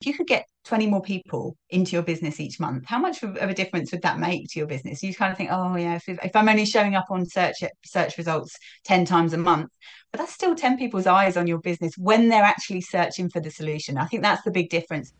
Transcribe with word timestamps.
if 0.00 0.06
you 0.06 0.14
could 0.14 0.26
get 0.26 0.46
20 0.64 0.86
more 0.86 1.02
people 1.02 1.56
into 1.68 1.92
your 1.92 2.02
business 2.02 2.40
each 2.40 2.58
month, 2.58 2.84
how 2.86 2.98
much 2.98 3.22
of 3.22 3.36
a 3.36 3.52
difference 3.52 3.92
would 3.92 4.00
that 4.00 4.18
make 4.18 4.48
to 4.48 4.58
your 4.58 4.66
business? 4.66 5.02
You 5.02 5.14
kind 5.14 5.30
of 5.30 5.36
think, 5.36 5.50
oh 5.52 5.76
yeah, 5.76 5.96
if, 5.96 6.08
if 6.08 6.34
I'm 6.34 6.48
only 6.48 6.64
showing 6.64 6.94
up 6.94 7.06
on 7.10 7.26
search 7.26 7.62
search 7.84 8.16
results 8.16 8.56
10 8.84 9.04
times 9.04 9.34
a 9.34 9.38
month, 9.38 9.70
but 10.10 10.18
that's 10.18 10.32
still 10.32 10.54
10 10.54 10.78
people's 10.78 11.06
eyes 11.06 11.36
on 11.36 11.46
your 11.46 11.58
business 11.58 11.92
when 11.98 12.30
they're 12.30 12.42
actually 12.42 12.80
searching 12.80 13.28
for 13.28 13.40
the 13.40 13.50
solution. 13.50 13.98
I 13.98 14.06
think 14.06 14.22
that's 14.22 14.42
the 14.42 14.50
big 14.50 14.70
difference. 14.70 15.12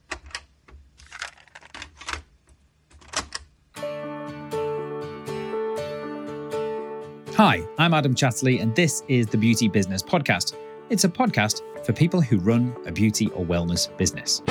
Hi, 7.37 7.67
I'm 7.79 7.93
Adam 7.93 8.15
Chatterley, 8.15 8.63
and 8.63 8.75
this 8.75 9.03
is 9.09 9.27
the 9.27 9.39
Beauty 9.39 9.69
Business 9.69 10.03
Podcast. 10.03 10.55
It's 10.91 11.05
a 11.05 11.09
podcast 11.09 11.63
for 11.87 11.93
people 11.93 12.21
who 12.21 12.41
run 12.41 12.75
a 12.85 12.91
beauty 12.91 13.29
or 13.29 13.45
wellness 13.45 13.97
business. 13.97 14.43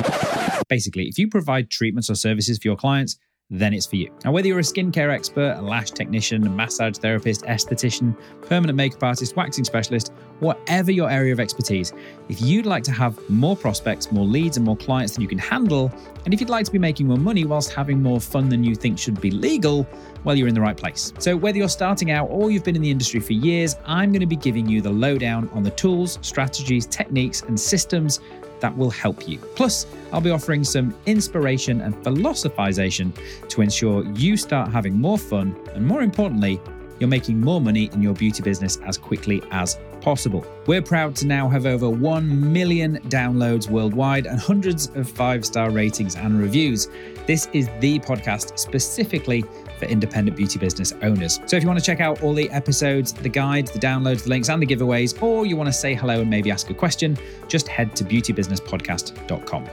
Basically, 0.70 1.10
if 1.10 1.20
you 1.20 1.28
provide 1.28 1.70
treatments 1.70 2.10
or 2.10 2.16
services 2.16 2.58
for 2.58 2.70
your 2.70 2.78
clients, 2.78 3.18
then 3.52 3.74
it's 3.74 3.88
for 3.88 3.96
you. 3.96 4.12
Now, 4.24 4.32
whether 4.32 4.48
you're 4.48 4.60
a 4.60 4.64
skincare 4.64 5.12
expert, 5.12 5.56
a 5.58 5.62
lash 5.62 5.90
technician, 5.90 6.46
a 6.46 6.50
massage 6.50 6.98
therapist, 6.98 7.44
esthetician, 7.46 8.16
permanent 8.42 8.76
makeup 8.76 9.02
artist, 9.02 9.36
waxing 9.36 9.64
specialist, 9.64 10.14
whatever 10.40 10.92
your 10.92 11.10
area 11.10 11.34
of 11.34 11.40
expertise, 11.40 11.92
if 12.30 12.42
you'd 12.42 12.68
like 12.68 12.84
to 12.84 12.92
have 12.92 13.18
more 13.28 13.56
prospects, 13.56 14.12
more 14.12 14.26
leads, 14.26 14.58
and 14.58 14.66
more 14.66 14.78
clients 14.78 15.14
than 15.14 15.24
you 15.24 15.28
can 15.28 15.40
handle, 15.40 15.92
and 16.26 16.34
if 16.34 16.40
you'd 16.40 16.50
like 16.50 16.66
to 16.66 16.72
be 16.72 16.78
making 16.78 17.08
more 17.08 17.18
money 17.18 17.44
whilst 17.44 17.74
having 17.74 18.04
more 18.04 18.22
fun 18.22 18.50
than 18.50 18.64
you 18.64 18.76
think 18.76 19.00
should 19.00 19.20
be 19.20 19.32
legal, 19.32 19.88
well, 20.24 20.36
you're 20.36 20.48
in 20.48 20.54
the 20.54 20.62
right 20.62 20.78
place. 20.78 21.12
So, 21.18 21.36
whether 21.36 21.58
you're 21.58 21.70
starting 21.70 22.12
out 22.12 22.28
or 22.30 22.52
you've 22.52 22.64
been 22.64 22.76
in 22.76 22.84
the 22.84 22.92
industry 22.92 23.20
for 23.20 23.34
years, 23.34 23.78
I'm 23.86 24.12
going 24.12 24.20
to 24.20 24.28
be 24.28 24.36
giving 24.36 24.68
you 24.68 24.80
the 24.82 24.92
lowdown 24.92 25.50
on 25.54 25.64
the 25.64 25.72
tools, 25.72 26.20
strategies, 26.22 26.86
techniques, 26.86 27.42
and 27.42 27.60
systems 27.60 28.20
that 28.62 28.76
will 28.76 28.90
help 28.90 29.28
you. 29.28 29.38
Plus, 29.56 29.86
I'll 30.12 30.22
be 30.22 30.32
offering 30.32 30.64
some 30.64 30.96
inspiration 31.06 31.82
and 31.82 32.02
philosophization 32.04 33.14
to 33.50 33.62
ensure 33.62 34.06
you 34.14 34.38
start 34.38 34.72
having 34.72 35.00
more 35.00 35.18
fun 35.18 35.56
and, 35.74 35.86
more 35.86 36.02
importantly, 36.02 36.60
you're 37.00 37.10
making 37.10 37.40
more 37.40 37.62
money 37.62 37.90
in 37.94 38.02
your 38.02 38.14
beauty 38.14 38.44
business 38.44 38.78
as 38.86 38.98
quickly 38.98 39.42
as 39.52 39.80
possible. 40.02 40.46
We're 40.66 40.82
proud 40.82 41.16
to 41.18 41.28
now 41.28 41.48
have 41.50 41.66
over 41.66 41.90
1 41.90 42.54
million 42.54 43.00
downloads 43.10 43.70
worldwide 43.70 44.26
and 44.26 44.40
hundreds 44.40 44.88
of 44.96 45.10
five 45.10 45.46
star 45.46 45.72
ratings 45.72 46.16
and 46.16 46.40
reviews. 46.40 46.90
This 47.26 47.48
is 47.54 47.70
the 47.80 48.00
podcast 48.00 48.58
specifically 48.60 49.44
for 49.80 49.86
independent 49.86 50.38
beauty 50.38 50.60
business 50.60 50.94
owners. 51.02 51.40
So 51.46 51.56
if 51.56 51.64
you 51.64 51.68
want 51.68 51.80
to 51.80 51.86
check 51.86 52.00
out 52.00 52.22
all 52.22 52.34
the 52.34 52.50
episodes, 52.52 53.14
the 53.14 53.30
guides, 53.30 53.72
the 53.72 53.80
downloads, 53.80 54.24
the 54.24 54.30
links, 54.30 54.50
and 54.50 54.62
the 54.62 54.68
giveaways, 54.68 55.20
or 55.22 55.46
you 55.46 55.56
want 55.56 55.68
to 55.68 55.74
say 55.74 55.96
hello 55.96 56.22
and 56.22 56.30
maybe 56.30 56.52
ask 56.52 56.70
a 56.70 56.74
question, 56.74 57.18
just 57.48 57.68
head 57.68 57.96
to 57.96 58.04
beautybusinesspodcast.com. 58.04 59.70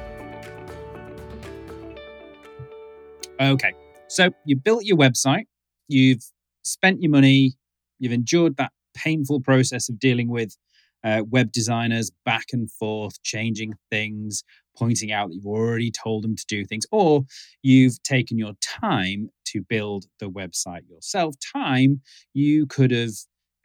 Okay, 3.39 3.73
so 4.09 4.31
you 4.47 4.57
built 4.57 4.85
your 4.85 4.97
website, 4.97 5.45
you've 5.89 6.23
spent 6.63 7.03
your 7.03 7.11
money, 7.11 7.55
you've 7.99 8.13
endured 8.13 8.57
that 8.57 8.73
painful 8.95 9.41
process 9.41 9.89
of 9.89 9.99
dealing 9.99 10.29
with 10.29 10.57
uh, 11.05 11.23
web 11.29 11.53
designers 11.53 12.11
back 12.25 12.47
and 12.53 12.71
forth, 12.71 13.23
changing 13.23 13.75
things, 13.91 14.43
pointing 14.77 15.13
out 15.13 15.29
that 15.29 15.35
you've 15.35 15.47
already 15.47 15.91
told 15.91 16.25
them 16.25 16.37
to 16.37 16.45
do 16.49 16.65
things, 16.65 16.87
or 16.93 17.25
you've 17.63 18.03
taken 18.03 18.39
your 18.39 18.55
time 18.63 19.31
to 19.47 19.63
build 19.63 20.07
the 20.21 20.31
website 20.31 20.89
yourself. 20.89 21.35
Time 21.53 22.01
you 22.35 22.67
could 22.67 22.91
have 22.91 23.13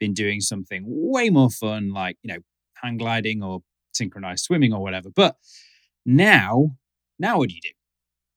been 0.00 0.14
doing 0.14 0.40
something 0.40 0.82
way 0.86 1.30
more 1.30 1.50
fun, 1.50 1.92
like, 1.92 2.16
you 2.22 2.32
know, 2.32 2.40
hang 2.82 2.96
gliding 2.96 3.42
or 3.42 3.62
synchronized 3.92 4.44
swimming 4.44 4.72
or 4.72 4.80
whatever. 4.82 5.10
But 5.14 5.36
now, 6.04 6.76
now 7.18 7.38
what 7.38 7.48
do 7.48 7.54
you 7.54 7.60
do? 7.60 7.70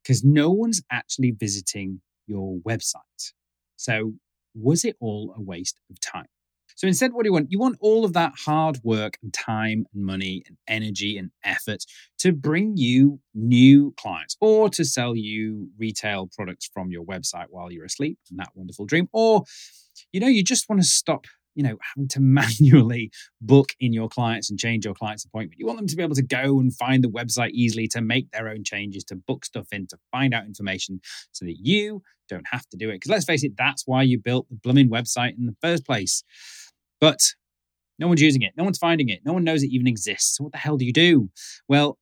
Because 0.04 0.24
no 0.24 0.52
one's 0.52 0.82
actually 0.92 1.32
visiting 1.32 2.02
your 2.28 2.60
website. 2.60 3.34
So, 3.78 4.14
was 4.54 4.86
it 4.86 4.96
all 5.00 5.34
a 5.38 5.42
waste 5.42 5.80
of 5.90 6.00
time? 6.00 6.28
So 6.76 6.88
instead, 6.88 7.14
what 7.14 7.24
do 7.24 7.30
you 7.30 7.34
want? 7.34 7.52
You 7.52 7.60
want 7.60 7.78
all 7.80 8.06
of 8.06 8.14
that 8.14 8.34
hard 8.46 8.80
work 8.84 9.18
and 9.24 9.34
time 9.34 9.86
and 9.94 10.06
money 10.06 10.44
and 10.48 10.58
energy 10.68 11.18
and 11.18 11.32
effort 11.44 11.86
to 12.20 12.34
bring 12.34 12.76
you 12.76 13.20
new 13.34 13.94
clients 13.98 14.36
or 14.42 14.70
to 14.70 14.84
sell 14.84 15.16
you 15.16 15.70
retail 15.78 16.30
products 16.36 16.70
from 16.72 16.92
your 16.92 17.06
website 17.06 17.48
while 17.50 17.72
you're 17.72 17.86
asleep 17.86 18.20
and 18.30 18.40
that 18.40 18.50
wonderful 18.56 18.86
dream. 18.86 19.08
Or, 19.14 19.44
you 20.12 20.20
know, 20.20 20.28
you 20.28 20.44
just 20.44 20.70
want 20.70 20.82
to 20.82 20.88
stop 20.88 21.26
you 21.56 21.64
know 21.64 21.78
having 21.82 22.08
to 22.10 22.20
manually 22.22 23.10
book 23.42 23.72
in 23.80 23.94
your 23.94 24.10
clients 24.10 24.50
and 24.50 24.60
change 24.60 24.86
your 24.86 24.94
client's 24.94 25.26
appointment 25.26 25.58
you 25.58 25.66
want 25.66 25.80
them 25.80 25.88
to 25.88 25.96
be 25.96 26.04
able 26.04 26.16
to 26.16 26.22
go 26.22 26.60
and 26.60 26.76
find 26.76 27.04
the 27.04 27.10
website 27.10 27.52
easily 27.52 27.88
to 27.88 28.02
make 28.02 28.30
their 28.32 28.50
own 28.50 28.64
changes 28.64 29.04
to 29.06 29.16
book 29.16 29.46
stuff 29.46 29.68
in 29.72 29.88
to 29.88 29.98
find 30.12 30.34
out 30.34 30.46
information 30.46 31.00
so 31.32 31.46
that 31.46 31.56
you 31.58 32.02
don't 32.28 32.46
have 32.52 32.68
to 32.68 32.78
do 32.78 32.90
it 32.90 32.96
because 32.96 33.10
let's 33.10 33.26
face 33.26 33.44
it 33.44 33.54
that's 33.58 33.84
why 33.86 34.04
you 34.04 34.20
built 34.20 34.48
the 34.50 34.56
blooming 34.56 34.90
website 34.90 35.38
in 35.38 35.46
the 35.46 35.56
first 35.62 35.86
place 35.86 36.24
but 37.00 37.20
no 38.00 38.08
one's 38.08 38.22
using 38.22 38.42
it. 38.42 38.54
No 38.58 38.64
one's 38.64 38.78
finding 38.78 39.10
it. 39.10 39.22
No 39.26 39.34
one 39.34 39.44
knows 39.44 39.64
it 39.64 39.72
even 39.72 39.88
exists. 39.88 40.38
So 40.38 40.46
what 40.46 40.54
the 40.54 40.60
hell 40.60 40.78
do 40.78 40.86
you 40.86 40.94
do? 40.94 41.30
Well, 41.68 41.98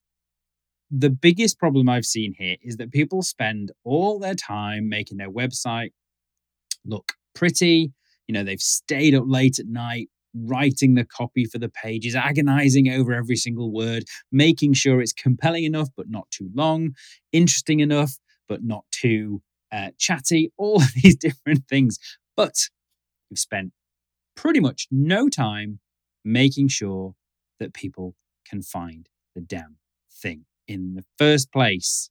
the 0.90 1.09
biggest 1.09 1.59
problem 1.59 1.90
I've 1.90 2.06
seen 2.06 2.34
here 2.38 2.58
is 2.62 2.78
that 2.78 2.92
people 2.92 3.22
spend 3.22 3.72
all 3.84 4.20
their 4.20 4.36
time 4.36 4.90
making 4.90 5.18
their 5.18 5.32
website 5.32 5.92
look 6.86 7.14
pretty. 7.36 7.92
You 8.28 8.34
know, 8.34 8.44
they've 8.44 8.59
stayed 8.59 9.16
up 9.16 9.24
late 9.26 9.59
at 9.59 9.68
night 9.68 10.09
writing 10.36 10.96
the 10.96 11.06
copy 11.06 11.46
for 11.46 11.59
the 11.59 11.70
pages, 11.70 12.16
agonizing 12.16 12.90
over 12.90 13.14
every 13.14 13.36
single 13.36 13.72
word, 13.72 14.03
making 14.32 14.74
sure 14.74 15.02
it's 15.02 15.14
compelling 15.14 15.64
enough 15.64 15.90
but 15.96 16.09
not 16.09 16.30
too 16.32 16.50
long, 16.53 16.92
interesting 17.32 17.80
enough 17.80 18.14
but 18.48 18.64
not 18.64 18.84
too 18.92 19.42
uh, 19.72 19.90
chatty, 19.98 20.52
all 20.58 20.76
of 20.82 20.94
these 21.02 21.16
different 21.16 21.68
things. 21.68 21.98
But 22.36 22.56
you've 23.30 23.40
spent 23.40 23.72
pretty 24.36 24.60
much 24.60 24.88
no 24.92 25.30
time 25.30 25.80
making 26.24 26.68
sure 26.68 27.16
that 27.60 27.74
people 27.74 28.16
can 28.48 28.62
find 28.62 29.10
the 29.36 29.42
damn 29.42 29.78
thing 30.12 30.46
in 30.68 30.96
the 30.96 31.04
first 31.18 31.52
place. 31.52 32.10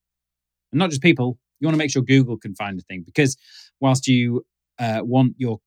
And 0.72 0.78
not 0.78 0.90
just 0.90 1.02
people, 1.02 1.38
you 1.60 1.66
want 1.66 1.74
to 1.74 1.78
make 1.78 1.90
sure 1.90 2.02
Google 2.02 2.36
can 2.36 2.54
find 2.54 2.78
the 2.78 2.82
thing 2.82 3.02
because 3.04 3.36
whilst 3.80 4.06
you 4.08 4.44
uh, 4.78 5.00
want 5.02 5.34
your 5.38 5.60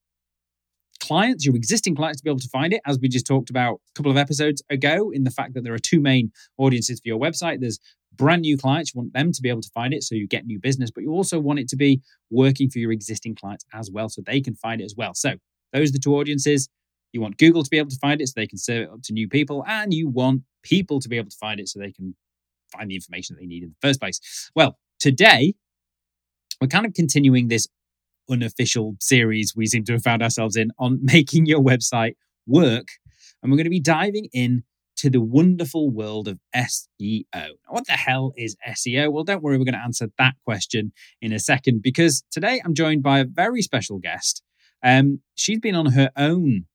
clients, 1.00 1.44
your 1.44 1.56
existing 1.56 1.94
clients, 1.94 2.20
to 2.20 2.24
be 2.24 2.30
able 2.30 2.40
to 2.40 2.48
find 2.48 2.72
it, 2.72 2.80
as 2.86 2.98
we 2.98 3.08
just 3.08 3.26
talked 3.26 3.50
about 3.50 3.74
a 3.74 3.92
couple 3.94 4.10
of 4.10 4.16
episodes 4.16 4.62
ago, 4.70 5.10
in 5.10 5.24
the 5.24 5.30
fact 5.30 5.54
that 5.54 5.62
there 5.64 5.74
are 5.74 5.78
two 5.78 6.00
main 6.00 6.32
audiences 6.58 7.00
for 7.00 7.08
your 7.08 7.18
website. 7.18 7.60
There's 7.60 7.78
brand 8.14 8.42
new 8.42 8.56
clients, 8.56 8.94
you 8.94 9.00
want 9.00 9.12
them 9.12 9.30
to 9.32 9.42
be 9.42 9.48
able 9.48 9.60
to 9.60 9.70
find 9.70 9.92
it 9.92 10.02
so 10.02 10.14
you 10.14 10.26
get 10.26 10.46
new 10.46 10.58
business, 10.58 10.90
but 10.90 11.02
you 11.02 11.10
also 11.10 11.38
want 11.38 11.58
it 11.58 11.68
to 11.68 11.76
be 11.76 12.00
working 12.30 12.70
for 12.70 12.78
your 12.78 12.92
existing 12.92 13.34
clients 13.34 13.64
as 13.74 13.90
well 13.90 14.08
so 14.08 14.22
they 14.22 14.40
can 14.40 14.54
find 14.54 14.80
it 14.80 14.84
as 14.84 14.94
well. 14.96 15.14
So 15.14 15.34
those 15.76 15.90
are 15.90 15.92
the 15.92 15.98
two 15.98 16.16
audiences. 16.16 16.68
You 17.12 17.20
want 17.20 17.38
Google 17.38 17.62
to 17.62 17.70
be 17.70 17.78
able 17.78 17.90
to 17.90 17.98
find 17.98 18.20
it 18.20 18.28
so 18.28 18.32
they 18.36 18.46
can 18.46 18.58
serve 18.58 18.82
it 18.82 18.90
up 18.90 19.02
to 19.04 19.12
new 19.12 19.28
people, 19.28 19.64
and 19.66 19.92
you 19.92 20.08
want 20.08 20.42
people 20.62 21.00
to 21.00 21.08
be 21.08 21.16
able 21.16 21.30
to 21.30 21.36
find 21.36 21.60
it 21.60 21.68
so 21.68 21.78
they 21.78 21.92
can 21.92 22.16
find 22.72 22.90
the 22.90 22.94
information 22.94 23.34
that 23.34 23.40
they 23.40 23.46
need 23.46 23.62
in 23.62 23.70
the 23.70 23.86
first 23.86 24.00
place. 24.00 24.50
Well, 24.54 24.78
today, 24.98 25.54
we're 26.60 26.68
kind 26.68 26.86
of 26.86 26.94
continuing 26.94 27.48
this 27.48 27.68
unofficial 28.30 28.96
series 29.00 29.54
we 29.54 29.66
seem 29.66 29.84
to 29.84 29.92
have 29.92 30.02
found 30.02 30.22
ourselves 30.22 30.56
in 30.56 30.70
on 30.78 30.98
making 31.02 31.46
your 31.46 31.60
website 31.60 32.14
work. 32.46 32.88
And 33.42 33.52
we're 33.52 33.58
going 33.58 33.64
to 33.64 33.70
be 33.70 33.80
diving 33.80 34.28
in 34.32 34.64
to 34.96 35.10
the 35.10 35.20
wonderful 35.20 35.90
world 35.90 36.26
of 36.26 36.38
SEO. 36.54 37.50
What 37.68 37.86
the 37.86 37.92
hell 37.92 38.32
is 38.36 38.56
SEO? 38.66 39.12
Well, 39.12 39.24
don't 39.24 39.42
worry, 39.42 39.58
we're 39.58 39.64
going 39.64 39.74
to 39.74 39.84
answer 39.84 40.08
that 40.18 40.34
question 40.44 40.92
in 41.20 41.32
a 41.32 41.38
second 41.38 41.82
because 41.82 42.24
today 42.30 42.62
I'm 42.64 42.74
joined 42.74 43.02
by 43.02 43.20
a 43.20 43.24
very 43.24 43.60
special 43.60 43.98
guest 43.98 44.42
um, 44.86 45.20
she's 45.34 45.58
been 45.58 45.74
on 45.74 45.86
her 45.86 46.10
own 46.16 46.66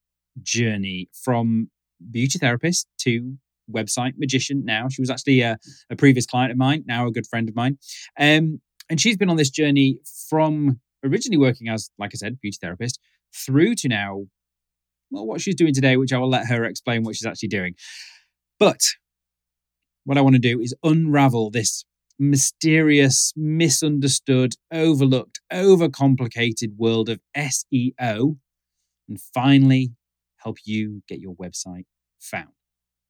journey 0.44 1.10
from 1.14 1.70
beauty 2.12 2.38
therapist 2.38 2.88
to 3.00 3.38
website 3.74 4.14
magician 4.18 4.66
now. 4.66 4.90
She 4.90 5.02
was 5.02 5.10
actually 5.10 5.42
a, 5.42 5.58
a 5.90 5.96
previous 5.96 6.26
client 6.26 6.52
of 6.52 6.58
mine, 6.58 6.84
now 6.86 7.08
a 7.08 7.12
good 7.12 7.26
friend 7.26 7.48
of 7.48 7.56
mine. 7.56 7.78
Um, 8.20 8.60
and 8.90 9.00
she's 9.00 9.16
been 9.16 9.30
on 9.30 9.38
this 9.38 9.50
journey 9.50 10.00
from 10.30 10.82
originally 11.06 11.38
working 11.38 11.70
as, 11.70 11.90
like 11.98 12.12
I 12.14 12.18
said, 12.18 12.42
beauty 12.42 12.58
therapist 12.62 13.00
through 13.34 13.76
to 13.76 13.88
now, 13.88 14.26
well, 15.10 15.26
what 15.26 15.40
she's 15.40 15.56
doing 15.56 15.74
today, 15.74 15.96
which 15.96 16.12
I 16.12 16.18
will 16.18 16.30
let 16.30 16.48
her 16.48 16.66
explain 16.66 17.04
what 17.04 17.16
she's 17.16 17.26
actually 17.26 17.48
doing. 17.50 17.76
But 18.60 18.82
what 20.04 20.18
I 20.18 20.22
want 20.22 20.36
to 20.36 20.42
do 20.42 20.60
is 20.60 20.76
unravel 20.84 21.50
this 21.50 21.86
mysterious, 22.20 23.34
misunderstood, 23.36 24.54
overlooked, 24.72 25.40
overcomplicated 25.52 26.76
world 26.78 27.10
of 27.10 27.20
SEO 27.36 28.38
and 29.08 29.22
finally 29.34 29.92
help 30.38 30.58
you 30.66 31.02
get 31.08 31.20
your 31.20 31.36
website 31.36 31.86
found. 32.20 32.50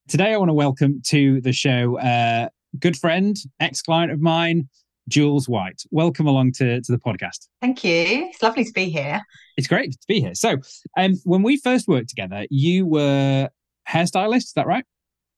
Today, 0.08 0.34
I 0.34 0.38
want 0.38 0.50
to 0.50 0.54
welcome 0.54 1.02
to 1.08 1.42
the 1.42 1.54
show 1.54 1.98
a 2.00 2.50
good 2.80 2.98
friend, 2.98 3.38
ex 3.60 3.82
client 3.82 4.12
of 4.12 4.20
mine, 4.20 4.68
Jules 5.08 5.48
White. 5.48 5.82
Welcome 5.92 6.28
along 6.28 6.54
to, 6.54 6.82
to 6.82 6.92
the 6.92 6.98
podcast. 6.98 7.48
Thank 7.62 7.84
you. 7.84 8.30
It's 8.30 8.42
lovely 8.42 8.66
to 8.66 8.72
be 8.72 8.90
here. 8.90 9.22
It's 9.58 9.68
great 9.68 9.92
to 9.92 10.08
be 10.08 10.22
here. 10.22 10.36
So, 10.36 10.58
um, 10.98 11.14
when 11.24 11.44
we 11.44 11.58
first 11.58 11.88
worked 11.88 12.10
together, 12.10 12.46
you 12.50 12.86
were 12.86 13.50
hairstylist, 13.88 14.38
is 14.38 14.54
that 14.56 14.68
right? 14.68 14.86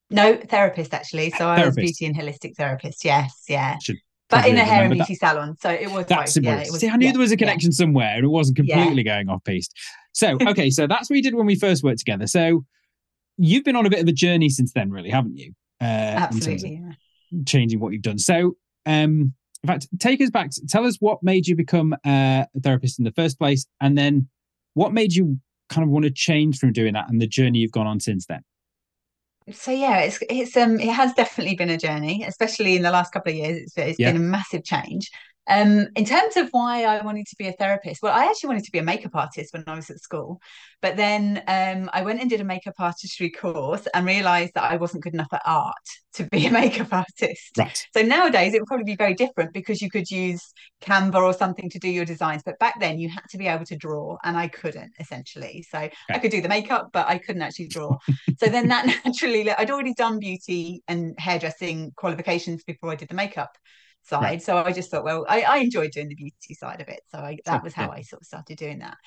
No, 0.09 0.35
therapist 0.37 0.93
actually. 0.93 1.31
So 1.31 1.47
I 1.47 1.65
was 1.65 1.75
Therapist. 1.75 1.99
beauty 1.99 2.05
and 2.05 2.15
holistic 2.15 2.55
therapist. 2.55 3.03
Yes, 3.03 3.43
yeah. 3.49 3.77
Should 3.81 3.97
But 4.29 4.45
in 4.47 4.55
a 4.57 4.59
hair 4.63 4.83
and 4.83 4.91
remember 4.91 4.95
that. 5.03 5.07
beauty 5.07 5.15
salon. 5.15 5.55
So 5.59 5.69
it 5.71 5.89
was 5.91 6.05
That's 6.05 6.35
both. 6.35 6.43
Yeah, 6.43 6.59
it 6.59 6.71
was, 6.71 6.79
See, 6.81 6.89
I 6.89 6.95
knew 6.97 7.07
yeah, 7.07 7.11
there 7.13 7.19
was 7.21 7.31
a 7.31 7.35
yeah. 7.35 7.37
connection 7.39 7.71
somewhere, 7.71 8.15
and 8.15 8.23
it 8.25 8.27
wasn't 8.29 8.59
Yeah. 8.63 8.75
completely 8.75 9.03
going 9.03 9.29
off 9.29 9.43
piste. 9.43 9.73
So, 10.11 10.37
okay, 10.47 10.69
so 10.69 10.85
that's 10.87 11.09
what 11.09 11.15
you 11.17 11.23
did 11.23 11.35
when 11.35 11.45
we 11.45 11.55
first 11.55 11.83
worked 11.83 11.99
together. 11.99 12.27
So, 12.27 12.65
you've 13.37 13.63
been 13.63 13.75
on 13.75 13.85
a 13.85 13.89
bit 13.89 13.99
of 14.01 14.07
a 14.07 14.11
journey 14.11 14.49
since 14.49 14.71
then, 14.73 14.91
really, 14.91 15.09
haven't 15.09 15.37
you? 15.37 15.53
Uh, 15.81 15.85
Absolutely. 15.85 16.81
yeah. 16.83 17.39
changing 17.45 17.79
what 17.79 17.93
you've 17.93 18.03
done. 18.03 18.19
So, 18.19 18.55
um, 18.85 19.33
in 19.63 19.67
fact, 19.67 19.87
take 19.99 20.21
us 20.21 20.29
back. 20.29 20.51
Tell 20.69 20.85
us 20.85 20.97
what 20.99 21.23
made 21.23 21.47
you 21.47 21.55
become 21.55 21.93
uh, 22.05 22.45
a 22.55 22.59
therapist 22.61 22.99
in 22.99 23.05
the 23.05 23.11
first 23.13 23.39
place, 23.39 23.65
and 23.81 23.97
then 23.97 24.27
what 24.75 24.93
made 24.93 25.13
you 25.13 25.39
kind 25.69 25.83
of 25.83 25.89
want 25.89 26.03
to 26.05 26.11
change 26.11 26.59
from 26.59 26.71
doing 26.73 26.93
that, 26.93 27.05
and 27.09 27.19
the 27.21 27.27
journey 27.27 27.59
you've 27.59 27.71
gone 27.71 27.87
on 27.87 27.99
since 27.99 28.25
then. 28.27 28.41
So 29.51 29.71
yeah, 29.71 29.99
it's 29.99 30.19
it's 30.29 30.55
um 30.55 30.79
it 30.79 30.91
has 30.93 31.13
definitely 31.13 31.55
been 31.55 31.69
a 31.69 31.77
journey, 31.77 32.23
especially 32.23 32.75
in 32.77 32.81
the 32.81 32.91
last 32.91 33.11
couple 33.11 33.31
of 33.31 33.37
years. 33.37 33.57
It's 33.63 33.77
it's 33.77 33.99
Yeah. 33.99 34.13
been 34.13 34.15
a 34.15 34.19
massive 34.19 34.63
change. 34.63 35.09
Um, 35.47 35.87
in 35.95 36.05
terms 36.05 36.37
of 36.37 36.47
why 36.51 36.85
I 36.85 37.03
wanted 37.03 37.27
to 37.27 37.35
be 37.37 37.47
a 37.47 37.53
therapist, 37.53 38.01
well, 38.01 38.13
I 38.13 38.25
actually 38.25 38.47
wanted 38.47 38.63
to 38.63 38.71
be 38.71 38.79
a 38.79 38.83
makeup 38.83 39.15
artist 39.15 39.53
when 39.53 39.63
I 39.67 39.75
was 39.75 39.89
at 39.89 39.99
school, 39.99 40.39
but 40.81 40.95
then 40.95 41.43
um, 41.47 41.89
I 41.93 42.01
went 42.03 42.21
and 42.21 42.29
did 42.29 42.39
a 42.39 42.45
makeup 42.45 42.75
artistry 42.79 43.29
course 43.29 43.85
and 43.93 44.05
realised 44.05 44.53
that 44.55 44.71
I 44.71 44.77
wasn't 44.77 45.03
good 45.03 45.13
enough 45.13 45.33
at 45.33 45.41
art 45.45 45.73
to 46.13 46.23
be 46.25 46.45
a 46.45 46.51
makeup 46.61 46.93
artist. 46.93 47.57
Right. 47.57 47.87
So 47.93 48.01
nowadays 48.01 48.53
it 48.53 48.61
would 48.61 48.67
probably 48.67 48.85
be 48.85 48.95
very 48.95 49.13
different 49.15 49.53
because 49.53 49.81
you 49.81 49.89
could 49.89 50.09
use 50.09 50.53
Canva 50.81 51.15
or 51.15 51.33
something 51.33 51.69
to 51.71 51.79
do 51.79 51.89
your 51.89 52.05
designs. 52.05 52.43
But 52.43 52.59
back 52.59 52.79
then 52.79 52.97
you 52.97 53.09
had 53.09 53.23
to 53.31 53.37
be 53.37 53.47
able 53.47 53.65
to 53.65 53.75
draw, 53.75 54.17
and 54.23 54.37
I 54.37 54.47
couldn't 54.47 54.93
essentially. 54.99 55.65
So 55.69 55.89
I 56.09 56.19
could 56.19 56.31
do 56.31 56.41
the 56.41 56.49
makeup, 56.49 56.89
but 56.93 57.07
I 57.07 57.17
couldn't 57.17 57.41
actually 57.41 57.67
draw. 57.67 57.97
so 58.37 58.47
then 58.47 58.69
that 58.69 58.85
naturally, 59.05 59.51
I'd 59.51 59.71
already 59.71 59.93
done 59.93 60.19
beauty 60.19 60.83
and 60.87 61.15
hairdressing 61.17 61.91
qualifications 61.97 62.63
before 62.63 62.91
I 62.91 62.95
did 62.95 63.09
the 63.09 63.15
makeup 63.15 63.57
side. 64.03 64.21
Right. 64.21 64.41
So 64.41 64.57
I 64.57 64.71
just 64.71 64.91
thought, 64.91 65.03
well, 65.03 65.25
I, 65.27 65.41
I 65.41 65.57
enjoyed 65.57 65.91
doing 65.91 66.09
the 66.09 66.15
beauty 66.15 66.53
side 66.53 66.81
of 66.81 66.87
it. 66.87 67.01
So 67.09 67.19
I, 67.19 67.37
that 67.45 67.63
was 67.63 67.73
how 67.73 67.87
yeah. 67.87 67.91
I 67.91 68.01
sort 68.01 68.21
of 68.21 68.27
started 68.27 68.57
doing 68.57 68.79
that. 68.79 68.97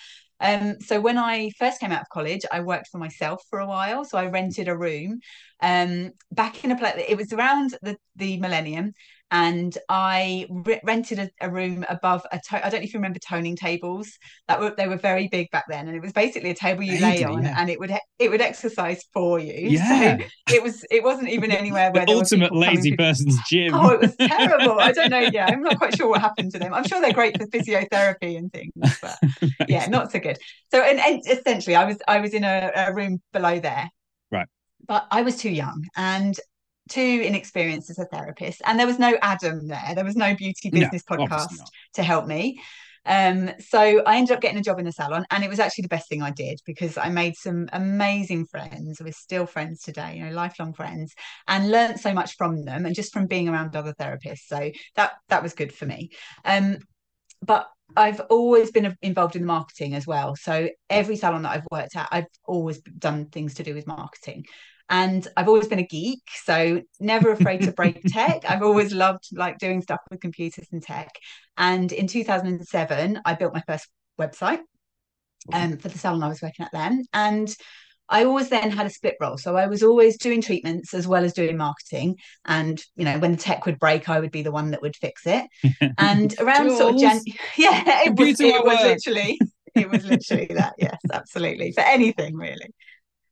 Um, 0.41 0.81
so 0.81 1.01
when 1.01 1.19
I 1.19 1.51
first 1.59 1.81
came 1.81 1.93
out 1.93 2.03
of 2.03 2.09
college, 2.11 2.43
I 2.53 2.61
worked 2.61 2.89
for 2.89 2.99
myself 2.99 3.43
for 3.49 3.61
a 3.61 3.67
while. 3.67 4.05
So 4.05 4.19
I 4.19 4.27
rented 4.27 4.69
a 4.69 4.77
room 4.77 5.21
um, 5.61 6.11
back 6.31 6.65
in 6.65 6.71
a 6.71 6.79
place. 6.79 7.05
It 7.09 7.17
was 7.17 7.33
around 7.33 7.77
the, 7.83 7.97
the 8.17 8.39
millennium, 8.39 8.93
and 9.31 9.77
I 9.89 10.47
re- 10.49 10.81
rented 10.85 11.19
a, 11.19 11.31
a 11.41 11.51
room 11.51 11.85
above 11.89 12.25
a. 12.31 12.39
To- 12.39 12.65
I 12.65 12.71
don't 12.71 12.81
know 12.81 12.85
if 12.85 12.95
you 12.95 12.99
remember 12.99 13.19
toning 13.19 13.57
tables. 13.57 14.11
That 14.49 14.61
were 14.61 14.75
they 14.77 14.87
were 14.87 14.97
very 14.97 15.29
big 15.29 15.51
back 15.51 15.65
then, 15.69 15.89
and 15.89 15.97
it 15.97 16.03
was 16.03 16.13
basically 16.13 16.51
a 16.51 16.55
table 16.55 16.83
you 16.83 17.01
lay 17.01 17.25
on, 17.25 17.43
yeah. 17.43 17.55
and 17.59 17.69
it 17.69 17.81
would 17.81 17.93
it 18.19 18.31
would 18.31 18.41
exercise 18.41 19.05
for 19.13 19.39
you. 19.39 19.71
Yeah. 19.71 20.19
So 20.19 20.25
it 20.55 20.63
was 20.63 20.85
it 20.91 21.03
wasn't 21.03 21.29
even 21.31 21.51
anywhere 21.63 21.91
The 21.91 21.99
where 21.99 22.07
there 22.07 22.17
ultimate 22.17 22.55
lazy 22.55 22.97
person's 22.97 23.39
gym. 23.49 23.75
Oh, 23.75 23.91
it 23.91 24.01
was 24.01 24.17
terrible. 24.21 24.79
I 24.79 24.93
don't 24.93 25.11
know. 25.11 25.29
Yeah, 25.33 25.47
I'm 25.47 25.63
not 25.63 25.79
quite 25.79 25.97
sure 25.97 26.09
what 26.09 26.21
happened 26.21 26.53
to 26.53 26.59
them. 26.59 26.73
I'm 26.73 26.85
sure 26.85 27.01
they're 27.01 27.13
great 27.13 27.37
for 27.37 27.47
physiotherapy 27.47 28.39
and 28.39 28.53
things, 28.53 28.73
but 29.03 29.19
yeah, 29.69 29.87
not 29.87 30.13
so 30.13 30.21
good. 30.21 30.39
So, 30.71 30.83
and, 30.83 31.01
and 31.01 31.23
essentially, 31.27 31.75
I 31.75 31.85
was 31.85 31.99
I 32.07 32.21
was 32.21 32.33
in 32.33 32.45
a, 32.45 32.71
a 32.75 32.95
room 32.95 33.21
below 33.33 33.59
there, 33.59 33.91
Right. 34.31 34.49
But 34.87 35.07
I 35.11 35.23
was 35.23 35.37
too 35.37 35.51
young 35.51 35.85
and 35.97 36.39
too 36.89 37.23
inexperienced 37.25 37.91
as 37.91 37.99
a 37.99 38.05
therapist, 38.07 38.63
and 38.65 38.79
there 38.79 38.87
was 38.87 38.99
no 38.99 39.17
Adam 39.23 39.67
there. 39.67 39.93
There 39.95 40.05
was 40.05 40.17
no 40.17 40.35
beauty 40.35 40.71
business 40.71 41.03
obviously 41.09 41.27
podcast 41.27 41.67
to 41.95 42.03
help 42.03 42.27
me. 42.27 42.61
Um, 43.07 43.53
so 43.61 44.03
I 44.05 44.17
ended 44.17 44.35
up 44.35 44.41
getting 44.41 44.59
a 44.59 44.63
job 44.63 44.81
in 44.81 44.87
a 44.87 44.93
salon, 44.93 45.25
and 45.31 45.45
it 45.45 45.51
was 45.51 45.61
actually 45.61 45.83
the 45.83 45.89
best 45.89 46.09
thing 46.09 46.23
I 46.23 46.33
did 46.33 46.61
because 46.67 46.99
I 46.99 47.09
made 47.09 47.37
some 47.37 47.69
amazing 47.73 48.47
friends. 48.47 49.01
We're 49.01 49.13
still 49.13 49.47
friends 49.47 49.81
today, 49.81 50.17
you 50.17 50.25
know, 50.25 50.33
lifelong 50.33 50.73
friends, 50.75 51.15
and 51.47 51.71
learned 51.71 52.01
so 52.01 52.13
much 52.13 52.37
from 52.37 52.65
them, 52.65 52.85
and 52.85 52.95
just 52.95 53.13
from 53.13 53.27
being 53.27 53.49
around 53.49 53.77
other 53.77 53.95
therapists. 53.95 54.47
So 54.49 54.71
that 54.97 55.13
that 55.29 55.43
was 55.43 55.55
good 55.55 55.73
for 55.73 55.87
me. 55.87 56.11
Um, 56.45 56.79
but 57.43 57.69
I've 57.97 58.21
always 58.31 58.73
been 58.73 58.97
involved 59.03 59.37
in 59.37 59.43
the 59.43 59.47
marketing 59.47 59.95
as 59.95 60.07
well. 60.07 60.35
So 60.35 60.69
every 60.91 61.17
salon 61.17 61.43
that 61.43 61.53
I've 61.53 61.67
worked 61.71 61.95
at, 61.95 62.09
I've 62.11 62.27
always 62.45 62.81
done 62.81 63.27
things 63.27 63.55
to 63.55 63.63
do 63.63 63.75
with 63.75 63.87
marketing. 63.87 64.45
And 64.89 65.27
I've 65.37 65.49
always 65.49 65.67
been 65.67 65.81
a 65.81 65.87
geek, 65.87 66.23
so 66.45 66.83
never 67.01 67.31
afraid 67.33 67.63
to 67.63 67.73
break 67.73 68.03
tech. 68.09 68.45
I've 68.49 68.63
always 68.63 68.93
loved 68.93 69.29
like 69.33 69.59
doing 69.59 69.83
stuff 69.83 70.01
with 70.11 70.21
computers 70.21 70.69
and 70.73 70.83
tech. 70.83 71.11
And 71.57 71.91
in 71.91 72.07
2007, 72.07 73.21
I 73.25 73.35
built 73.35 73.55
my 73.55 73.63
first 73.67 73.89
website 74.21 74.61
um, 75.53 75.79
for 75.79 75.89
the 75.89 75.99
salon 75.99 76.23
I 76.23 76.29
was 76.29 76.43
working 76.43 76.65
at 76.65 76.73
then. 76.73 77.05
And 77.13 77.55
I 78.09 78.25
always 78.25 78.49
then 78.49 78.71
had 78.71 78.87
a 78.87 78.91
split 78.91 79.17
role. 79.21 79.37
So 79.37 79.57
I 79.57 79.67
was 79.67 79.83
always 79.83 80.17
doing 80.17 80.41
treatments 80.41 80.95
as 80.95 81.09
well 81.09 81.25
as 81.25 81.33
doing 81.33 81.57
marketing. 81.57 82.17
And, 82.45 82.81
you 82.95 83.05
know, 83.05 83.19
when 83.19 83.33
the 83.33 83.39
tech 83.39 83.67
would 83.67 83.79
break, 83.79 84.09
I 84.09 84.21
would 84.21 84.31
be 84.31 84.43
the 84.43 84.53
one 84.53 84.71
that 84.71 84.83
would 84.83 84.97
fix 84.97 85.23
it. 85.27 85.47
And 85.99 86.35
around 86.41 86.77
sort 86.77 86.95
of 86.95 87.01
Jan- 87.01 87.23
yeah, 87.57 88.03
it 88.07 88.17
was, 88.17 88.41
it 88.41 88.65
was 88.65 88.83
literally, 88.83 89.39
it 89.75 89.91
was 89.91 90.05
literally 90.05 90.47
that. 90.55 90.75
Yes, 90.79 90.99
absolutely. 91.13 91.73
For 91.73 91.81
anything 91.81 92.37
really. 92.37 92.73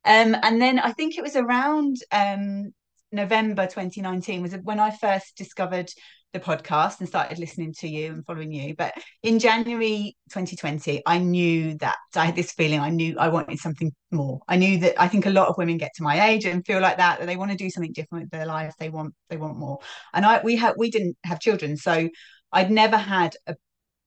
Um, 0.04 0.36
and 0.42 0.60
then 0.60 0.78
I 0.78 0.92
think 0.92 1.16
it 1.16 1.22
was 1.22 1.36
around 1.36 1.96
um, 2.12 2.72
November 3.12 3.66
2019 3.66 4.42
was 4.42 4.54
when 4.62 4.80
I 4.80 4.90
first 4.90 5.36
discovered 5.36 5.90
the 6.34 6.40
podcast 6.40 6.98
and 6.98 7.08
started 7.08 7.38
listening 7.38 7.72
to 7.72 7.88
you 7.88 8.12
and 8.12 8.26
following 8.26 8.52
you. 8.52 8.74
But 8.76 8.92
in 9.22 9.38
January 9.38 10.16
2020, 10.30 11.02
I 11.06 11.18
knew 11.18 11.78
that 11.78 11.96
I 12.14 12.26
had 12.26 12.36
this 12.36 12.52
feeling 12.52 12.80
I 12.80 12.90
knew 12.90 13.16
I 13.18 13.28
wanted 13.28 13.58
something 13.60 13.92
more. 14.10 14.40
I 14.48 14.56
knew 14.56 14.78
that 14.78 15.00
I 15.00 15.08
think 15.08 15.26
a 15.26 15.30
lot 15.30 15.48
of 15.48 15.56
women 15.56 15.78
get 15.78 15.92
to 15.94 16.02
my 16.02 16.28
age 16.28 16.44
and 16.44 16.66
feel 16.66 16.80
like 16.80 16.98
that, 16.98 17.20
that 17.20 17.26
they 17.26 17.36
want 17.36 17.52
to 17.52 17.56
do 17.56 17.70
something 17.70 17.92
different 17.92 18.24
with 18.24 18.30
their 18.32 18.46
life. 18.46 18.74
They 18.78 18.90
want 18.90 19.14
they 19.30 19.36
want 19.36 19.56
more. 19.56 19.78
And 20.12 20.26
I 20.26 20.42
we 20.42 20.56
had 20.56 20.74
we 20.76 20.90
didn't 20.90 21.16
have 21.24 21.40
children. 21.40 21.76
So 21.76 22.08
I'd 22.52 22.70
never 22.70 22.96
had 22.96 23.36
a 23.46 23.54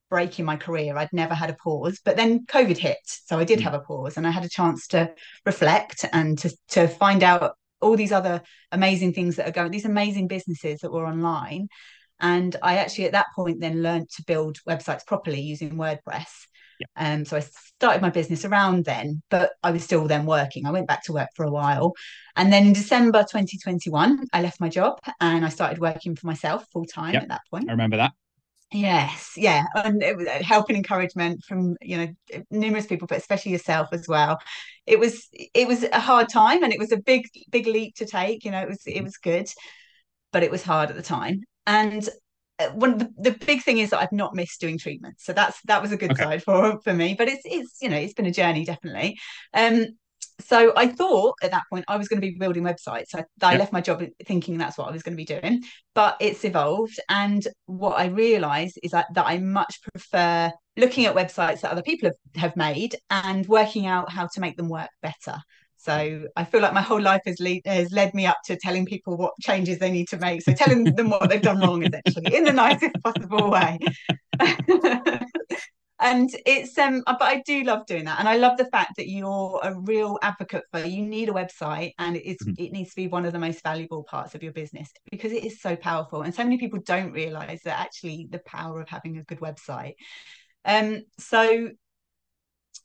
break 0.10 0.40
in 0.40 0.46
my 0.46 0.56
career. 0.58 0.98
I'd 0.98 1.12
never 1.14 1.34
had 1.34 1.50
a 1.50 1.54
pause. 1.62 2.00
But 2.04 2.16
then 2.16 2.46
COVID 2.46 2.78
hit. 2.78 2.98
So 3.06 3.38
I 3.40 3.44
did 3.44 3.60
Mm. 3.60 3.64
have 3.64 3.74
a 3.74 3.80
pause 3.80 4.18
and 4.18 4.26
I 4.28 4.32
had 4.32 4.46
a 4.46 4.50
chance 4.50 4.88
to 4.88 5.14
reflect 5.46 6.06
and 6.14 6.38
to 6.40 6.56
to 6.70 6.88
find 6.88 7.24
out 7.24 7.56
all 7.82 7.96
these 7.96 8.12
other 8.12 8.42
amazing 8.72 9.14
things 9.14 9.36
that 9.36 9.48
are 9.48 9.52
going, 9.52 9.72
these 9.72 9.86
amazing 9.86 10.28
businesses 10.28 10.80
that 10.80 10.92
were 10.92 11.06
online. 11.06 11.68
And 12.20 12.56
I 12.64 12.78
actually 12.78 13.06
at 13.06 13.12
that 13.12 13.28
point 13.36 13.60
then 13.62 13.84
learned 13.84 14.10
to 14.16 14.24
build 14.24 14.58
websites 14.68 15.06
properly 15.06 15.42
using 15.42 15.76
WordPress. 15.76 16.26
Yeah. 16.80 16.88
Um, 16.96 17.26
so 17.26 17.38
I 17.38 17.42
started 17.42 18.02
my 18.02 18.10
business 18.10 18.46
around 18.46 18.86
then, 18.86 19.22
but 19.30 19.52
I 19.62 19.72
was 19.72 19.84
still 19.84 20.08
then 20.08 20.26
working. 20.26 20.66
I 20.66 20.72
went 20.72 20.88
back 20.88 21.04
to 21.06 21.14
work 21.14 21.30
for 21.36 21.44
a 21.46 21.52
while. 21.52 21.94
And 22.36 22.52
then 22.52 22.68
in 22.68 22.74
December 22.74 23.20
2021, 23.22 24.28
I 24.34 24.42
left 24.42 24.60
my 24.60 24.70
job 24.70 25.00
and 25.20 25.46
I 25.46 25.50
started 25.50 25.80
working 25.80 26.16
for 26.16 26.26
myself 26.28 26.66
full 26.72 26.86
time 26.86 27.14
Yep. 27.14 27.24
at 27.24 27.30
that 27.30 27.42
point. 27.52 27.70
I 27.70 27.74
remember 27.74 27.98
that. 27.98 28.14
Yes, 28.74 29.32
yeah, 29.38 29.64
and 29.76 30.04
it 30.04 30.18
was 30.18 30.28
uh, 30.28 30.44
help 30.44 30.68
and 30.68 30.76
encouragement 30.78 31.42
from 31.46 31.78
you 31.82 31.98
know 31.98 32.42
numerous 32.52 32.86
people, 32.86 33.08
but 33.08 33.18
especially 33.18 33.54
yourself 33.54 33.88
as 33.94 34.08
well. 34.10 34.40
It 34.86 35.00
was 35.00 35.26
it 35.32 35.68
was 35.68 35.84
a 35.84 36.00
hard 36.02 36.28
time, 36.28 36.64
and 36.64 36.74
it 36.74 36.80
was 36.80 36.92
a 36.92 36.98
big 36.98 37.28
big 37.50 37.66
leap 37.66 37.96
to 37.96 38.06
take. 38.06 38.44
You 38.44 38.52
know, 38.52 38.62
it 38.62 38.68
was 38.68 38.82
it 38.86 39.04
was 39.04 39.16
good, 39.18 39.48
but 40.34 40.44
it 40.44 40.52
was 40.52 40.64
hard 40.64 40.90
at 40.92 40.98
the 40.98 41.04
time. 41.04 41.42
And 41.68 42.08
uh, 42.60 42.70
one 42.72 42.94
of 42.94 43.00
the, 43.00 43.14
the 43.18 43.32
big 43.46 43.64
thing 43.64 43.80
is 43.80 43.92
that 43.92 44.00
I've 44.02 44.12
not 44.14 44.36
missed 44.36 44.62
doing 44.62 44.78
treatments, 44.80 45.26
so 45.26 45.34
that's 45.34 45.62
that 45.66 45.82
was 45.82 45.92
a 45.94 45.98
good 45.98 46.16
Okay. 46.16 46.28
side 46.28 46.44
for 46.44 46.80
for 46.82 46.94
me. 46.94 47.16
But 47.18 47.30
it's 47.30 47.44
it's 47.46 47.78
you 47.82 47.90
know 47.90 47.98
it's 47.98 48.14
been 48.14 48.28
a 48.28 48.32
journey 48.32 48.66
definitely. 48.66 49.18
Um, 49.54 49.88
so 50.40 50.74
I 50.76 50.88
thought 50.88 51.36
at 51.42 51.52
that 51.52 51.64
point 51.70 51.86
I 51.88 51.98
was 51.98 52.08
going 52.08 52.22
to 52.22 52.28
be 52.28 52.38
building 52.38 52.64
websites. 52.64 53.16
I, 53.16 53.26
I 53.42 53.58
left 53.58 53.74
my 53.74 53.82
job 53.82 54.04
thinking 54.26 54.58
that's 54.58 54.78
what 54.78 54.88
I 54.88 54.92
was 54.92 55.04
going 55.04 55.18
to 55.18 55.24
be 55.24 55.26
doing, 55.26 55.64
but 55.96 56.18
it's 56.20 56.46
evolved. 56.46 57.00
And 57.10 57.46
what 57.66 57.98
I 57.98 58.06
realised 58.06 58.80
is 58.84 58.92
that, 58.92 59.08
that 59.14 59.26
I 59.26 59.40
much 59.40 59.80
prefer 59.94 60.52
looking 60.76 61.06
at 61.06 61.16
websites 61.16 61.62
that 61.62 61.72
other 61.72 61.82
people 61.82 62.10
have, 62.10 62.42
have 62.42 62.56
made 62.56 62.96
and 63.10 63.48
working 63.48 63.88
out 63.88 64.12
how 64.12 64.28
to 64.28 64.40
make 64.40 64.58
them 64.58 64.70
work 64.70 64.90
better. 65.02 65.38
So 65.78 66.26
I 66.36 66.44
feel 66.44 66.62
like 66.62 66.74
my 66.74 66.82
whole 66.82 67.02
life 67.02 67.22
has, 67.26 67.40
lead, 67.40 67.62
has 67.66 67.92
led 67.92 68.14
me 68.14 68.26
up 68.26 68.38
to 68.46 68.58
telling 68.58 68.86
people 68.86 69.16
what 69.16 69.34
changes 69.42 69.80
they 69.80 69.92
need 69.92 70.08
to 70.10 70.18
make. 70.18 70.42
So 70.42 70.54
telling 70.54 70.84
them 70.84 71.10
what 71.10 71.30
they've 71.30 71.42
done 71.42 71.60
wrong, 71.60 71.84
essentially, 71.84 72.36
in 72.36 72.44
the 72.44 72.54
nicest 72.54 72.96
possible 73.04 73.50
way. 73.50 73.80
and 76.00 76.30
it's 76.46 76.78
um 76.78 77.04
but 77.06 77.22
i 77.24 77.42
do 77.46 77.64
love 77.64 77.86
doing 77.86 78.06
that 78.06 78.20
and 78.20 78.30
i 78.30 78.38
love 78.38 78.58
the 78.58 78.66
fact 78.66 78.96
that 78.98 79.10
you're 79.10 79.60
a 79.64 79.80
real 79.82 80.18
advocate 80.22 80.64
for 80.72 80.80
you 80.80 81.02
need 81.02 81.30
a 81.30 81.34
website 81.34 81.92
and 81.98 82.16
it 82.16 82.24
is 82.26 82.38
Mhm. 82.46 82.56
it 82.60 82.72
needs 82.72 82.92
to 82.92 82.96
be 82.98 83.08
one 83.08 83.26
of 83.26 83.34
the 83.34 83.40
most 83.40 83.64
valuable 83.64 84.04
parts 84.04 84.36
of 84.36 84.44
your 84.44 84.52
business 84.52 84.90
because 85.12 85.32
it 85.32 85.44
is 85.44 85.60
so 85.60 85.76
powerful 85.76 86.22
and 86.22 86.34
so 86.36 86.44
many 86.44 86.58
people 86.58 86.80
don't 86.86 87.12
realize 87.12 87.62
that 87.64 87.80
actually 87.80 88.28
the 88.30 88.40
power 88.46 88.80
of 88.80 88.88
having 88.90 89.18
a 89.18 89.24
good 89.24 89.40
website 89.40 89.94
um 90.66 91.02
so 91.18 91.70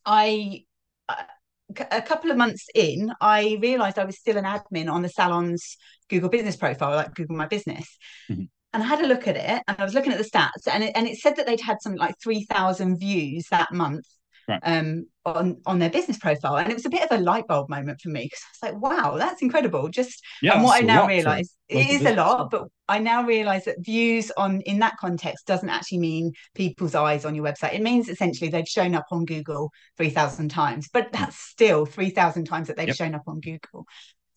i 0.07 0.65
uh, 1.09 2.01
couple 2.03 2.31
of 2.31 2.37
months 2.37 2.67
in 2.75 3.13
i 3.21 3.59
realized 3.61 3.99
i 3.99 4.05
was 4.05 4.19
still 4.19 4.37
an 4.37 4.45
admin 4.45 4.91
on 4.91 5.03
the 5.03 5.09
salon's 5.09 5.77
google 6.09 6.29
business 6.29 6.57
profile 6.57 6.97
like 6.97 7.15
google 7.15 7.37
my 7.37 7.47
business 7.47 7.99
Mhm. 8.31 8.49
And 8.73 8.83
I 8.83 8.87
had 8.87 9.01
a 9.01 9.07
look 9.07 9.27
at 9.29 9.37
it 9.37 9.63
and 9.67 9.77
I 9.79 9.85
was 9.85 9.95
looking 9.95 10.13
at 10.13 10.19
the 10.19 10.29
stats 10.29 10.67
and 10.71 10.85
it, 10.85 10.93
and 10.95 11.07
it 11.07 11.19
said 11.19 11.37
that 11.37 11.47
they'd 11.47 11.61
had 11.61 11.81
something 11.81 12.01
like 12.01 12.15
3,000 12.23 12.99
views 12.99 13.47
that 13.51 13.73
month 13.73 14.07
right. 14.49 14.61
um, 14.63 15.07
on 15.25 15.61
on 15.67 15.79
their 15.79 15.91
business 15.91 16.19
profile, 16.19 16.57
and 16.57 16.71
it 16.71 16.75
was 16.75 16.87
a 16.87 16.91
bit 16.91 17.03
of 17.03 17.19
a 17.19 17.23
light 17.23 17.47
bulb 17.47 17.69
moment 17.69 18.01
for 18.01 18.09
me 18.09 18.25
because 18.25 18.41
I 18.43 18.71
was 18.71 18.73
like, 18.73 18.83
"Wow, 18.83 19.17
that's 19.17 19.43
incredible!" 19.43 19.89
Just 19.89 20.23
yeah, 20.41 20.55
and 20.55 20.65
what 20.65 20.83
I 20.83 20.85
now 20.85 21.07
realise 21.07 21.55
it 21.69 21.91
is 21.91 22.05
a 22.05 22.15
lot, 22.15 22.51
but 22.51 22.65
I 22.89 22.99
now 22.99 23.25
realise 23.25 23.65
that 23.65 23.77
views 23.81 24.31
on 24.37 24.61
in 24.63 24.81
that 24.81 24.97
context 24.99 25.47
doesn't 25.47 25.69
actually 25.69 25.99
mean 25.99 26.33
people's 26.55 26.95
eyes 26.95 27.25
on 27.25 27.35
your 27.35 27.45
website. 27.45 27.75
It 27.75 27.83
means 27.83 28.09
essentially 28.09 28.51
they've 28.51 28.69
shown 28.69 28.95
up 28.95 29.07
on 29.11 29.25
Google 29.25 29.71
three 29.97 30.11
thousand 30.11 30.51
times, 30.51 30.89
but 30.93 31.07
hmm. 31.07 31.11
that's 31.13 31.39
still 31.39 31.87
three 31.87 32.11
thousand 32.11 32.45
times 32.45 32.69
that 32.69 32.77
they've 32.77 32.89
yep. 32.89 32.97
shown 32.97 33.15
up 33.15 33.25
on 33.27 33.41
Google. 33.41 33.87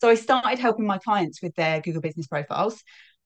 So 0.02 0.10
I 0.10 0.16
started 0.16 0.60
helping 0.60 0.86
my 0.86 0.98
clients 0.98 1.42
with 1.42 1.56
their 1.56 1.82
Google 1.82 2.02
business 2.02 2.28
profiles 2.28 2.84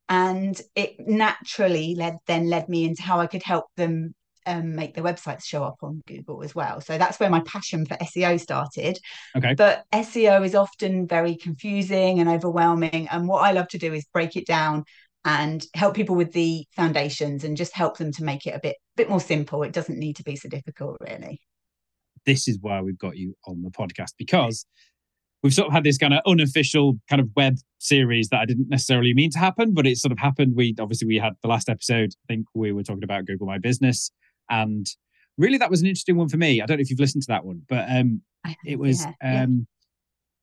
and 0.10 0.60
it 0.76 0.96
naturally 1.00 1.96
led 1.96 2.18
then 2.26 2.50
led 2.50 2.68
me 2.68 2.84
into 2.84 3.04
how 3.04 3.20
I 3.20 3.28
could 3.28 3.44
help 3.44 3.66
them 3.78 4.16
um, 4.46 4.76
make 4.76 4.96
their 4.96 5.04
websites 5.04 5.46
show 5.46 5.64
up 5.64 5.78
on 5.84 6.02
Google 6.08 6.44
as 6.44 6.56
well. 6.56 6.82
So 6.82 6.98
that's 6.98 7.20
where 7.20 7.30
my 7.30 7.42
passion 7.42 7.86
for 7.86 7.96
SEO 7.96 8.40
started. 8.40 8.98
Okay. 9.38 9.54
But 9.54 9.84
SEO 9.94 10.44
is 10.44 10.56
often 10.56 11.08
very 11.08 11.36
confusing 11.36 12.20
and 12.20 12.28
overwhelming. 12.28 13.08
And 13.12 13.28
what 13.28 13.44
I 13.44 13.52
love 13.52 13.68
to 13.70 13.78
do 13.78 13.94
is 13.94 14.06
break 14.12 14.36
it 14.36 14.48
down 14.48 14.86
and 15.24 15.64
help 15.76 15.96
people 15.96 16.16
with 16.16 16.32
the 16.32 16.66
foundations 16.76 17.44
and 17.44 17.58
just 17.58 17.76
help 17.76 17.98
them 17.98 18.12
to 18.14 18.24
make 18.24 18.48
it 18.48 18.56
a 18.56 18.60
bit 18.60 18.78
bit 18.96 19.10
more 19.10 19.20
simple. 19.20 19.62
It 19.64 19.74
doesn't 19.74 20.00
need 20.00 20.16
to 20.16 20.24
be 20.24 20.36
so 20.36 20.50
difficult, 20.50 20.98
really. 21.02 21.42
This 22.26 22.48
is 22.48 22.58
why 22.60 22.82
we've 22.82 22.98
got 22.98 23.18
you 23.18 23.36
on 23.46 23.62
the 23.62 23.70
podcast 23.70 24.14
because 24.18 24.66
we've 25.44 25.54
sort 25.54 25.68
of 25.68 25.74
had 25.74 25.84
this 25.84 25.98
kind 25.98 26.14
of 26.14 26.22
unofficial 26.26 27.00
kind 27.10 27.22
of 27.22 27.30
web 27.36 27.58
series 27.80 28.30
that 28.30 28.40
I 28.40 28.46
didn't 28.46 28.70
necessarily 28.70 29.14
mean 29.14 29.32
to 29.32 29.40
happen, 29.40 29.74
but 29.74 29.88
it 29.88 29.98
sort 29.98 30.12
of 30.12 30.20
happened. 30.20 30.54
We 30.56 30.76
obviously 30.80 31.08
we 31.08 31.18
had 31.18 31.34
the 31.42 31.48
last 31.48 31.70
episode. 31.70 32.14
I 32.26 32.34
think 32.34 32.46
we 32.54 32.72
were 32.72 32.84
talking 32.84 33.04
about 33.04 33.26
Google 33.26 33.48
My 33.48 33.58
Business, 33.58 34.12
and 34.50 34.86
really 35.38 35.58
that 35.58 35.70
was 35.70 35.82
an 35.82 35.88
interesting 35.88 36.18
one 36.18 36.30
for 36.30 36.38
me. 36.38 36.62
I 36.62 36.66
don't 36.66 36.78
know 36.78 36.82
if 36.82 36.90
you've 36.90 37.00
listened 37.00 37.24
to 37.24 37.32
that 37.32 37.46
one, 37.46 37.64
but 37.68 37.86
um, 37.90 38.22
it 38.66 38.80
was. 38.80 39.06
Yeah, 39.06 39.44
um, 39.44 39.52
yeah. 39.60 39.66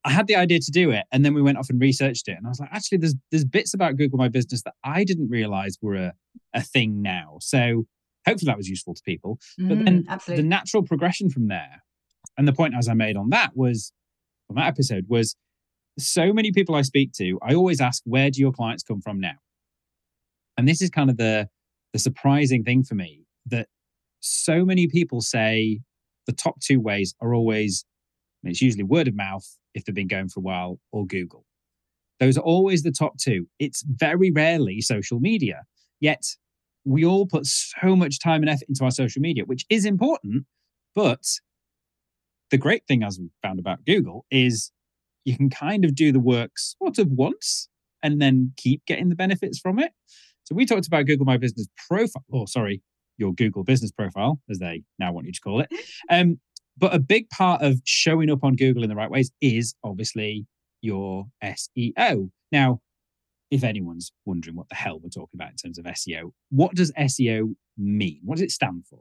I 0.04 0.10
had 0.10 0.28
the 0.28 0.36
idea 0.36 0.60
to 0.60 0.70
do 0.70 0.92
it, 0.92 1.04
and 1.10 1.24
then 1.24 1.34
we 1.34 1.42
went 1.42 1.58
off 1.58 1.68
and 1.68 1.80
researched 1.80 2.28
it, 2.28 2.36
and 2.38 2.46
I 2.46 2.48
was 2.48 2.60
like, 2.60 2.68
actually, 2.72 2.98
there's 2.98 3.16
there's 3.32 3.44
bits 3.44 3.74
about 3.74 3.96
Google 3.96 4.18
My 4.18 4.28
Business 4.28 4.62
that 4.62 4.74
I 4.84 5.02
didn't 5.02 5.28
realize 5.28 5.78
were 5.82 5.96
a 5.96 6.12
a 6.54 6.62
thing 6.62 7.02
now. 7.02 7.38
So 7.40 7.86
hopefully 8.26 8.48
that 8.50 8.56
was 8.56 8.68
useful 8.68 8.94
to 8.94 9.02
people. 9.04 9.38
Mm, 9.60 9.68
but 9.68 9.84
then 9.84 10.04
absolutely. 10.08 10.42
the 10.42 10.48
natural 10.48 10.82
progression 10.84 11.28
from 11.28 11.48
there, 11.48 11.82
and 12.38 12.46
the 12.46 12.52
point 12.52 12.74
as 12.78 12.88
I 12.88 12.94
made 12.94 13.16
on 13.16 13.30
that 13.30 13.56
was 13.56 13.92
on 14.48 14.56
that 14.56 14.66
episode 14.66 15.06
was 15.08 15.36
so 15.98 16.32
many 16.32 16.52
people 16.52 16.74
I 16.74 16.82
speak 16.82 17.12
to, 17.14 17.38
I 17.42 17.54
always 17.54 17.80
ask, 17.80 18.02
where 18.04 18.30
do 18.30 18.40
your 18.40 18.52
clients 18.52 18.82
come 18.82 19.00
from 19.00 19.20
now? 19.20 19.36
And 20.56 20.68
this 20.68 20.80
is 20.80 20.90
kind 20.90 21.10
of 21.10 21.16
the 21.16 21.48
the 21.92 21.98
surprising 21.98 22.62
thing 22.62 22.82
for 22.82 22.94
me 22.94 23.24
that 23.46 23.68
so 24.20 24.64
many 24.64 24.86
people 24.86 25.20
say 25.20 25.80
the 26.26 26.32
top 26.32 26.60
two 26.60 26.80
ways 26.80 27.14
are 27.20 27.34
always 27.34 27.84
it's 28.42 28.62
usually 28.62 28.84
word 28.84 29.08
of 29.08 29.16
mouth 29.16 29.46
if 29.74 29.84
they've 29.84 29.94
been 29.94 30.08
going 30.08 30.28
for 30.28 30.40
a 30.40 30.42
while 30.42 30.78
or 30.92 31.06
Google. 31.06 31.44
Those 32.20 32.38
are 32.38 32.42
always 32.42 32.82
the 32.82 32.92
top 32.92 33.18
two. 33.18 33.46
It's 33.58 33.82
very 33.86 34.30
rarely 34.30 34.80
social 34.80 35.20
media. 35.20 35.62
Yet 36.00 36.24
we 36.84 37.04
all 37.04 37.26
put 37.26 37.46
so 37.46 37.96
much 37.96 38.20
time 38.20 38.42
and 38.42 38.50
effort 38.50 38.68
into 38.68 38.84
our 38.84 38.90
social 38.90 39.20
media, 39.20 39.44
which 39.44 39.66
is 39.68 39.84
important, 39.84 40.44
but 40.94 41.24
the 42.50 42.58
great 42.58 42.82
thing, 42.86 43.02
as 43.02 43.18
we 43.18 43.30
found 43.42 43.58
about 43.58 43.84
Google, 43.84 44.24
is 44.30 44.72
you 45.24 45.36
can 45.36 45.50
kind 45.50 45.84
of 45.84 45.94
do 45.94 46.12
the 46.12 46.20
work 46.20 46.52
sort 46.56 46.98
of 46.98 47.08
once 47.10 47.68
and 48.02 48.20
then 48.20 48.52
keep 48.56 48.84
getting 48.86 49.08
the 49.08 49.16
benefits 49.16 49.58
from 49.58 49.78
it. 49.78 49.92
So 50.44 50.54
we 50.54 50.64
talked 50.64 50.86
about 50.86 51.06
Google 51.06 51.26
My 51.26 51.36
Business 51.36 51.66
Profile, 51.88 52.24
or 52.30 52.46
sorry, 52.46 52.82
your 53.18 53.34
Google 53.34 53.64
Business 53.64 53.90
Profile, 53.90 54.40
as 54.48 54.58
they 54.58 54.82
now 54.98 55.12
want 55.12 55.26
you 55.26 55.32
to 55.32 55.40
call 55.40 55.60
it. 55.60 55.68
Um, 56.10 56.38
but 56.78 56.94
a 56.94 56.98
big 56.98 57.30
part 57.30 57.62
of 57.62 57.80
showing 57.84 58.30
up 58.30 58.44
on 58.44 58.54
Google 58.54 58.82
in 58.82 58.90
the 58.90 58.94
right 58.94 59.10
ways 59.10 59.32
is 59.40 59.74
obviously 59.82 60.46
your 60.82 61.24
SEO. 61.42 62.30
Now, 62.52 62.80
if 63.50 63.64
anyone's 63.64 64.12
wondering 64.26 64.56
what 64.56 64.68
the 64.68 64.74
hell 64.74 65.00
we're 65.02 65.08
talking 65.08 65.34
about 65.34 65.50
in 65.50 65.56
terms 65.56 65.78
of 65.78 65.86
SEO, 65.86 66.32
what 66.50 66.74
does 66.74 66.92
SEO 66.92 67.54
mean? 67.78 68.20
What 68.24 68.36
does 68.36 68.42
it 68.42 68.50
stand 68.50 68.84
for? 68.88 69.00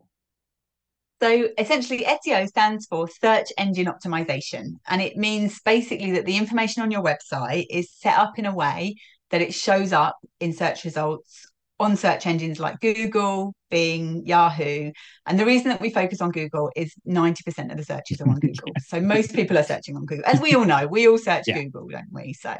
So 1.21 1.49
essentially, 1.57 2.05
SEO 2.05 2.47
stands 2.47 2.87
for 2.87 3.07
search 3.07 3.47
engine 3.57 3.87
optimization. 3.87 4.73
And 4.87 5.01
it 5.01 5.15
means 5.15 5.61
basically 5.61 6.11
that 6.11 6.25
the 6.25 6.37
information 6.37 6.83
on 6.83 6.91
your 6.91 7.03
website 7.03 7.65
is 7.69 7.91
set 7.91 8.17
up 8.17 8.37
in 8.37 8.45
a 8.45 8.53
way 8.53 8.95
that 9.31 9.41
it 9.41 9.53
shows 9.53 9.93
up 9.93 10.17
in 10.39 10.53
search 10.53 10.83
results 10.83 11.47
on 11.79 11.97
search 11.97 12.25
engines 12.25 12.59
like 12.59 12.79
Google, 12.79 13.53
Bing, 13.69 14.25
Yahoo. 14.25 14.91
And 15.25 15.39
the 15.39 15.45
reason 15.45 15.69
that 15.69 15.81
we 15.81 15.89
focus 15.89 16.21
on 16.21 16.31
Google 16.31 16.71
is 16.75 16.93
90% 17.07 17.71
of 17.71 17.77
the 17.77 17.83
searches 17.83 18.21
are 18.21 18.29
on 18.29 18.39
Google. 18.39 18.71
so 18.85 19.01
most 19.01 19.33
people 19.33 19.57
are 19.57 19.63
searching 19.63 19.95
on 19.97 20.05
Google. 20.05 20.25
As 20.25 20.39
we 20.39 20.53
all 20.53 20.65
know, 20.65 20.87
we 20.87 21.07
all 21.07 21.17
search 21.17 21.45
yeah. 21.47 21.61
Google, 21.61 21.87
don't 21.89 22.11
we? 22.11 22.33
So, 22.33 22.55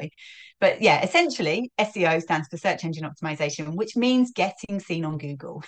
but 0.60 0.82
yeah, 0.82 1.02
essentially, 1.02 1.70
SEO 1.78 2.20
stands 2.20 2.48
for 2.48 2.58
search 2.58 2.84
engine 2.84 3.04
optimization, 3.04 3.74
which 3.74 3.96
means 3.96 4.32
getting 4.32 4.80
seen 4.80 5.04
on 5.04 5.16
Google. 5.16 5.62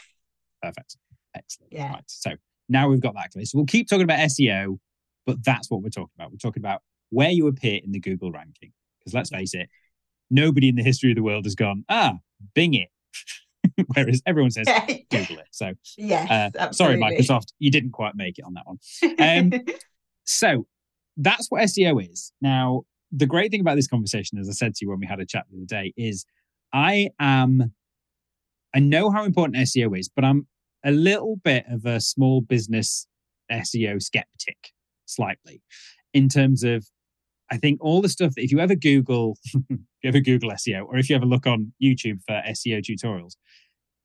Perfect. 0.63 0.97
Excellent. 1.35 1.73
Yeah. 1.73 1.93
Right. 1.93 2.05
So 2.07 2.33
now 2.69 2.89
we've 2.89 3.01
got 3.01 3.15
that 3.15 3.31
clear. 3.31 3.45
So 3.45 3.59
we'll 3.59 3.67
keep 3.67 3.89
talking 3.89 4.03
about 4.03 4.19
SEO, 4.19 4.79
but 5.27 5.43
that's 5.45 5.71
what 5.71 5.83
we're 5.83 5.89
talking 5.89 6.13
about. 6.19 6.31
We're 6.31 6.39
talking 6.39 6.61
about 6.61 6.83
where 7.11 7.31
you 7.31 7.47
appear 7.47 7.81
in 7.83 7.93
the 7.93 8.01
Google 8.01 8.31
ranking. 8.31 8.73
Because 8.99 9.15
let's 9.15 9.31
face 9.31 9.55
it, 9.55 9.69
nobody 10.31 10.69
in 10.69 10.77
the 10.77 10.83
history 10.83 11.11
of 11.11 11.17
the 11.17 11.23
world 11.23 11.45
has 11.45 11.55
gone, 11.55 11.85
ah, 11.89 12.15
Bing 12.55 12.75
it. 12.75 12.89
Whereas 13.95 14.23
everyone 14.27 14.51
says 14.51 14.67
Google 15.11 15.39
it. 15.39 15.49
So 15.51 15.73
yeah, 15.97 16.51
uh, 16.59 16.73
sorry, 16.73 16.97
Microsoft, 16.97 17.53
you 17.59 17.71
didn't 17.71 17.93
quite 17.93 18.15
make 18.15 18.39
it 18.39 18.45
on 18.45 18.55
that 18.55 18.67
one. 18.67 18.79
Um, 19.19 19.65
so 20.25 20.67
that's 21.17 21.51
what 21.51 21.63
SEO 21.63 22.11
is. 22.11 22.33
Now, 22.41 22.83
the 23.11 23.27
great 23.27 23.51
thing 23.51 23.61
about 23.61 23.77
this 23.77 23.89
conversation, 23.89 24.39
as 24.39 24.49
I 24.49 24.53
said 24.53 24.75
to 24.77 24.85
you 24.85 24.91
when 24.91 25.01
we 25.01 25.07
had 25.07 25.21
a 25.21 25.27
chat 25.27 25.47
the 25.51 25.57
other 25.57 25.67
day, 25.67 25.93
is 25.97 26.25
I 26.73 27.11
am 27.19 27.73
I 28.75 28.81
know 28.81 29.11
how 29.11 29.25
important 29.25 29.57
SEO 29.57 29.99
is, 29.99 30.09
but 30.09 30.25
I'm 30.25 30.47
a 30.85 30.91
little 30.91 31.37
bit 31.43 31.65
of 31.71 31.85
a 31.85 32.01
small 32.01 32.41
business 32.41 33.07
SEO 33.51 34.03
skeptic, 34.03 34.73
slightly, 35.07 35.63
in 36.13 36.29
terms 36.29 36.63
of 36.63 36.87
I 37.51 37.57
think 37.57 37.79
all 37.81 38.03
the 38.03 38.09
stuff 38.09 38.35
that 38.35 38.45
if 38.45 38.53
you 38.53 38.59
ever 38.59 38.75
Google, 38.75 39.39
if 39.55 39.79
you 40.03 40.09
ever 40.09 40.21
Google 40.21 40.51
SEO, 40.51 40.85
or 40.87 40.99
if 40.99 41.09
you 41.09 41.17
ever 41.17 41.25
look 41.25 41.47
on 41.47 41.73
YouTube 41.83 42.21
for 42.27 42.43
SEO 42.49 42.83
tutorials, 42.83 43.37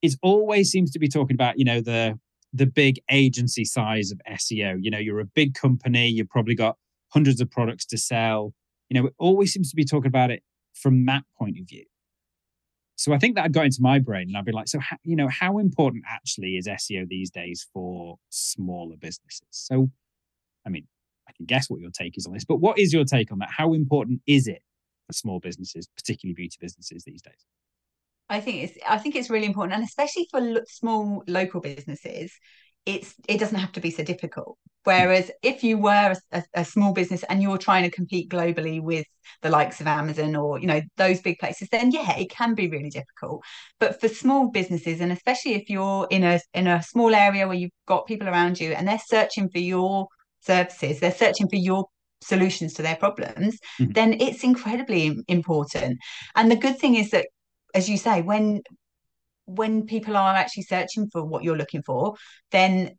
it 0.02 0.16
always 0.22 0.70
seems 0.70 0.92
to 0.92 1.00
be 1.00 1.08
talking 1.08 1.36
about, 1.36 1.58
you 1.58 1.66
know, 1.66 1.82
the 1.82 2.20
the 2.56 2.66
big 2.68 3.02
agency 3.10 3.66
size 3.66 4.12
of 4.12 4.22
SEO. 4.30 4.78
You 4.80 4.92
know, 4.92 5.00
you're 5.00 5.20
a 5.20 5.26
big 5.26 5.56
company, 5.56 6.08
you've 6.08 6.30
probably 6.30 6.56
got 6.56 6.78
hundreds 7.10 7.42
of 7.42 7.50
products 7.50 7.86
to 7.88 7.98
sell. 7.98 8.54
You 8.90 9.02
know, 9.02 9.08
it 9.08 9.14
always 9.18 9.52
seems 9.52 9.70
to 9.72 9.76
be 9.76 9.86
talking 9.86 10.10
about 10.10 10.32
it 10.32 10.44
from 10.74 11.06
that 11.06 11.24
point 11.38 11.58
of 11.60 11.68
view. 11.68 11.86
So 13.04 13.12
I 13.12 13.18
think 13.18 13.36
that 13.36 13.52
got 13.52 13.66
into 13.66 13.82
my 13.82 14.00
brain, 14.00 14.30
and 14.30 14.38
I'd 14.38 14.46
be 14.46 14.54
like, 14.54 14.70
so 14.70 14.80
how, 14.80 14.96
you 15.04 15.18
know, 15.18 15.28
how 15.28 15.58
important 15.58 16.06
actually 16.10 16.56
is 16.56 16.68
SEO 16.68 17.06
these 17.06 17.30
days 17.30 17.68
for 17.74 18.18
smaller 18.30 18.96
businesses? 18.96 19.46
So, 19.50 19.92
I 20.66 20.70
mean, 20.70 20.88
I 21.28 21.34
can 21.36 21.46
guess 21.46 21.70
what 21.70 21.82
your 21.82 21.92
take 21.92 22.18
is 22.18 22.26
on 22.26 22.32
this, 22.32 22.46
but 22.46 22.62
what 22.62 22.80
is 22.80 22.94
your 22.94 23.04
take 23.04 23.34
on 23.34 23.40
that? 23.40 23.50
How 23.52 23.74
important 23.74 24.22
is 24.26 24.48
it 24.48 24.62
for 25.08 25.12
small 25.12 25.42
businesses, 25.42 25.86
particularly 25.98 26.34
beauty 26.34 26.56
businesses 26.62 27.04
these 27.04 27.22
days? 27.22 27.46
I 28.30 28.40
think 28.40 28.64
it's 28.64 28.78
I 28.88 28.98
think 29.00 29.18
it's 29.18 29.30
really 29.30 29.48
important, 29.48 29.76
and 29.76 29.84
especially 29.84 30.30
for 30.32 30.40
lo- 30.40 30.62
small 30.70 31.26
local 31.28 31.60
businesses, 31.60 32.32
it's 32.86 33.14
it 33.28 33.40
doesn't 33.40 33.60
have 33.60 33.72
to 33.74 33.82
be 33.82 33.92
so 33.92 34.04
difficult. 34.04 34.58
Whereas 34.84 35.32
if 35.42 35.64
you 35.64 35.78
were 35.78 36.14
a, 36.34 36.44
a, 36.54 36.66
small 36.66 36.92
business 36.92 37.24
and 37.30 37.42
you're 37.42 37.58
trying 37.58 37.84
to 37.84 37.90
compete 37.90 38.30
globally 38.30 38.82
with 38.82 39.06
the 39.42 39.50
likes 39.50 39.80
of 39.80 39.88
Amazon 39.88 40.36
or 40.36 40.60
you 40.60 40.68
know 40.68 40.82
those 40.98 41.22
big 41.22 41.40
places, 41.40 41.70
then 41.72 41.92
yeah, 41.92 42.18
it 42.18 42.30
can 42.30 42.54
be 42.54 42.68
really 42.68 42.90
difficult. 42.90 43.44
But 43.80 44.02
for 44.02 44.10
small 44.10 44.50
businesses, 44.52 45.00
and 45.00 45.12
especially 45.12 45.54
if 45.54 45.70
you're 45.70 46.08
in 46.12 46.24
a 46.24 46.40
in 46.54 46.68
a 46.68 46.84
small 46.84 47.16
area 47.16 47.48
where 47.48 47.56
you've 47.56 47.72
got 47.88 48.08
people 48.08 48.28
around 48.28 48.60
you 48.60 48.74
and 48.74 48.88
they're 48.88 49.00
searching 49.06 49.50
for 49.50 49.60
your 49.60 50.08
services, 50.42 51.00
they're 51.00 51.12
searching 51.12 51.48
for 51.48 51.56
your 51.56 51.86
solutions 52.22 52.74
to 52.74 52.82
their 52.82 52.96
problems, 52.96 53.58
mm-hmm. 53.80 53.92
then 53.92 54.14
it's 54.20 54.44
incredibly 54.44 55.18
important. 55.28 56.00
And 56.36 56.52
the 56.52 56.56
good 56.56 56.78
thing 56.78 56.96
is 56.96 57.12
that, 57.12 57.28
as 57.74 57.90
you 57.90 57.98
say, 57.98 58.22
when 58.22 58.62
when 59.46 59.86
people 59.86 60.16
are 60.18 60.36
actually 60.36 60.64
searching 60.64 61.10
for 61.12 61.24
what 61.24 61.44
you're 61.44 61.58
looking 61.58 61.84
for, 61.84 62.16
then 62.52 62.92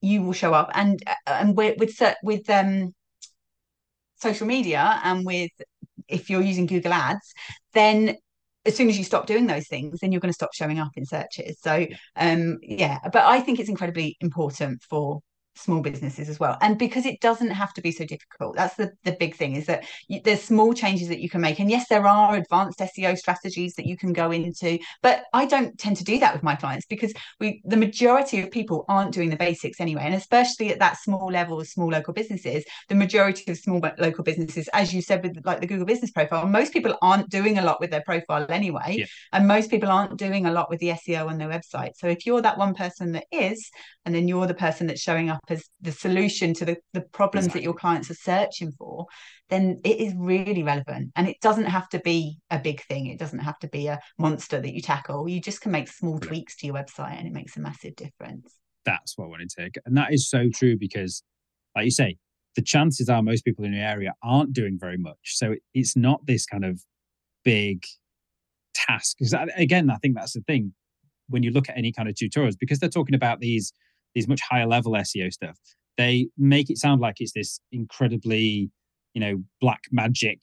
you 0.00 0.22
will 0.22 0.32
show 0.32 0.54
up. 0.54 0.70
And 0.74 1.02
and 1.26 1.56
with 1.56 1.78
with, 1.78 2.00
with 2.22 2.48
um, 2.50 2.94
social 4.16 4.46
media 4.46 5.00
and 5.04 5.26
with 5.26 5.50
if 6.08 6.30
you're 6.30 6.42
using 6.42 6.66
Google 6.66 6.92
Ads, 6.92 7.32
then 7.72 8.16
as 8.66 8.76
soon 8.76 8.88
as 8.88 8.98
you 8.98 9.04
stop 9.04 9.26
doing 9.26 9.46
those 9.46 9.68
things, 9.68 10.00
then 10.00 10.12
you're 10.12 10.20
going 10.20 10.30
to 10.30 10.34
stop 10.34 10.54
showing 10.54 10.78
up 10.78 10.90
in 10.96 11.06
searches. 11.06 11.58
So 11.60 11.86
um, 12.16 12.58
yeah, 12.62 12.98
but 13.12 13.24
I 13.24 13.40
think 13.40 13.58
it's 13.58 13.68
incredibly 13.68 14.16
important 14.20 14.82
for 14.88 15.20
small 15.54 15.80
businesses 15.80 16.28
as 16.28 16.40
well. 16.40 16.56
And 16.60 16.78
because 16.78 17.06
it 17.06 17.20
doesn't 17.20 17.50
have 17.50 17.72
to 17.74 17.82
be 17.82 17.92
so 17.92 18.04
difficult 18.04 18.56
that's 18.56 18.76
the, 18.76 18.92
the 19.04 19.12
big 19.12 19.36
thing 19.36 19.56
is 19.56 19.66
that 19.66 19.84
you, 20.08 20.20
there's 20.24 20.42
small 20.42 20.72
changes 20.72 21.08
that 21.08 21.20
you 21.20 21.28
can 21.28 21.40
make. 21.40 21.58
And 21.58 21.70
yes 21.70 21.88
there 21.88 22.06
are 22.06 22.36
advanced 22.36 22.78
seo 22.78 23.16
strategies 23.16 23.74
that 23.74 23.86
you 23.86 23.96
can 23.96 24.12
go 24.12 24.30
into 24.30 24.78
but 25.02 25.24
i 25.32 25.44
don't 25.44 25.78
tend 25.78 25.96
to 25.96 26.04
do 26.04 26.18
that 26.18 26.32
with 26.32 26.42
my 26.42 26.54
clients 26.54 26.86
because 26.86 27.12
we 27.38 27.60
the 27.64 27.76
majority 27.76 28.40
of 28.40 28.50
people 28.50 28.84
aren't 28.88 29.12
doing 29.12 29.30
the 29.30 29.36
basics 29.36 29.80
anyway. 29.80 30.02
And 30.04 30.14
especially 30.14 30.70
at 30.70 30.78
that 30.78 30.98
small 30.98 31.30
level 31.30 31.60
of 31.60 31.68
small 31.68 31.88
local 31.88 32.14
businesses 32.14 32.64
the 32.88 32.94
majority 32.94 33.50
of 33.50 33.58
small 33.58 33.80
local 33.98 34.24
businesses 34.24 34.68
as 34.72 34.94
you 34.94 35.02
said 35.02 35.22
with 35.22 35.44
like 35.44 35.60
the 35.60 35.66
google 35.66 35.86
business 35.86 36.10
profile 36.10 36.46
most 36.46 36.72
people 36.72 36.96
aren't 37.02 37.28
doing 37.28 37.58
a 37.58 37.64
lot 37.64 37.80
with 37.80 37.90
their 37.90 38.02
profile 38.02 38.46
anyway. 38.48 38.96
Yeah. 38.98 39.06
and 39.32 39.46
most 39.46 39.70
people 39.70 39.90
aren't 39.90 40.16
doing 40.16 40.46
a 40.46 40.52
lot 40.52 40.70
with 40.70 40.80
the 40.80 40.88
seo 40.90 41.28
on 41.28 41.38
their 41.38 41.48
website. 41.48 41.92
So 41.96 42.08
if 42.08 42.24
you're 42.26 42.42
that 42.42 42.58
one 42.58 42.74
person 42.74 43.12
that 43.12 43.26
is 43.32 43.70
and 44.04 44.14
then 44.14 44.28
you're 44.28 44.46
the 44.46 44.54
person 44.54 44.86
that's 44.86 45.00
showing 45.00 45.28
up 45.28 45.39
as 45.48 45.64
the 45.80 45.92
solution 45.92 46.54
to 46.54 46.64
the, 46.64 46.76
the 46.92 47.00
problems 47.00 47.46
exactly. 47.46 47.60
that 47.60 47.64
your 47.64 47.74
clients 47.74 48.10
are 48.10 48.14
searching 48.14 48.72
for 48.72 49.06
then 49.50 49.80
it 49.84 50.00
is 50.00 50.14
really 50.16 50.62
relevant. 50.62 51.10
And 51.16 51.28
it 51.28 51.36
doesn't 51.42 51.66
have 51.66 51.88
to 51.90 51.98
be 51.98 52.38
a 52.50 52.58
big 52.58 52.82
thing. 52.84 53.06
It 53.06 53.18
doesn't 53.18 53.40
have 53.40 53.58
to 53.58 53.68
be 53.68 53.88
a 53.88 53.98
monster 54.18 54.60
that 54.60 54.72
you 54.72 54.80
tackle. 54.80 55.28
You 55.28 55.40
just 55.40 55.60
can 55.60 55.72
make 55.72 55.88
small 55.88 56.18
tweaks 56.18 56.56
to 56.58 56.66
your 56.66 56.76
website 56.76 57.18
and 57.18 57.26
it 57.26 57.32
makes 57.32 57.56
a 57.56 57.60
massive 57.60 57.96
difference. 57.96 58.54
That's 58.86 59.18
what 59.18 59.26
i 59.26 59.28
wanted 59.28 59.50
to 59.50 59.62
take. 59.62 59.74
and 59.84 59.96
that 59.96 60.12
is 60.12 60.30
so 60.30 60.48
true 60.54 60.76
because 60.78 61.22
like 61.76 61.84
you 61.84 61.90
say 61.90 62.16
the 62.56 62.62
chances 62.62 63.08
are 63.08 63.22
most 63.22 63.44
people 63.44 63.64
in 63.64 63.72
the 63.72 63.78
area 63.78 64.14
aren't 64.22 64.52
doing 64.52 64.78
very 64.80 64.96
much. 64.96 65.18
So 65.24 65.56
it's 65.74 65.96
not 65.96 66.24
this 66.26 66.46
kind 66.46 66.64
of 66.64 66.80
big 67.44 67.84
task. 68.74 69.16
Because 69.18 69.34
uh, 69.34 69.46
again 69.56 69.90
i 69.90 69.96
think 69.96 70.14
that's 70.14 70.32
the 70.32 70.42
thing. 70.42 70.72
When 71.28 71.42
you 71.42 71.50
look 71.50 71.68
at 71.68 71.76
any 71.76 71.92
kind 71.92 72.08
of 72.08 72.14
tutorials 72.14 72.56
because 72.58 72.78
they're 72.78 72.88
talking 72.88 73.14
about 73.14 73.40
these 73.40 73.72
these 74.14 74.28
much 74.28 74.40
higher 74.40 74.66
level 74.66 74.92
SEO 74.92 75.32
stuff, 75.32 75.58
they 75.96 76.28
make 76.38 76.70
it 76.70 76.78
sound 76.78 77.00
like 77.00 77.16
it's 77.20 77.32
this 77.32 77.60
incredibly, 77.72 78.70
you 79.14 79.20
know, 79.20 79.42
black 79.60 79.82
magic 79.90 80.42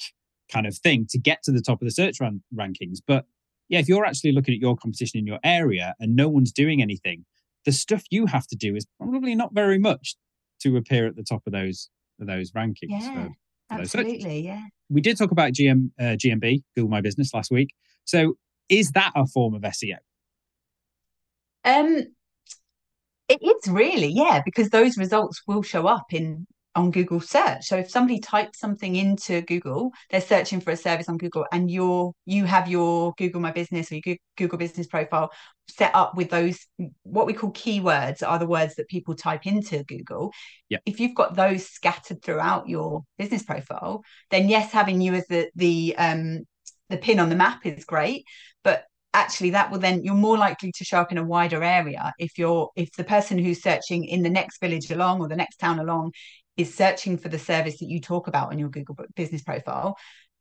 kind 0.51 0.65
of 0.65 0.77
thing 0.77 1.05
to 1.09 1.17
get 1.17 1.43
to 1.43 1.51
the 1.51 1.61
top 1.61 1.81
of 1.81 1.85
the 1.85 1.91
search 1.91 2.19
ran- 2.19 2.43
rankings. 2.55 2.99
But 3.05 3.25
yeah, 3.69 3.79
if 3.79 3.87
you're 3.87 4.05
actually 4.05 4.31
looking 4.31 4.53
at 4.53 4.61
your 4.61 4.77
competition 4.77 5.19
in 5.19 5.27
your 5.27 5.39
area 5.43 5.93
and 5.99 6.15
no 6.15 6.29
one's 6.29 6.51
doing 6.51 6.81
anything, 6.81 7.25
the 7.65 7.71
stuff 7.71 8.03
you 8.09 8.25
have 8.27 8.47
to 8.47 8.55
do 8.55 8.75
is 8.75 8.85
probably 8.99 9.35
not 9.35 9.53
very 9.53 9.77
much 9.77 10.15
to 10.61 10.77
appear 10.77 11.05
at 11.05 11.15
the 11.15 11.23
top 11.23 11.41
of 11.45 11.53
those 11.53 11.89
of 12.19 12.27
those 12.27 12.51
rankings. 12.51 12.87
Yeah, 12.89 13.13
for, 13.13 13.29
for 13.75 13.81
absolutely. 13.81 14.39
yeah. 14.39 14.63
We 14.89 15.01
did 15.01 15.17
talk 15.17 15.31
about 15.31 15.51
GM 15.51 15.91
uh, 15.99 16.15
GMB 16.15 16.63
Google 16.75 16.89
My 16.89 17.01
Business 17.01 17.33
last 17.33 17.51
week. 17.51 17.73
So 18.05 18.37
is 18.69 18.91
that 18.91 19.11
a 19.15 19.25
form 19.25 19.53
of 19.53 19.61
SEO? 19.61 19.97
Um, 21.65 22.05
it 23.29 23.41
is 23.41 23.71
really, 23.71 24.07
yeah, 24.07 24.41
because 24.43 24.69
those 24.69 24.97
results 24.97 25.41
will 25.47 25.61
show 25.61 25.87
up 25.87 26.13
in 26.13 26.47
on 26.77 26.91
Google 26.91 27.19
search. 27.19 27.65
So 27.65 27.75
if 27.75 27.89
somebody 27.89 28.19
types 28.19 28.59
something 28.59 28.95
into 28.95 29.41
Google, 29.41 29.91
they're 30.11 30.21
searching 30.21 30.61
for 30.61 30.71
a 30.71 30.77
service 30.77 31.09
on 31.09 31.17
Google, 31.17 31.45
and 31.51 31.69
you're 31.69 32.13
you 32.25 32.45
have 32.45 32.69
your 32.69 33.13
Google 33.17 33.41
My 33.41 33.51
Business 33.51 33.91
or 33.91 33.99
your 34.05 34.15
Google 34.37 34.59
Business 34.59 34.87
profile 34.87 35.31
set 35.69 35.93
up 35.95 36.15
with 36.15 36.29
those 36.29 36.59
what 37.03 37.25
we 37.25 37.33
call 37.33 37.51
keywords 37.51 38.25
are 38.25 38.39
the 38.39 38.45
words 38.45 38.75
that 38.75 38.87
people 38.87 39.15
type 39.15 39.47
into 39.47 39.83
Google. 39.85 40.31
Yeah. 40.69 40.77
If 40.85 40.99
you've 40.99 41.15
got 41.15 41.35
those 41.35 41.67
scattered 41.67 42.21
throughout 42.21 42.69
your 42.69 43.01
business 43.17 43.43
profile, 43.43 44.03
then 44.29 44.47
yes, 44.47 44.71
having 44.71 45.01
you 45.01 45.15
as 45.15 45.25
the 45.27 45.49
the 45.55 45.95
um 45.97 46.45
the 46.89 46.97
pin 46.97 47.19
on 47.19 47.29
the 47.29 47.35
map 47.35 47.65
is 47.65 47.85
great, 47.85 48.23
but 48.63 48.85
actually 49.17 49.49
that 49.49 49.71
will 49.71 49.79
then 49.79 50.03
you're 50.03 50.13
more 50.13 50.37
likely 50.37 50.71
to 50.71 50.83
show 50.83 50.99
up 50.99 51.11
in 51.11 51.17
a 51.17 51.23
wider 51.23 51.63
area 51.63 52.13
if 52.19 52.37
you're 52.37 52.69
if 52.75 52.91
the 52.91 53.03
person 53.03 53.37
who's 53.37 53.61
searching 53.61 54.05
in 54.05 54.21
the 54.21 54.29
next 54.29 54.61
village 54.61 54.91
along 54.91 55.19
or 55.19 55.27
the 55.27 55.35
next 55.35 55.57
town 55.57 55.79
along 55.79 56.11
is 56.55 56.73
searching 56.73 57.17
for 57.17 57.29
the 57.29 57.39
service 57.39 57.79
that 57.79 57.89
you 57.89 57.99
talk 57.99 58.27
about 58.27 58.51
on 58.51 58.59
your 58.59 58.69
google 58.69 58.95
business 59.15 59.41
profile 59.41 59.97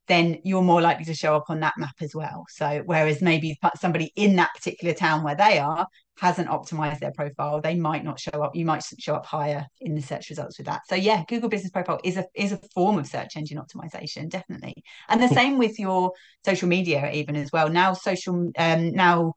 then 0.09 0.39
you're 0.45 0.63
more 0.63 0.81
likely 0.81 1.05
to 1.07 1.15
show 1.15 1.35
up 1.35 1.45
on 1.49 1.61
that 1.61 1.75
map 1.77 1.95
as 2.01 2.15
well. 2.15 2.45
So, 2.49 2.83
whereas 2.87 3.21
maybe 3.21 3.59
somebody 3.79 4.13
in 4.17 4.37
that 4.37 4.55
particular 4.55 4.95
town 4.95 5.23
where 5.23 5.35
they 5.35 5.59
are 5.59 5.87
hasn't 6.19 6.49
optimized 6.49 7.01
their 7.01 7.13
profile, 7.13 7.61
they 7.61 7.75
might 7.75 8.05
not 8.05 8.19
show 8.19 8.43
up. 8.43 8.55
You 8.55 8.65
might 8.65 8.83
show 8.99 9.15
up 9.15 9.27
higher 9.27 9.67
in 9.81 9.95
the 9.95 10.03
search 10.03 10.31
results 10.31 10.59
with 10.59 10.67
that. 10.67 10.83
So, 10.89 10.95
yeah, 10.95 11.25
Google 11.29 11.49
Business 11.49 11.73
Profile 11.73 12.01
is 12.05 12.17
a 12.17 12.27
is 12.35 12.53
a 12.53 12.61
form 12.75 12.99
of 12.99 13.07
search 13.07 13.37
engine 13.37 13.59
optimization, 13.59 14.29
definitely. 14.29 14.83
And 15.09 15.21
the 15.21 15.29
same 15.29 15.59
with 15.59 15.79
your 15.79 16.13
social 16.45 16.69
media, 16.69 17.11
even 17.13 17.37
as 17.37 17.51
well. 17.53 17.69
Now, 17.69 17.93
social 17.93 18.51
um, 18.57 18.93
now 18.93 19.33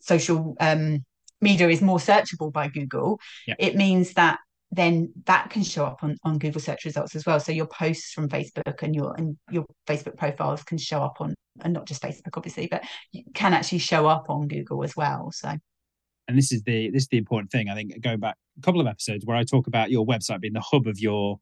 social 0.00 0.56
um, 0.60 1.04
media 1.40 1.68
is 1.68 1.80
more 1.82 1.98
searchable 1.98 2.52
by 2.52 2.68
Google. 2.68 3.18
Yeah. 3.46 3.54
It 3.58 3.76
means 3.76 4.14
that 4.14 4.38
then 4.72 5.12
that 5.26 5.50
can 5.50 5.62
show 5.62 5.84
up 5.84 6.02
on, 6.02 6.16
on 6.24 6.38
Google 6.38 6.60
search 6.60 6.84
results 6.84 7.14
as 7.14 7.26
well. 7.26 7.38
So 7.38 7.52
your 7.52 7.66
posts 7.66 8.12
from 8.12 8.28
Facebook 8.28 8.82
and 8.82 8.94
your 8.94 9.14
and 9.16 9.36
your 9.50 9.64
Facebook 9.86 10.16
profiles 10.16 10.64
can 10.64 10.78
show 10.78 11.02
up 11.02 11.20
on 11.20 11.34
and 11.60 11.74
not 11.74 11.86
just 11.86 12.02
Facebook 12.02 12.36
obviously, 12.36 12.68
but 12.68 12.82
can 13.34 13.52
actually 13.52 13.78
show 13.78 14.06
up 14.06 14.30
on 14.30 14.48
Google 14.48 14.82
as 14.82 14.96
well. 14.96 15.30
So 15.32 15.52
and 16.28 16.38
this 16.38 16.52
is 16.52 16.62
the 16.62 16.90
this 16.90 17.02
is 17.02 17.08
the 17.08 17.18
important 17.18 17.50
thing. 17.50 17.68
I 17.68 17.74
think 17.74 18.00
going 18.00 18.18
back 18.18 18.36
a 18.58 18.62
couple 18.62 18.80
of 18.80 18.86
episodes 18.86 19.26
where 19.26 19.36
I 19.36 19.44
talk 19.44 19.66
about 19.66 19.90
your 19.90 20.06
website 20.06 20.40
being 20.40 20.54
the 20.54 20.60
hub 20.60 20.86
of 20.86 20.98
your 20.98 21.38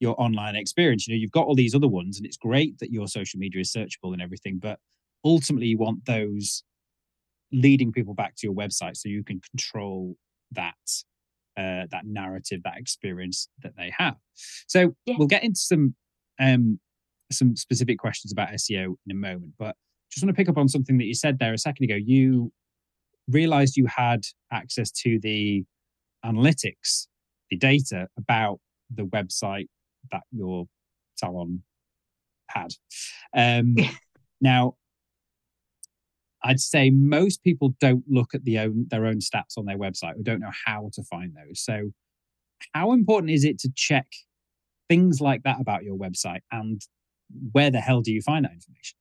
your 0.00 0.20
online 0.20 0.56
experience. 0.56 1.06
You 1.06 1.14
know, 1.14 1.20
you've 1.20 1.30
got 1.30 1.46
all 1.46 1.54
these 1.54 1.76
other 1.76 1.88
ones, 1.88 2.16
and 2.16 2.26
it's 2.26 2.36
great 2.36 2.78
that 2.80 2.90
your 2.90 3.06
social 3.06 3.38
media 3.38 3.60
is 3.60 3.72
searchable 3.72 4.12
and 4.12 4.20
everything, 4.20 4.58
but 4.60 4.80
ultimately 5.24 5.68
you 5.68 5.78
want 5.78 6.04
those 6.04 6.64
leading 7.52 7.92
people 7.92 8.12
back 8.12 8.34
to 8.36 8.46
your 8.46 8.54
website 8.54 8.96
so 8.96 9.08
you 9.08 9.22
can 9.22 9.40
control 9.50 10.16
that 10.50 10.74
uh, 11.56 11.86
that 11.90 12.04
narrative, 12.04 12.60
that 12.64 12.78
experience 12.78 13.48
that 13.62 13.76
they 13.76 13.92
have. 13.96 14.16
So 14.66 14.94
yeah. 15.06 15.16
we'll 15.18 15.28
get 15.28 15.44
into 15.44 15.60
some 15.60 15.94
um, 16.40 16.80
some 17.30 17.56
specific 17.56 17.98
questions 17.98 18.32
about 18.32 18.50
SEO 18.50 18.94
in 19.06 19.10
a 19.10 19.14
moment, 19.14 19.52
but 19.58 19.76
just 20.10 20.24
want 20.24 20.36
to 20.36 20.38
pick 20.38 20.48
up 20.48 20.58
on 20.58 20.68
something 20.68 20.98
that 20.98 21.04
you 21.04 21.14
said 21.14 21.38
there 21.38 21.54
a 21.54 21.58
second 21.58 21.84
ago. 21.84 21.94
You 21.94 22.52
realized 23.28 23.76
you 23.76 23.86
had 23.86 24.26
access 24.52 24.90
to 24.90 25.18
the 25.20 25.64
analytics, 26.24 27.06
the 27.50 27.56
data 27.56 28.08
about 28.18 28.60
the 28.94 29.04
website 29.04 29.68
that 30.10 30.22
your 30.30 30.66
salon 31.14 31.62
had. 32.48 32.72
Um, 33.34 33.76
now, 34.40 34.74
I'd 36.44 36.60
say 36.60 36.90
most 36.90 37.42
people 37.42 37.74
don't 37.80 38.04
look 38.08 38.34
at 38.34 38.44
the 38.44 38.58
own 38.58 38.86
their 38.90 39.06
own 39.06 39.18
stats 39.18 39.56
on 39.56 39.66
their 39.66 39.78
website 39.78 40.18
or 40.18 40.22
don't 40.22 40.40
know 40.40 40.52
how 40.66 40.90
to 40.94 41.02
find 41.04 41.34
those. 41.34 41.60
So, 41.60 41.90
how 42.74 42.92
important 42.92 43.30
is 43.30 43.44
it 43.44 43.58
to 43.60 43.70
check 43.74 44.06
things 44.88 45.20
like 45.20 45.42
that 45.44 45.60
about 45.60 45.84
your 45.84 45.96
website, 45.96 46.40
and 46.50 46.80
where 47.52 47.70
the 47.70 47.80
hell 47.80 48.00
do 48.00 48.12
you 48.12 48.22
find 48.22 48.44
that 48.44 48.52
information? 48.52 48.96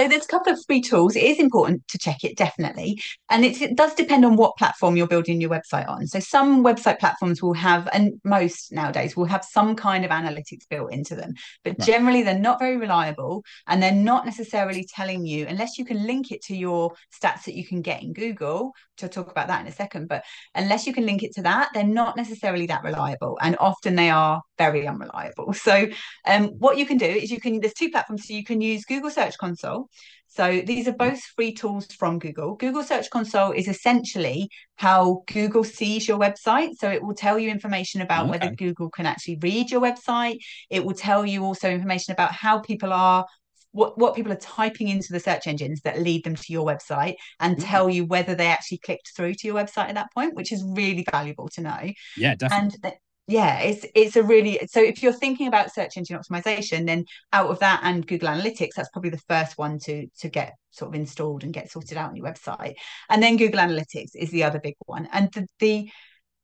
So 0.00 0.08
there's 0.08 0.24
a 0.24 0.28
couple 0.28 0.54
of 0.54 0.64
free 0.64 0.80
tools. 0.80 1.14
It 1.14 1.24
is 1.24 1.38
important 1.38 1.86
to 1.88 1.98
check 1.98 2.24
it 2.24 2.34
definitely, 2.34 3.02
and 3.28 3.44
it 3.44 3.76
does 3.76 3.94
depend 3.94 4.24
on 4.24 4.34
what 4.36 4.56
platform 4.56 4.96
you're 4.96 5.06
building 5.06 5.42
your 5.42 5.50
website 5.50 5.86
on. 5.86 6.06
So 6.06 6.20
some 6.20 6.64
website 6.64 6.98
platforms 6.98 7.42
will 7.42 7.52
have, 7.52 7.86
and 7.92 8.18
most 8.24 8.72
nowadays 8.72 9.14
will 9.14 9.26
have 9.26 9.44
some 9.44 9.76
kind 9.76 10.06
of 10.06 10.10
analytics 10.10 10.66
built 10.70 10.90
into 10.90 11.14
them, 11.14 11.34
but 11.64 11.74
right. 11.78 11.86
generally 11.86 12.22
they're 12.22 12.38
not 12.38 12.58
very 12.58 12.78
reliable, 12.78 13.44
and 13.66 13.82
they're 13.82 13.92
not 13.92 14.24
necessarily 14.24 14.86
telling 14.88 15.26
you 15.26 15.46
unless 15.46 15.76
you 15.76 15.84
can 15.84 16.06
link 16.06 16.32
it 16.32 16.42
to 16.44 16.56
your 16.56 16.94
stats 17.14 17.44
that 17.44 17.54
you 17.54 17.66
can 17.66 17.82
get 17.82 18.02
in 18.02 18.14
Google. 18.14 18.72
To 18.96 19.08
talk 19.08 19.30
about 19.30 19.48
that 19.48 19.62
in 19.62 19.66
a 19.66 19.72
second, 19.72 20.08
but 20.08 20.24
unless 20.54 20.86
you 20.86 20.92
can 20.92 21.06
link 21.06 21.22
it 21.22 21.32
to 21.36 21.42
that, 21.42 21.70
they're 21.72 21.84
not 21.84 22.18
necessarily 22.18 22.66
that 22.66 22.84
reliable, 22.84 23.38
and 23.40 23.56
often 23.58 23.96
they 23.96 24.10
are 24.10 24.42
very 24.56 24.86
unreliable. 24.86 25.54
So 25.70 25.88
um, 26.26 26.46
what 26.58 26.78
you 26.78 26.86
can 26.86 26.96
do 26.96 27.06
is 27.06 27.30
you 27.30 27.40
can 27.40 27.60
there's 27.60 27.74
two 27.74 27.90
platforms. 27.90 28.26
So 28.26 28.34
you 28.34 28.44
can 28.44 28.60
use 28.60 28.84
Google 28.84 29.10
Search 29.10 29.36
Console. 29.38 29.89
So 30.32 30.62
these 30.64 30.86
are 30.86 30.92
both 30.92 31.20
free 31.20 31.52
tools 31.52 31.86
from 31.86 32.20
Google. 32.20 32.54
Google 32.54 32.84
Search 32.84 33.10
Console 33.10 33.50
is 33.50 33.66
essentially 33.66 34.48
how 34.76 35.24
Google 35.26 35.64
sees 35.64 36.06
your 36.06 36.18
website. 36.18 36.74
So 36.78 36.88
it 36.88 37.02
will 37.02 37.14
tell 37.14 37.36
you 37.36 37.50
information 37.50 38.00
about 38.00 38.22
okay. 38.22 38.30
whether 38.30 38.54
Google 38.54 38.90
can 38.90 39.06
actually 39.06 39.38
read 39.42 39.72
your 39.72 39.80
website. 39.80 40.38
It 40.70 40.84
will 40.84 40.94
tell 40.94 41.26
you 41.26 41.44
also 41.44 41.68
information 41.68 42.12
about 42.12 42.30
how 42.30 42.60
people 42.60 42.92
are 42.92 43.26
what, 43.72 43.98
what 43.98 44.14
people 44.16 44.32
are 44.32 44.36
typing 44.36 44.88
into 44.88 45.12
the 45.12 45.20
search 45.20 45.46
engines 45.46 45.80
that 45.82 46.00
lead 46.00 46.24
them 46.24 46.34
to 46.34 46.52
your 46.52 46.66
website 46.66 47.14
and 47.38 47.56
mm-hmm. 47.56 47.66
tell 47.66 47.88
you 47.88 48.04
whether 48.04 48.34
they 48.34 48.48
actually 48.48 48.78
clicked 48.78 49.12
through 49.16 49.34
to 49.34 49.46
your 49.46 49.56
website 49.56 49.88
at 49.88 49.94
that 49.94 50.12
point, 50.12 50.34
which 50.34 50.52
is 50.52 50.64
really 50.64 51.06
valuable 51.10 51.48
to 51.48 51.60
know. 51.60 51.90
Yeah, 52.16 52.34
definitely. 52.34 52.62
And 52.62 52.82
th- 52.82 52.94
yeah 53.30 53.60
it's 53.60 53.86
it's 53.94 54.16
a 54.16 54.22
really 54.22 54.58
so 54.68 54.80
if 54.80 55.02
you're 55.02 55.12
thinking 55.12 55.46
about 55.46 55.72
search 55.72 55.96
engine 55.96 56.18
optimization 56.18 56.86
then 56.86 57.04
out 57.32 57.48
of 57.48 57.58
that 57.60 57.80
and 57.84 58.06
google 58.06 58.28
analytics 58.28 58.70
that's 58.76 58.90
probably 58.90 59.10
the 59.10 59.22
first 59.28 59.56
one 59.56 59.78
to 59.78 60.06
to 60.18 60.28
get 60.28 60.54
sort 60.70 60.88
of 60.88 60.94
installed 60.94 61.44
and 61.44 61.52
get 61.52 61.70
sorted 61.70 61.98
out 61.98 62.10
on 62.10 62.16
your 62.16 62.26
website. 62.26 62.74
And 63.08 63.22
then 63.22 63.36
google 63.36 63.60
analytics 63.60 64.10
is 64.14 64.30
the 64.30 64.44
other 64.44 64.60
big 64.60 64.74
one. 64.86 65.08
And 65.12 65.30
the, 65.32 65.46
the 65.58 65.90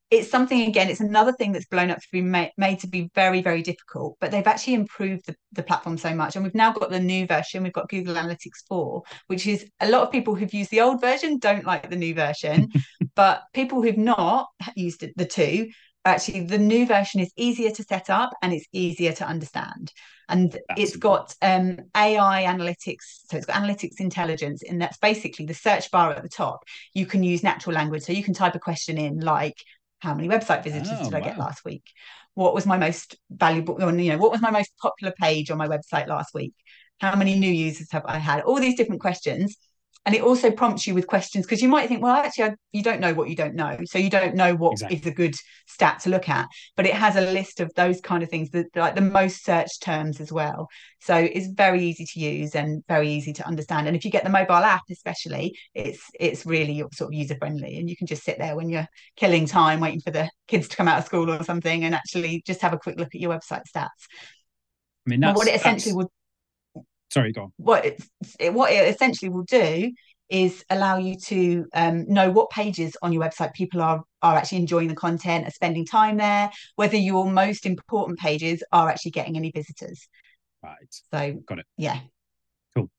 it's 0.09 0.31
something 0.31 0.69
again 0.69 0.89
it's 0.89 1.01
another 1.01 1.33
thing 1.33 1.51
that's 1.51 1.67
blown 1.67 1.91
up 1.91 1.99
to 1.99 2.07
be 2.13 2.23
made, 2.23 2.53
made 2.57 2.79
to 2.79 2.87
be 2.87 3.11
very 3.17 3.43
very 3.43 3.61
difficult 3.61 4.17
but 4.21 4.31
they've 4.31 4.47
actually 4.47 4.75
improved 4.75 5.27
the, 5.27 5.35
the 5.53 5.63
platform 5.63 5.99
so 5.99 6.15
much. 6.15 6.37
And 6.37 6.45
we've 6.45 6.55
now 6.55 6.73
got 6.73 6.91
the 6.91 7.01
new 7.01 7.27
version. 7.27 7.63
We've 7.63 7.73
got 7.73 7.89
google 7.89 8.15
analytics 8.15 8.65
4 8.69 9.03
which 9.27 9.47
is 9.47 9.69
a 9.81 9.89
lot 9.89 10.03
of 10.03 10.13
people 10.13 10.35
who've 10.35 10.55
used 10.55 10.71
the 10.71 10.81
old 10.81 11.01
version 11.01 11.39
don't 11.39 11.65
like 11.65 11.91
the 11.91 11.97
new 11.97 12.15
version 12.15 12.69
but 13.17 13.43
people 13.53 13.83
who've 13.83 13.99
not 13.99 14.47
used 14.77 15.05
the 15.17 15.25
two 15.25 15.69
actually 16.07 16.41
the 16.45 16.59
new 16.59 16.87
version 16.87 17.21
is 17.21 17.33
easier 17.37 17.71
to 17.71 17.83
set 17.83 18.11
up 18.11 18.31
and 18.43 18.53
it's 18.53 18.67
easier 18.73 19.13
to 19.13 19.27
understand. 19.27 19.93
And 20.29 20.53
that's 20.53 20.81
it's 20.81 20.97
got 20.97 21.35
um, 21.43 21.79
ai 21.95 22.45
analytics 22.45 23.23
so 23.29 23.37
it's 23.37 23.47
got 23.47 23.57
analytics 23.57 24.01
intelligence 24.01 24.63
and 24.69 24.81
that's 24.81 24.99
basically 24.99 25.47
the 25.47 25.55
search 25.55 25.91
bar 25.91 26.13
at 26.13 26.23
the 26.23 26.29
top. 26.29 26.65
You 26.95 27.07
can 27.07 27.23
use 27.23 27.43
natural 27.43 27.75
language. 27.75 28.03
So 28.03 28.13
you 28.13 28.25
can 28.25 28.35
type 28.35 28.55
a 28.55 28.59
question 28.61 28.99
in 28.99 29.21
like 29.21 29.57
how 30.01 30.15
many 30.15 30.29
website 30.29 30.63
visitors 30.63 30.91
oh, 30.93 31.05
did 31.05 31.15
i 31.15 31.21
wow. 31.21 31.25
get 31.25 31.39
last 31.39 31.65
week? 31.65 31.85
What 32.35 32.55
was 32.55 32.67
my 32.67 32.77
most 32.77 33.17
valuable 33.31 33.79
you 33.99 34.13
know 34.13 34.19
what 34.19 34.31
was 34.31 34.41
my 34.41 34.51
most 34.51 34.73
popular 34.81 35.13
page 35.21 35.51
on 35.51 35.59
my 35.59 35.69
website 35.69 36.07
last 36.07 36.35
week? 36.35 36.55
How 37.01 37.15
many 37.15 37.39
new 37.39 37.53
users 37.53 37.91
have 37.93 38.05
i 38.07 38.19
had? 38.19 38.43
All 38.43 38.61
these 38.61 38.77
different 38.77 39.01
questions 39.01 39.57
and 40.07 40.15
it 40.15 40.23
also 40.23 40.53
prompts 40.53 40.87
you 40.87 40.95
with 40.95 41.09
questions 41.09 41.45
because 41.45 41.61
you 41.61 41.69
might 41.69 41.89
think 41.89 42.01
well 42.01 42.15
actually 42.15 42.45
I, 42.45 42.55
you 42.71 42.83
don't 42.83 43.01
know 43.01 43.13
what 43.13 43.29
you 43.29 43.35
don't 43.35 43.57
know. 43.57 43.77
So 43.87 43.99
you 43.99 44.09
don't 44.09 44.37
know 44.37 44.55
what 44.55 44.75
exactly. 44.75 44.99
is 44.99 45.07
a 45.07 45.11
good 45.11 45.35
stat 45.67 45.99
to 46.01 46.11
look 46.11 46.29
at. 46.29 46.47
But 46.77 46.87
it 46.87 46.95
has 46.95 47.17
a 47.17 47.33
list 47.33 47.61
of 47.61 47.73
those 47.75 48.01
kind 48.01 48.23
of 48.23 48.31
things 48.31 48.51
that 48.51 48.67
like 48.77 48.95
the 48.95 49.01
most 49.01 49.45
searched 49.45 49.83
terms 49.83 50.21
as 50.21 50.31
well. 50.31 50.69
So 51.01 51.17
it's 51.17 51.49
very 51.49 51.83
easy 51.83 52.07
to 52.07 52.21
use 52.21 52.55
and 52.55 52.85
very 52.87 53.11
easy 53.11 53.33
to 53.35 53.47
understand. 53.47 53.89
And 53.89 53.97
if 53.97 54.05
you 54.05 54.13
get 54.13 54.23
the 54.23 54.31
mobile 54.31 54.55
app 54.55 54.85
especially 54.91 55.59
it's 55.75 56.03
it's 56.19 56.47
really 56.47 56.85
sort 56.93 57.09
of 57.09 57.13
user 57.13 57.37
friendly 57.37 57.77
and 57.79 57.91
you 57.91 57.97
can 57.97 58.07
just 58.07 58.23
sit 58.23 58.39
there 58.39 58.55
when 58.55 58.69
you're 58.69 58.87
killing 59.17 59.47
time 59.47 59.81
waiting 59.81 60.01
for 60.01 60.13
the 60.13 60.31
kids 60.47 60.69
to 60.69 60.77
come 60.77 60.87
out 60.87 60.99
of 60.99 61.05
school 61.05 61.29
or 61.31 61.43
something 61.43 61.85
and 61.85 61.95
actually 61.97 62.43
just 62.47 62.63
have 62.63 62.73
a 62.73 62.79
quick 62.79 62.99
look 62.99 63.15
at 63.15 63.21
your 63.21 63.37
website 63.37 63.63
stats. 63.75 64.07
I 65.07 65.11
mean, 65.11 65.21
that's, 65.21 65.37
what 65.37 65.49
it 65.49 65.55
essentially 65.55 65.95
would 65.95 66.09
sorry, 67.11 67.33
go 67.33 67.43
on. 67.43 67.53
What 67.57 67.85
it, 67.85 68.55
what 68.55 68.73
it 68.73 68.89
essentially 68.95 69.29
will 69.29 69.45
do 69.45 69.93
is 70.29 70.65
allow 70.71 70.97
you 70.97 71.17
to 71.17 71.67
um, 71.73 72.05
know 72.13 72.31
what 72.31 72.51
pages 72.51 72.97
on 73.01 73.13
your 73.13 73.23
website 73.23 73.55
people 73.55 73.81
are 73.81 74.03
are 74.23 74.37
actually 74.37 74.59
enjoying 74.59 74.89
the 74.89 74.95
content, 74.95 75.47
are 75.47 75.53
spending 75.53 75.87
time 75.87 76.17
there, 76.17 76.51
whether 76.75 76.97
your 76.97 77.31
most 77.31 77.65
important 77.65 78.19
pages 78.19 78.63
are 78.73 78.89
actually 78.89 79.13
getting 79.13 79.37
any 79.37 79.51
visitors. 79.51 80.09
Right. 80.63 80.75
So 81.13 81.41
got 81.47 81.61
it. 81.61 81.67
Yeah. 81.77 82.01
Cool. 82.75 82.91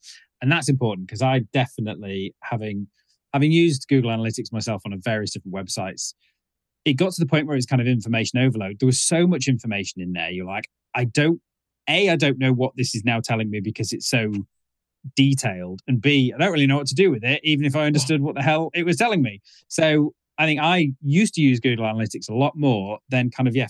And 0.41 0.51
that's 0.51 0.69
important 0.69 1.07
because 1.07 1.21
I 1.21 1.39
definitely 1.51 2.33
having 2.41 2.87
having 3.33 3.51
used 3.51 3.87
Google 3.89 4.11
Analytics 4.11 4.51
myself 4.51 4.81
on 4.85 4.93
a 4.93 4.97
various 4.97 5.31
different 5.31 5.53
websites, 5.53 6.13
it 6.85 6.93
got 6.93 7.11
to 7.13 7.19
the 7.19 7.27
point 7.27 7.47
where 7.47 7.57
it's 7.57 7.65
kind 7.65 7.81
of 7.81 7.87
information 7.87 8.39
overload. 8.39 8.79
There 8.79 8.87
was 8.87 9.01
so 9.01 9.27
much 9.27 9.47
information 9.47 10.01
in 10.01 10.13
there. 10.13 10.31
You're 10.31 10.45
like, 10.45 10.69
I 10.95 11.05
don't 11.05 11.41
a, 11.87 12.09
I 12.09 12.15
don't 12.15 12.39
know 12.39 12.53
what 12.53 12.73
this 12.75 12.95
is 12.95 13.03
now 13.03 13.19
telling 13.19 13.49
me 13.49 13.59
because 13.59 13.91
it's 13.91 14.09
so 14.09 14.31
detailed, 15.15 15.81
and 15.87 16.01
B, 16.01 16.33
I 16.33 16.39
don't 16.39 16.51
really 16.51 16.67
know 16.67 16.77
what 16.77 16.87
to 16.87 16.95
do 16.95 17.11
with 17.11 17.23
it, 17.23 17.39
even 17.43 17.65
if 17.65 17.75
I 17.75 17.85
understood 17.85 18.21
what 18.21 18.35
the 18.35 18.41
hell 18.41 18.71
it 18.73 18.85
was 18.85 18.97
telling 18.97 19.21
me. 19.21 19.41
So 19.67 20.13
I 20.37 20.45
think 20.45 20.59
I 20.59 20.93
used 21.01 21.33
to 21.35 21.41
use 21.41 21.59
Google 21.59 21.85
Analytics 21.85 22.29
a 22.29 22.33
lot 22.33 22.55
more, 22.55 22.99
then 23.09 23.29
kind 23.31 23.47
of 23.47 23.55
yeah, 23.55 23.67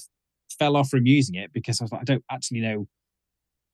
fell 0.58 0.76
off 0.76 0.90
from 0.90 1.06
using 1.06 1.36
it 1.36 1.52
because 1.54 1.80
I 1.80 1.84
was 1.84 1.92
like, 1.92 2.02
I 2.02 2.06
don't 2.06 2.24
actually 2.32 2.62
know 2.62 2.88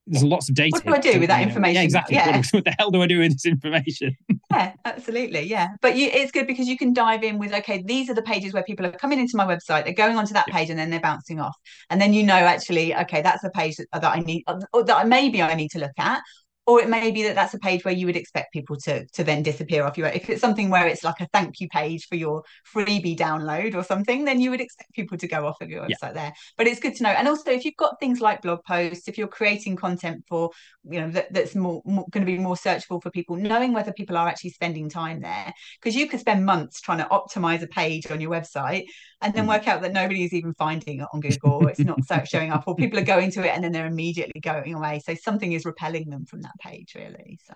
there's 0.05 0.23
lots 0.23 0.49
of 0.49 0.55
data. 0.55 0.71
What 0.73 0.85
do 0.85 0.93
I 0.93 1.13
do 1.13 1.19
with 1.19 1.29
that 1.29 1.41
information? 1.41 1.75
Yeah, 1.75 1.81
exactly. 1.81 2.15
Yeah. 2.15 2.37
What, 2.37 2.47
what, 2.51 2.65
the 2.65 2.75
hell 2.77 2.91
do 2.91 3.01
I 3.01 3.07
do 3.07 3.19
with 3.19 3.33
this 3.33 3.45
information? 3.45 4.17
yeah, 4.51 4.73
absolutely. 4.83 5.41
Yeah. 5.41 5.69
But 5.81 5.95
you, 5.95 6.09
it's 6.11 6.31
good 6.31 6.45
because 6.45 6.67
you 6.67 6.77
can 6.77 6.93
dive 6.93 7.23
in 7.23 7.39
with, 7.39 7.53
okay, 7.53 7.81
these 7.85 8.09
are 8.09 8.13
the 8.13 8.21
pages 8.21 8.53
where 8.53 8.63
people 8.63 8.85
are 8.85 8.91
coming 8.91 9.19
into 9.19 9.37
my 9.37 9.45
website, 9.45 9.85
they're 9.85 9.93
going 9.93 10.17
onto 10.17 10.33
that 10.33 10.45
yeah. 10.47 10.55
page 10.55 10.69
and 10.69 10.77
then 10.77 10.89
they're 10.89 10.99
bouncing 10.99 11.39
off. 11.39 11.55
And 11.89 12.01
then 12.01 12.13
you 12.13 12.23
know, 12.23 12.33
actually, 12.33 12.95
okay, 12.95 13.21
that's 13.21 13.41
the 13.41 13.49
page 13.51 13.77
that, 13.77 13.87
that 13.93 14.03
I 14.03 14.19
need, 14.19 14.43
uh, 14.47 14.59
or 14.73 14.83
that 14.83 15.07
maybe 15.07 15.41
I 15.41 15.53
need 15.55 15.71
to 15.71 15.79
look 15.79 15.97
at, 15.97 16.21
or 16.65 16.79
it 16.79 16.89
may 16.89 17.11
be 17.11 17.23
that 17.23 17.35
that's 17.35 17.53
a 17.53 17.59
page 17.59 17.83
where 17.83 17.93
you 17.93 18.05
would 18.05 18.15
expect 18.15 18.53
people 18.53 18.75
to 18.77 19.05
to 19.07 19.23
then 19.23 19.43
disappear 19.43 19.83
off 19.83 19.97
your 19.97 20.07
if 20.07 20.29
it's 20.29 20.41
something 20.41 20.69
where 20.69 20.87
it's 20.87 21.03
like 21.03 21.19
a 21.19 21.27
thank 21.33 21.59
you 21.59 21.67
page 21.69 22.07
for 22.07 22.15
your 22.15 22.43
freebie 22.73 23.17
download 23.17 23.75
or 23.75 23.83
something 23.83 24.25
then 24.25 24.39
you 24.39 24.49
would 24.49 24.61
expect 24.61 24.93
people 24.93 25.17
to 25.17 25.27
go 25.27 25.45
off 25.45 25.59
of 25.61 25.69
your 25.69 25.85
website 25.85 26.13
there. 26.13 26.33
But 26.57 26.67
it's 26.67 26.79
good 26.79 26.95
to 26.95 27.03
know. 27.03 27.09
And 27.09 27.27
also 27.27 27.51
if 27.51 27.65
you've 27.65 27.75
got 27.75 27.99
things 27.99 28.21
like 28.21 28.41
blog 28.41 28.63
posts 28.63 29.07
if 29.07 29.17
you're 29.17 29.27
creating 29.27 29.75
content 29.75 30.23
for 30.27 30.51
you 30.89 31.01
know 31.01 31.09
that, 31.11 31.33
that's 31.33 31.55
more, 31.55 31.81
more 31.85 32.05
going 32.11 32.25
to 32.25 32.31
be 32.31 32.37
more 32.37 32.55
searchable 32.55 33.01
for 33.01 33.09
people 33.09 33.35
knowing 33.35 33.73
whether 33.73 33.93
people 33.93 34.17
are 34.17 34.27
actually 34.27 34.51
spending 34.51 34.89
time 34.89 35.21
there 35.21 35.53
because 35.81 35.95
you 35.95 36.07
could 36.07 36.19
spend 36.19 36.45
months 36.45 36.81
trying 36.81 36.97
to 36.97 37.05
optimize 37.05 37.61
a 37.61 37.67
page 37.67 38.09
on 38.11 38.21
your 38.21 38.31
website 38.31 38.85
and 39.23 39.33
then 39.33 39.45
mm. 39.45 39.49
work 39.49 39.67
out 39.67 39.81
that 39.81 39.93
nobody 39.93 40.23
is 40.23 40.33
even 40.33 40.53
finding 40.53 40.99
it 40.99 41.07
on 41.13 41.21
Google 41.21 41.67
it's 41.67 41.79
not 41.79 42.27
showing 42.27 42.51
up 42.51 42.65
or 42.67 42.75
people 42.75 42.99
are 42.99 43.03
going 43.03 43.31
to 43.31 43.43
it 43.43 43.49
and 43.49 43.63
then 43.63 43.71
they're 43.71 43.87
immediately 43.87 44.39
going 44.41 44.73
away. 44.73 45.01
So 45.03 45.15
something 45.15 45.53
is 45.53 45.65
repelling 45.65 46.09
them 46.09 46.25
from 46.25 46.41
that 46.41 46.57
page 46.59 46.93
really 46.95 47.39
so. 47.43 47.53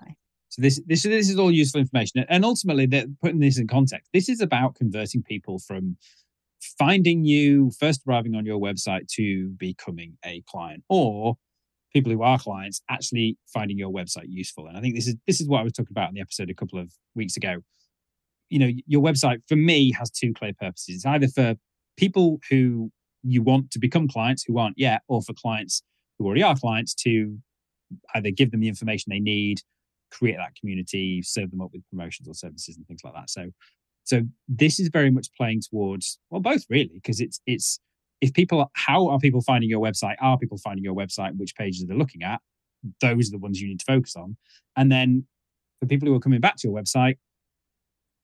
So 0.50 0.62
this 0.62 0.82
this 0.88 1.04
this 1.04 1.30
is 1.30 1.38
all 1.38 1.52
useful 1.52 1.82
information 1.82 2.26
and 2.30 2.46
ultimately 2.46 2.86
that 2.88 3.08
putting 3.22 3.40
this 3.40 3.60
in 3.60 3.68
context 3.68 4.10
this 4.14 4.30
is 4.30 4.42
about 4.42 4.76
converting 4.76 5.22
people 5.22 5.60
from 5.60 5.98
finding 6.80 7.26
you 7.26 7.72
first 7.80 8.02
arriving 8.08 8.36
on 8.36 8.46
your 8.46 8.60
website 8.60 9.08
to 9.10 9.50
becoming 9.50 10.18
a 10.26 10.42
client 10.48 10.84
or 10.90 11.36
people 11.94 12.12
who 12.12 12.22
are 12.22 12.40
clients 12.40 12.82
actually 12.90 13.38
finding 13.48 13.78
your 13.78 13.92
website 13.92 14.26
useful. 14.28 14.68
And 14.68 14.78
i 14.78 14.82
think 14.82 14.96
this 14.96 15.08
is 15.08 15.16
this 15.28 15.42
is 15.42 15.48
what 15.48 15.60
i 15.60 15.64
was 15.64 15.74
talking 15.74 15.92
about 15.92 16.10
in 16.10 16.16
the 16.16 16.22
episode 16.22 16.50
a 16.50 16.56
couple 16.56 16.80
of 16.80 16.92
weeks 17.14 17.36
ago 17.36 17.62
you 18.50 18.60
know 18.60 18.72
your 18.86 19.02
website 19.02 19.40
for 19.48 19.56
me 19.56 19.92
has 19.92 20.10
two 20.10 20.34
clear 20.34 20.54
purposes 20.60 20.96
it's 20.96 21.06
either 21.06 21.28
for 21.28 21.56
people 21.98 22.40
who 22.50 22.92
you 23.24 23.42
want 23.42 23.72
to 23.72 23.80
become 23.80 24.08
clients 24.08 24.44
who 24.44 24.58
aren't 24.58 24.78
yet 24.78 25.02
or 25.08 25.22
for 25.22 25.34
clients 25.34 25.84
who 26.18 26.26
already 26.26 26.44
are 26.44 26.56
clients 26.56 26.94
to 26.94 27.38
either 28.16 28.32
give 28.32 28.52
them 28.52 28.60
the 28.60 28.68
information 28.68 29.10
they 29.10 29.20
need, 29.20 29.62
create 30.12 30.38
that 30.38 30.56
community, 30.60 31.22
serve 31.22 31.52
them 31.52 31.62
up 31.62 31.70
with 31.74 31.88
promotions 31.90 32.28
or 32.28 32.34
services 32.34 32.78
and 32.78 32.88
things 32.88 33.02
like 33.04 33.14
that. 33.14 33.30
So, 33.30 33.50
so 34.04 34.22
this 34.48 34.80
is 34.80 34.90
very 34.90 35.12
much 35.12 35.28
playing 35.36 35.62
towards 35.70 36.20
well, 36.30 36.42
both 36.42 36.64
really, 36.70 36.92
because 36.94 37.20
it's 37.20 37.42
it's 37.46 37.80
if 38.22 38.34
people 38.34 38.70
how 38.74 39.08
are 39.10 39.20
people 39.20 39.42
finding 39.42 39.70
your 39.70 39.82
website? 39.82 40.16
Are 40.22 40.38
people 40.38 40.58
finding 40.58 40.84
your 40.84 40.96
website? 40.96 41.38
Which 41.38 41.56
pages 41.56 41.84
are 41.84 41.88
they're 41.88 41.98
looking 41.98 42.24
at? 42.24 42.40
Those 43.02 43.28
are 43.28 43.32
the 43.32 43.38
ones 43.38 43.60
you 43.60 43.68
need 43.68 43.80
to 43.80 43.86
focus 43.86 44.16
on. 44.16 44.38
And 44.78 44.92
then 44.92 45.26
for 45.80 45.88
people 45.88 46.08
who 46.08 46.16
are 46.16 46.20
coming 46.20 46.40
back 46.40 46.56
to 46.58 46.68
your 46.68 46.78
website, 46.80 47.18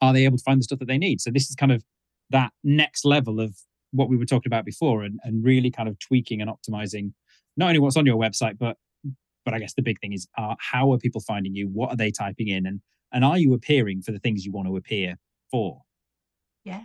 are 0.03 0.13
they 0.13 0.25
able 0.25 0.37
to 0.37 0.43
find 0.43 0.59
the 0.59 0.63
stuff 0.63 0.79
that 0.79 0.87
they 0.87 0.97
need? 0.97 1.21
So 1.21 1.31
this 1.31 1.49
is 1.49 1.55
kind 1.55 1.71
of 1.71 1.83
that 2.29 2.51
next 2.63 3.05
level 3.05 3.39
of 3.39 3.55
what 3.91 4.09
we 4.09 4.17
were 4.17 4.25
talking 4.25 4.49
about 4.49 4.65
before 4.65 5.03
and, 5.03 5.19
and 5.23 5.43
really 5.43 5.71
kind 5.71 5.87
of 5.87 5.97
tweaking 5.99 6.41
and 6.41 6.51
optimizing 6.51 7.13
not 7.55 7.67
only 7.67 7.79
what's 7.79 7.95
on 7.95 8.05
your 8.05 8.17
website, 8.17 8.57
but 8.57 8.77
but 9.45 9.53
I 9.53 9.59
guess 9.59 9.73
the 9.73 9.81
big 9.81 9.99
thing 9.99 10.13
is 10.13 10.27
uh, 10.37 10.55
how 10.59 10.91
are 10.93 10.97
people 10.97 11.21
finding 11.21 11.53
you? 11.53 11.67
What 11.67 11.89
are 11.89 11.95
they 11.95 12.11
typing 12.11 12.49
in? 12.49 12.65
And 12.65 12.81
and 13.13 13.23
are 13.23 13.37
you 13.37 13.53
appearing 13.53 14.01
for 14.01 14.11
the 14.11 14.19
things 14.19 14.45
you 14.45 14.51
want 14.51 14.67
to 14.67 14.75
appear 14.75 15.17
for? 15.51 15.81
Yeah. 16.65 16.83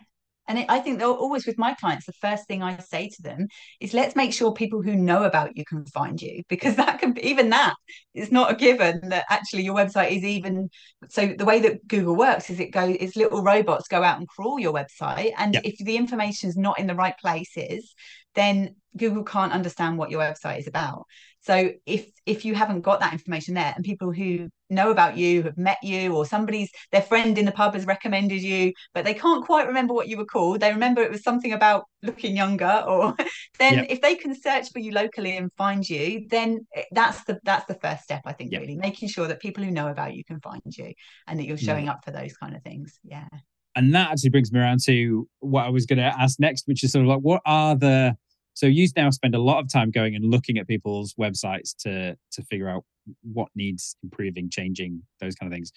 And 0.49 0.59
it, 0.59 0.67
I 0.69 0.81
think 0.81 0.99
they're 0.99 1.09
always 1.09 1.47
with 1.47 1.59
my 1.59 1.75
clients, 1.75 2.07
the 2.07 2.13
first 2.15 2.49
thing 2.49 2.63
I 2.63 2.79
say 2.79 3.09
to 3.09 3.23
them 3.23 3.47
is 3.81 3.95
let's 3.95 4.17
make 4.17 4.33
sure 4.33 4.53
people 4.53 4.83
who 4.83 4.97
know 4.97 5.25
about 5.25 5.57
you 5.57 5.65
can 5.65 5.85
find 5.87 6.21
you 6.21 6.43
because 6.49 6.77
that 6.77 6.99
can 6.99 7.17
even 7.19 7.51
that 7.51 7.75
is 8.15 8.33
not 8.33 8.51
a 8.51 8.57
given 8.57 9.01
that 9.11 9.27
actually 9.31 9.63
your 9.63 9.75
website 9.75 10.11
is 10.11 10.25
even 10.25 10.71
so 11.09 11.27
the 11.27 11.45
way 11.45 11.61
that 11.61 11.87
Google 11.87 12.17
works 12.17 12.51
is 12.51 12.59
it 12.59 12.73
goes 12.73 12.97
is 12.97 13.15
little 13.15 13.43
robots 13.43 13.89
go 13.89 14.03
out 14.03 14.19
and 14.19 14.27
crawl 14.27 14.59
your 14.59 14.73
website 14.73 15.33
and 15.37 15.55
yep. 15.55 15.63
if 15.65 15.77
the 15.79 15.97
information 15.97 16.49
is 16.49 16.57
not 16.57 16.79
in 16.79 16.87
the 16.87 16.95
right 16.95 17.17
places 17.19 17.95
then 18.35 18.75
Google 18.97 19.25
can't 19.25 19.53
understand 19.53 19.99
what 19.99 20.11
your 20.11 20.21
website 20.21 20.59
is 20.59 20.67
about. 20.67 21.05
So 21.49 21.73
if 21.87 22.11
if 22.27 22.45
you 22.45 22.55
haven't 22.55 22.83
got 22.83 23.01
that 23.01 23.15
information 23.15 23.55
there 23.55 23.73
and 23.75 23.83
people 23.83 24.13
who 24.13 24.51
know 24.69 24.91
about 24.91 25.17
you 25.17 25.43
have 25.45 25.57
met 25.57 25.79
you 25.83 26.15
or 26.15 26.27
somebody's 26.27 26.71
their 26.93 27.01
friend 27.01 27.39
in 27.39 27.47
the 27.47 27.53
pub 27.53 27.73
has 27.73 27.87
recommended 27.87 28.43
you 28.43 28.75
but 28.93 29.07
they 29.07 29.15
can't 29.15 29.47
quite 29.47 29.67
remember 29.67 29.95
what 29.95 30.09
you 30.09 30.19
were 30.19 30.27
called 30.27 30.61
they 30.61 30.71
remember 30.71 31.01
it 31.01 31.11
was 31.11 31.23
something 31.23 31.55
about 31.55 31.85
looking 32.03 32.37
younger 32.37 32.85
or 32.87 33.15
then 33.59 33.77
yep. 33.77 33.87
if 33.89 34.03
they 34.03 34.15
can 34.15 34.39
search 34.39 34.71
for 34.71 34.79
you 34.79 34.93
locally 34.93 35.39
and 35.39 35.51
find 35.57 35.89
you 35.89 36.27
then 36.29 36.67
eh, 36.77 36.83
that's 36.93 37.25
the 37.25 37.41
that's 37.45 37.65
the 37.65 37.79
first 37.81 38.03
step 38.03 38.21
i 38.27 38.33
think 38.35 38.53
yep. 38.53 38.61
really 38.61 38.77
making 38.77 39.09
sure 39.09 39.27
that 39.27 39.41
people 39.41 39.65
who 39.65 39.71
know 39.71 39.89
about 39.89 40.15
you 40.15 40.25
can 40.27 40.39
find 40.41 40.61
you 40.77 40.93
and 41.29 41.41
that 41.41 41.47
you're 41.47 41.57
hmm. 41.57 41.65
showing 41.65 41.87
yeah. 41.87 41.93
up 41.93 42.05
for 42.05 42.11
those 42.11 42.37
kind 42.37 42.55
of 42.55 42.63
things 42.63 43.01
yeah 43.05 43.27
and 43.75 43.95
that 43.95 44.11
actually 44.11 44.29
brings 44.29 44.53
me 44.53 44.61
around 44.61 44.81
to 44.85 45.27
what 45.41 45.65
i 45.65 45.71
was 45.71 45.87
going 45.87 45.99
to 45.99 46.05
ask 46.05 46.39
next 46.39 46.69
which 46.69 46.85
is 46.85 46.93
sort 46.93 47.07
of 47.07 47.09
like 47.09 47.21
what 47.21 47.41
are 47.47 47.75
the 47.75 48.15
so 48.59 48.66
you 48.66 48.88
now 48.97 49.09
spend 49.11 49.37
a 49.37 49.40
lot 49.40 49.61
of 49.61 49.73
time 49.73 49.92
going 49.92 50.16
and 50.16 50.25
looking 50.25 50.59
at 50.59 50.66
people's 50.66 51.14
websites 51.14 51.77
to 51.85 52.16
to 52.33 52.42
figure 52.42 52.68
out 52.68 52.85
what 53.23 53.47
needs 53.55 53.94
improving, 54.03 54.51
changing, 54.51 55.01
those 55.21 55.37
kind 55.37 55.51
of 55.51 55.55
things. 55.55 55.71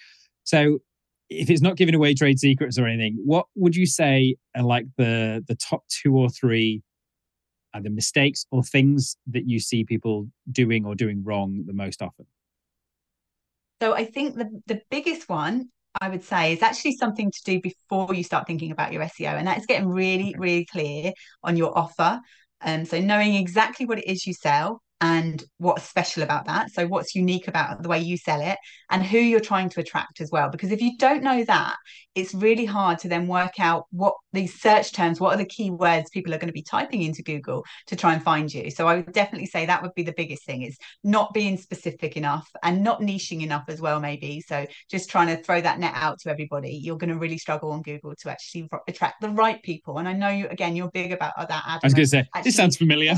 So 0.45 0.79
if 1.29 1.51
it's 1.51 1.61
not 1.61 1.77
giving 1.77 1.93
away 1.93 2.15
trade 2.15 2.39
secrets 2.39 2.79
or 2.79 2.87
anything, 2.87 3.21
what 3.23 3.45
would 3.53 3.75
you 3.75 3.85
say 3.85 4.35
are 4.55 4.63
like 4.63 4.87
the 4.97 5.45
the 5.47 5.53
top 5.53 5.83
two 5.89 6.17
or 6.17 6.27
three 6.27 6.81
either 7.75 7.91
mistakes 7.91 8.47
or 8.49 8.63
things 8.63 9.15
that 9.27 9.47
you 9.47 9.59
see 9.59 9.83
people 9.83 10.27
doing 10.51 10.83
or 10.83 10.95
doing 10.95 11.23
wrong 11.23 11.63
the 11.67 11.73
most 11.73 12.01
often? 12.01 12.25
So 13.79 13.93
I 13.93 14.05
think 14.05 14.37
the 14.37 14.59
the 14.65 14.81
biggest 14.89 15.29
one 15.29 15.69
I 16.01 16.09
would 16.09 16.23
say 16.23 16.53
is 16.53 16.63
actually 16.63 16.93
something 16.93 17.29
to 17.29 17.43
do 17.45 17.61
before 17.61 18.15
you 18.15 18.23
start 18.23 18.47
thinking 18.47 18.71
about 18.71 18.91
your 18.91 19.03
SEO, 19.03 19.37
and 19.37 19.45
that 19.45 19.59
is 19.59 19.67
getting 19.67 19.87
really, 19.87 20.33
really 20.35 20.65
clear 20.65 21.13
on 21.43 21.57
your 21.57 21.77
offer. 21.77 22.19
Um, 22.63 22.85
so 22.85 22.99
knowing 22.99 23.35
exactly 23.35 23.85
what 23.85 23.99
it 23.99 24.07
is 24.07 24.25
you 24.27 24.33
sell 24.33 24.81
and 25.01 25.43
what's 25.57 25.83
special 25.83 26.21
about 26.21 26.45
that. 26.45 26.69
So, 26.71 26.87
what's 26.87 27.15
unique 27.15 27.47
about 27.47 27.81
the 27.81 27.89
way 27.89 27.99
you 27.99 28.17
sell 28.17 28.39
it 28.39 28.57
and 28.91 29.03
who 29.03 29.17
you're 29.17 29.39
trying 29.39 29.69
to 29.69 29.79
attract 29.79 30.21
as 30.21 30.29
well. 30.31 30.49
Because 30.49 30.71
if 30.71 30.81
you 30.81 30.95
don't 30.97 31.23
know 31.23 31.43
that, 31.45 31.75
it's 32.13 32.33
really 32.33 32.65
hard 32.65 32.99
to 32.99 33.07
then 33.07 33.27
work 33.27 33.59
out 33.59 33.85
what 33.91 34.13
these 34.33 34.61
search 34.61 34.91
terms, 34.91 35.19
what 35.19 35.33
are 35.33 35.37
the 35.37 35.45
keywords 35.45 36.11
people 36.11 36.33
are 36.33 36.37
going 36.37 36.49
to 36.49 36.53
be 36.53 36.61
typing 36.61 37.01
into 37.01 37.23
Google 37.23 37.63
to 37.87 37.95
try 37.95 38.13
and 38.13 38.21
find 38.21 38.53
you. 38.53 38.69
So, 38.69 38.87
I 38.87 38.97
would 38.97 39.11
definitely 39.11 39.47
say 39.47 39.65
that 39.65 39.81
would 39.81 39.95
be 39.95 40.03
the 40.03 40.13
biggest 40.15 40.45
thing 40.45 40.61
is 40.61 40.77
not 41.03 41.33
being 41.33 41.57
specific 41.57 42.15
enough 42.15 42.47
and 42.61 42.83
not 42.83 43.01
niching 43.01 43.41
enough 43.41 43.65
as 43.69 43.81
well, 43.81 43.99
maybe. 43.99 44.39
So, 44.41 44.67
just 44.89 45.09
trying 45.09 45.35
to 45.35 45.41
throw 45.41 45.61
that 45.61 45.79
net 45.79 45.93
out 45.95 46.19
to 46.19 46.29
everybody. 46.29 46.79
You're 46.81 46.97
going 46.97 47.11
to 47.11 47.17
really 47.17 47.39
struggle 47.39 47.71
on 47.71 47.81
Google 47.81 48.13
to 48.21 48.29
actually 48.29 48.69
attract 48.87 49.21
the 49.21 49.29
right 49.29 49.61
people. 49.63 49.97
And 49.97 50.07
I 50.07 50.13
know 50.13 50.29
you, 50.29 50.47
again, 50.49 50.75
you're 50.75 50.91
big 50.91 51.11
about 51.11 51.33
that. 51.37 51.63
Adam, 51.65 51.79
I 51.83 51.87
was 51.87 51.93
going 51.95 52.05
to 52.05 52.09
say, 52.09 52.19
actually, 52.19 52.41
this 52.43 52.55
sounds 52.55 52.77
familiar. 52.77 53.15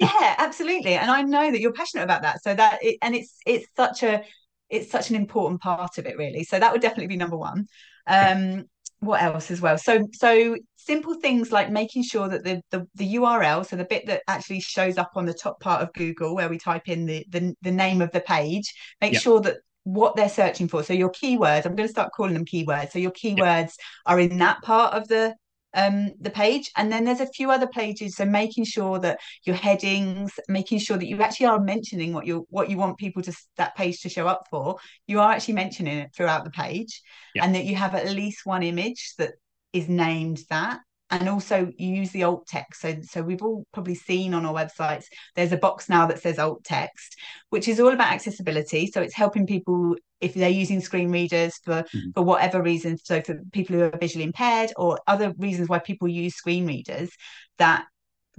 yeah, 0.00 0.34
absolutely 0.38 0.96
and 1.04 1.10
I 1.10 1.20
know 1.20 1.52
that 1.52 1.60
you're 1.60 1.74
passionate 1.74 2.04
about 2.04 2.22
that. 2.22 2.42
So 2.42 2.54
that 2.54 2.78
it, 2.82 2.96
and 3.02 3.14
it's 3.14 3.36
it's 3.44 3.66
such 3.76 4.02
a 4.02 4.24
it's 4.70 4.90
such 4.90 5.10
an 5.10 5.16
important 5.16 5.60
part 5.60 5.98
of 5.98 6.06
it, 6.06 6.16
really. 6.16 6.44
So 6.44 6.58
that 6.58 6.72
would 6.72 6.80
definitely 6.80 7.08
be 7.08 7.18
number 7.18 7.36
one. 7.36 7.66
Um, 8.06 8.64
what 9.00 9.20
else 9.20 9.50
as 9.50 9.60
well? 9.60 9.76
So 9.76 10.08
so 10.14 10.56
simple 10.76 11.20
things 11.20 11.52
like 11.52 11.70
making 11.70 12.04
sure 12.04 12.26
that 12.26 12.42
the, 12.42 12.62
the 12.70 12.86
the 12.94 13.16
URL, 13.16 13.66
so 13.66 13.76
the 13.76 13.84
bit 13.84 14.06
that 14.06 14.22
actually 14.28 14.60
shows 14.60 14.96
up 14.96 15.10
on 15.14 15.26
the 15.26 15.34
top 15.34 15.60
part 15.60 15.82
of 15.82 15.92
Google 15.92 16.34
where 16.34 16.48
we 16.48 16.56
type 16.56 16.88
in 16.88 17.04
the 17.04 17.26
the, 17.28 17.54
the 17.60 17.70
name 17.70 18.00
of 18.00 18.10
the 18.12 18.20
page, 18.20 18.72
make 19.02 19.12
yep. 19.12 19.20
sure 19.20 19.40
that 19.42 19.58
what 19.82 20.16
they're 20.16 20.30
searching 20.30 20.68
for. 20.68 20.82
So 20.82 20.94
your 20.94 21.12
keywords, 21.12 21.66
I'm 21.66 21.76
going 21.76 21.86
to 21.86 21.92
start 21.92 22.12
calling 22.16 22.32
them 22.32 22.46
keywords. 22.46 22.92
So 22.92 22.98
your 22.98 23.10
keywords 23.10 23.36
yep. 23.38 23.70
are 24.06 24.18
in 24.18 24.38
that 24.38 24.62
part 24.62 24.94
of 24.94 25.06
the 25.08 25.34
um, 25.74 26.12
the 26.20 26.30
page. 26.30 26.70
And 26.76 26.90
then 26.92 27.04
there's 27.04 27.20
a 27.20 27.26
few 27.26 27.50
other 27.50 27.66
pages. 27.66 28.16
So 28.16 28.24
making 28.24 28.64
sure 28.64 28.98
that 29.00 29.18
your 29.44 29.56
headings, 29.56 30.32
making 30.48 30.78
sure 30.78 30.96
that 30.96 31.06
you 31.06 31.20
actually 31.22 31.46
are 31.46 31.60
mentioning 31.60 32.12
what 32.12 32.26
you 32.26 32.46
what 32.50 32.70
you 32.70 32.76
want 32.76 32.98
people 32.98 33.22
to 33.22 33.32
that 33.56 33.76
page 33.76 34.00
to 34.00 34.08
show 34.08 34.26
up 34.26 34.46
for. 34.50 34.76
You 35.06 35.20
are 35.20 35.32
actually 35.32 35.54
mentioning 35.54 35.98
it 35.98 36.10
throughout 36.14 36.44
the 36.44 36.50
page, 36.50 37.02
yeah. 37.34 37.44
and 37.44 37.54
that 37.54 37.64
you 37.64 37.76
have 37.76 37.94
at 37.94 38.10
least 38.10 38.40
one 38.44 38.62
image 38.62 39.14
that 39.18 39.32
is 39.72 39.88
named 39.88 40.40
that 40.50 40.80
and 41.10 41.28
also 41.28 41.70
you 41.76 41.94
use 41.94 42.10
the 42.10 42.22
alt 42.22 42.46
text 42.46 42.80
so 42.80 42.94
so 43.02 43.22
we've 43.22 43.42
all 43.42 43.64
probably 43.72 43.94
seen 43.94 44.34
on 44.34 44.46
our 44.46 44.54
websites 44.54 45.04
there's 45.36 45.52
a 45.52 45.56
box 45.56 45.88
now 45.88 46.06
that 46.06 46.20
says 46.20 46.38
alt 46.38 46.64
text 46.64 47.16
which 47.50 47.68
is 47.68 47.78
all 47.78 47.92
about 47.92 48.12
accessibility 48.12 48.86
so 48.86 49.02
it's 49.02 49.14
helping 49.14 49.46
people 49.46 49.94
if 50.24 50.34
they're 50.34 50.48
using 50.48 50.80
screen 50.80 51.10
readers 51.10 51.54
for 51.64 51.82
mm-hmm. 51.82 52.10
for 52.14 52.22
whatever 52.22 52.62
reason 52.62 52.96
so 52.98 53.20
for 53.20 53.38
people 53.52 53.76
who 53.76 53.82
are 53.82 53.98
visually 53.98 54.24
impaired 54.24 54.72
or 54.76 54.98
other 55.06 55.32
reasons 55.38 55.68
why 55.68 55.78
people 55.78 56.08
use 56.08 56.34
screen 56.34 56.66
readers 56.66 57.10
that 57.58 57.84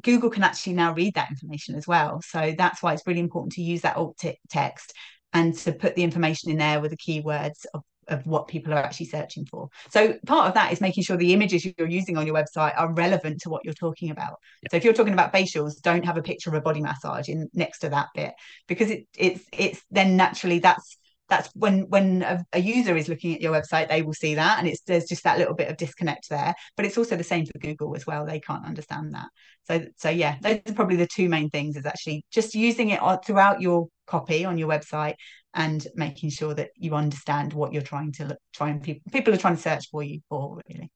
Google 0.04 0.30
can 0.30 0.44
actually 0.44 0.74
now 0.74 0.94
read 0.94 1.14
that 1.16 1.30
information 1.30 1.76
as 1.76 1.88
well 1.88 2.22
so 2.22 2.54
that's 2.58 2.82
why 2.82 2.94
it's 2.94 3.08
really 3.08 3.20
important 3.20 3.54
to 3.54 3.62
use 3.62 3.82
that 3.82 3.98
alt 3.98 4.22
text 4.50 4.94
and 5.34 5.54
to 5.54 5.72
put 5.72 5.96
the 5.96 6.04
information 6.04 6.52
in 6.52 6.58
there 6.58 6.80
with 6.80 6.92
the 6.92 6.98
keywords 6.98 7.66
of 7.74 7.82
of 8.08 8.26
what 8.26 8.48
people 8.48 8.74
are 8.74 8.78
actually 8.78 9.08
searching 9.08 9.46
for. 9.46 9.70
So 9.90 10.18
part 10.26 10.48
of 10.48 10.54
that 10.54 10.72
is 10.72 10.82
making 10.82 11.04
sure 11.04 11.18
the 11.18 11.34
images 11.34 11.66
you're 11.78 11.88
using 11.88 12.18
on 12.18 12.26
your 12.26 12.36
website 12.36 12.74
are 12.78 12.94
relevant 12.94 13.42
to 13.42 13.50
what 13.50 13.64
you're 13.66 13.74
talking 13.74 14.12
about. 14.12 14.38
Yeah. 14.62 14.70
So 14.72 14.78
if 14.78 14.84
you're 14.84 14.94
talking 14.94 15.14
about 15.14 15.34
facials, 15.34 15.82
don't 15.82 16.06
have 16.06 16.18
a 16.18 16.22
picture 16.22 16.50
of 16.50 16.56
a 16.56 16.62
body 16.62 16.82
massage 16.82 17.30
in 17.30 17.50
next 17.54 17.80
to 17.80 17.90
that 17.90 18.08
bit 18.16 18.34
because 18.68 18.92
it, 18.92 19.08
it's 19.18 19.44
it's 19.52 19.82
then 19.92 20.18
naturally 20.18 20.60
that's 20.60 20.98
that's 21.28 21.50
when 21.56 21.82
when 21.90 22.22
a, 22.22 22.44
a, 22.54 22.60
user 22.60 22.96
is 22.96 23.10
looking 23.10 23.34
at 23.34 23.42
your 23.42 23.54
website 23.54 23.90
they 23.90 24.02
will 24.02 24.14
see 24.14 24.36
that 24.36 24.60
and 24.60 24.68
it's 24.68 24.82
there's 24.82 25.06
just 25.06 25.24
that 25.24 25.40
little 25.40 25.56
bit 25.56 25.70
of 25.70 25.78
disconnect 25.78 26.30
there 26.30 26.54
but 26.78 26.86
it's 26.86 26.98
also 26.98 27.16
the 27.16 27.24
same 27.24 27.46
for 27.46 27.58
google 27.60 27.96
as 27.96 28.06
well 28.06 28.26
they 28.26 28.40
can't 28.40 28.66
understand 28.66 29.14
that 29.14 29.28
so 29.64 29.84
so 29.98 30.10
yeah 30.10 30.38
those 30.42 30.60
are 30.68 30.74
probably 30.74 30.96
the 30.96 31.08
two 31.08 31.28
main 31.28 31.50
things 31.50 31.76
is 31.76 31.86
actually 31.86 32.24
just 32.32 32.54
using 32.54 32.90
it 32.90 33.00
throughout 33.26 33.62
your 33.62 33.88
copy 34.08 34.46
on 34.46 34.58
your 34.58 34.70
website 34.70 35.16
and 35.56 35.88
making 35.96 36.30
sure 36.30 36.54
that 36.54 36.70
you 36.76 36.94
understand 36.94 37.54
what 37.54 37.72
you're 37.72 37.82
trying 37.82 38.12
to 38.12 38.26
look, 38.26 38.38
try 38.54 38.70
and 38.70 38.84
people 38.84 39.02
people 39.12 39.34
are 39.34 39.38
trying 39.38 39.56
to 39.56 39.62
search 39.62 39.90
for 39.90 40.04
you 40.04 40.20
for 40.30 40.62
really. 40.70 40.92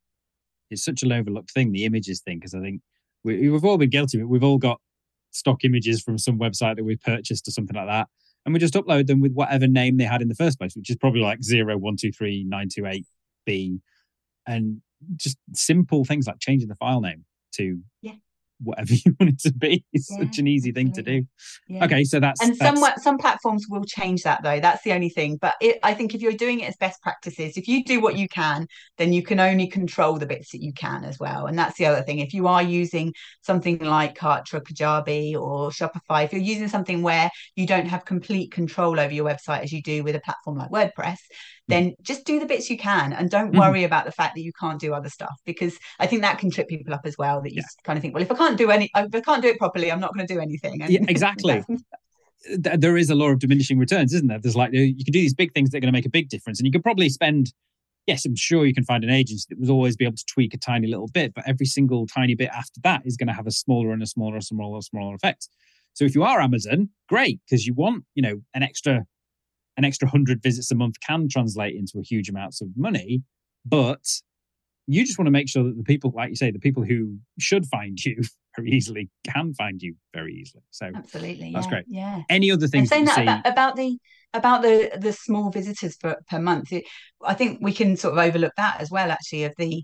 It's 0.69 0.83
such 0.83 1.01
an 1.01 1.11
overlooked 1.11 1.51
thing, 1.51 1.71
the 1.71 1.85
images 1.85 2.21
thing, 2.21 2.37
because 2.37 2.53
I 2.53 2.59
think 2.59 2.81
we, 3.23 3.49
we've 3.49 3.65
all 3.65 3.77
been 3.77 3.89
guilty 3.89 4.19
it. 4.19 4.27
We've 4.27 4.43
all 4.43 4.59
got 4.59 4.79
stock 5.31 5.63
images 5.63 6.01
from 6.01 6.17
some 6.17 6.37
website 6.37 6.75
that 6.75 6.83
we've 6.83 7.01
purchased 7.01 7.47
or 7.47 7.51
something 7.51 7.75
like 7.75 7.87
that. 7.87 8.07
And 8.49 8.53
we 8.55 8.59
just 8.59 8.73
upload 8.73 9.05
them 9.05 9.21
with 9.21 9.33
whatever 9.33 9.67
name 9.67 9.97
they 9.97 10.05
had 10.05 10.23
in 10.23 10.27
the 10.27 10.33
first 10.33 10.57
place, 10.57 10.75
which 10.75 10.89
is 10.89 10.95
probably 10.95 11.21
like 11.21 11.43
zero 11.43 11.77
one 11.77 11.95
two 11.95 12.11
three 12.11 12.43
nine 12.43 12.67
two 12.67 12.87
eight 12.87 13.05
B. 13.45 13.79
And 14.47 14.81
just 15.17 15.37
simple 15.53 16.03
things 16.03 16.25
like 16.25 16.39
changing 16.39 16.67
the 16.67 16.73
file 16.73 16.99
name 16.99 17.25
to 17.57 17.79
yeah 18.01 18.13
whatever 18.61 18.93
you 19.05 19.15
want 19.19 19.33
it 19.33 19.39
to 19.39 19.53
be. 19.53 19.85
It's 19.93 20.09
yeah, 20.11 20.25
such 20.25 20.39
an 20.39 20.47
easy 20.47 20.71
thing 20.71 20.91
to 20.93 21.01
do. 21.01 21.25
Yeah. 21.67 21.85
Okay, 21.85 22.03
so 22.03 22.19
that's 22.19 22.41
and 22.41 22.55
that's... 22.57 22.79
some 22.79 22.91
some 23.01 23.17
platforms 23.17 23.65
will 23.69 23.83
change 23.83 24.23
that 24.23 24.43
though. 24.43 24.59
That's 24.59 24.83
the 24.83 24.93
only 24.93 25.09
thing. 25.09 25.37
But 25.37 25.55
it, 25.61 25.79
I 25.83 25.93
think 25.93 26.13
if 26.13 26.21
you're 26.21 26.33
doing 26.33 26.59
it 26.59 26.69
as 26.69 26.77
best 26.77 27.01
practices, 27.01 27.57
if 27.57 27.67
you 27.67 27.83
do 27.83 27.99
what 27.99 28.17
you 28.17 28.27
can, 28.27 28.67
then 28.97 29.13
you 29.13 29.23
can 29.23 29.39
only 29.39 29.67
control 29.67 30.17
the 30.17 30.25
bits 30.25 30.51
that 30.51 30.61
you 30.61 30.73
can 30.73 31.03
as 31.03 31.19
well. 31.19 31.47
And 31.47 31.57
that's 31.57 31.77
the 31.77 31.85
other 31.85 32.01
thing. 32.01 32.19
If 32.19 32.33
you 32.33 32.47
are 32.47 32.63
using 32.63 33.13
something 33.41 33.79
like 33.79 34.17
Kartra, 34.17 34.61
Kajabi, 34.61 35.35
or 35.35 35.69
Shopify, 35.69 36.25
if 36.25 36.33
you're 36.33 36.41
using 36.41 36.67
something 36.67 37.01
where 37.01 37.29
you 37.55 37.65
don't 37.65 37.87
have 37.87 38.05
complete 38.05 38.51
control 38.51 38.99
over 38.99 39.13
your 39.13 39.25
website 39.25 39.63
as 39.63 39.71
you 39.71 39.81
do 39.81 40.03
with 40.03 40.15
a 40.15 40.21
platform 40.21 40.57
like 40.57 40.69
WordPress, 40.69 41.17
then 41.69 41.95
just 42.01 42.25
do 42.25 42.39
the 42.39 42.45
bits 42.45 42.69
you 42.69 42.77
can 42.77 43.13
and 43.13 43.29
don't 43.29 43.51
mm-hmm. 43.51 43.59
worry 43.59 43.83
about 43.83 44.05
the 44.05 44.11
fact 44.11 44.35
that 44.35 44.41
you 44.41 44.51
can't 44.59 44.79
do 44.79 44.93
other 44.93 45.09
stuff 45.09 45.39
because 45.45 45.77
I 45.99 46.07
think 46.07 46.21
that 46.23 46.39
can 46.39 46.49
trip 46.49 46.67
people 46.67 46.93
up 46.93 47.01
as 47.05 47.17
well. 47.17 47.41
That 47.41 47.51
you 47.53 47.61
yeah. 47.61 47.83
kind 47.83 47.97
of 47.97 48.01
think, 48.01 48.13
well, 48.13 48.23
if 48.23 48.31
I 48.31 48.35
can't 48.35 48.57
do 48.57 48.71
any, 48.71 48.89
if 48.95 49.15
I 49.15 49.21
can't 49.21 49.41
do 49.41 49.49
it 49.49 49.57
properly, 49.57 49.91
I'm 49.91 49.99
not 49.99 50.13
going 50.13 50.25
to 50.25 50.33
do 50.33 50.39
anything. 50.39 50.81
And 50.81 50.91
yeah, 50.91 51.01
exactly. 51.07 51.63
there 52.57 52.97
is 52.97 53.09
a 53.09 53.15
law 53.15 53.29
of 53.29 53.39
diminishing 53.39 53.77
returns, 53.77 54.13
isn't 54.13 54.27
there? 54.27 54.39
There's 54.39 54.55
like 54.55 54.73
you 54.73 55.03
can 55.03 55.11
do 55.11 55.19
these 55.19 55.33
big 55.33 55.53
things 55.53 55.69
that 55.69 55.77
are 55.77 55.81
going 55.81 55.93
to 55.93 55.97
make 55.97 56.05
a 56.05 56.09
big 56.09 56.29
difference, 56.29 56.59
and 56.59 56.65
you 56.65 56.71
could 56.71 56.83
probably 56.83 57.09
spend. 57.09 57.53
Yes, 58.07 58.25
I'm 58.25 58.35
sure 58.35 58.65
you 58.65 58.73
can 58.73 58.85
find 58.85 59.03
an 59.03 59.11
agency 59.11 59.45
that 59.49 59.59
will 59.59 59.69
always 59.69 59.95
be 59.95 60.03
able 60.03 60.15
to 60.15 60.25
tweak 60.25 60.55
a 60.55 60.57
tiny 60.57 60.87
little 60.87 61.09
bit, 61.09 61.31
but 61.35 61.47
every 61.47 61.67
single 61.67 62.07
tiny 62.07 62.33
bit 62.33 62.49
after 62.49 62.79
that 62.81 63.03
is 63.05 63.15
going 63.15 63.27
to 63.27 63.33
have 63.33 63.45
a 63.45 63.51
smaller 63.51 63.91
and 63.91 64.01
a 64.01 64.07
smaller, 64.07 64.33
and 64.33 64.43
smaller, 64.43 64.75
and 64.77 64.83
smaller 64.83 65.13
effect. 65.13 65.47
So 65.93 66.05
if 66.05 66.15
you 66.15 66.23
are 66.23 66.41
Amazon, 66.41 66.89
great 67.07 67.39
because 67.45 67.67
you 67.67 67.73
want 67.75 68.05
you 68.15 68.23
know 68.23 68.41
an 68.55 68.63
extra 68.63 69.05
an 69.79 69.85
extra 69.85 70.05
100 70.05 70.43
visits 70.43 70.69
a 70.71 70.75
month 70.75 70.95
can 70.99 71.29
translate 71.29 71.75
into 71.75 71.97
a 71.99 72.03
huge 72.03 72.27
amounts 72.27 72.61
of 72.61 72.67
money 72.75 73.23
but 73.65 74.05
you 74.87 75.05
just 75.05 75.19
want 75.19 75.27
to 75.27 75.31
make 75.31 75.47
sure 75.47 75.63
that 75.63 75.77
the 75.77 75.83
people 75.83 76.11
like 76.15 76.29
you 76.29 76.35
say 76.35 76.51
the 76.51 76.59
people 76.59 76.83
who 76.83 77.17
should 77.39 77.65
find 77.67 78.03
you 78.03 78.21
very 78.57 78.71
easily 78.71 79.09
can 79.31 79.53
find 79.53 79.81
you 79.81 79.95
very 80.13 80.33
easily. 80.33 80.63
So 80.71 80.89
absolutely 80.93 81.51
that's 81.53 81.67
yeah, 81.67 81.69
great. 81.69 81.85
yeah. 81.87 82.21
Any 82.29 82.51
other 82.51 82.67
things 82.67 82.89
saying 82.89 83.05
that, 83.05 83.15
that 83.25 83.39
about, 83.41 83.51
about, 83.51 83.75
the 83.75 83.97
about 84.33 84.61
the 84.63 84.91
the 84.99 85.13
small 85.13 85.51
visitors 85.51 85.95
per, 85.97 86.15
per 86.29 86.39
month 86.39 86.71
it, 86.71 86.85
i 87.23 87.33
think 87.33 87.59
we 87.61 87.73
can 87.73 87.97
sort 87.97 88.13
of 88.13 88.19
overlook 88.19 88.53
that 88.57 88.79
as 88.79 88.91
well 88.91 89.11
actually 89.11 89.43
of 89.43 89.53
the 89.57 89.83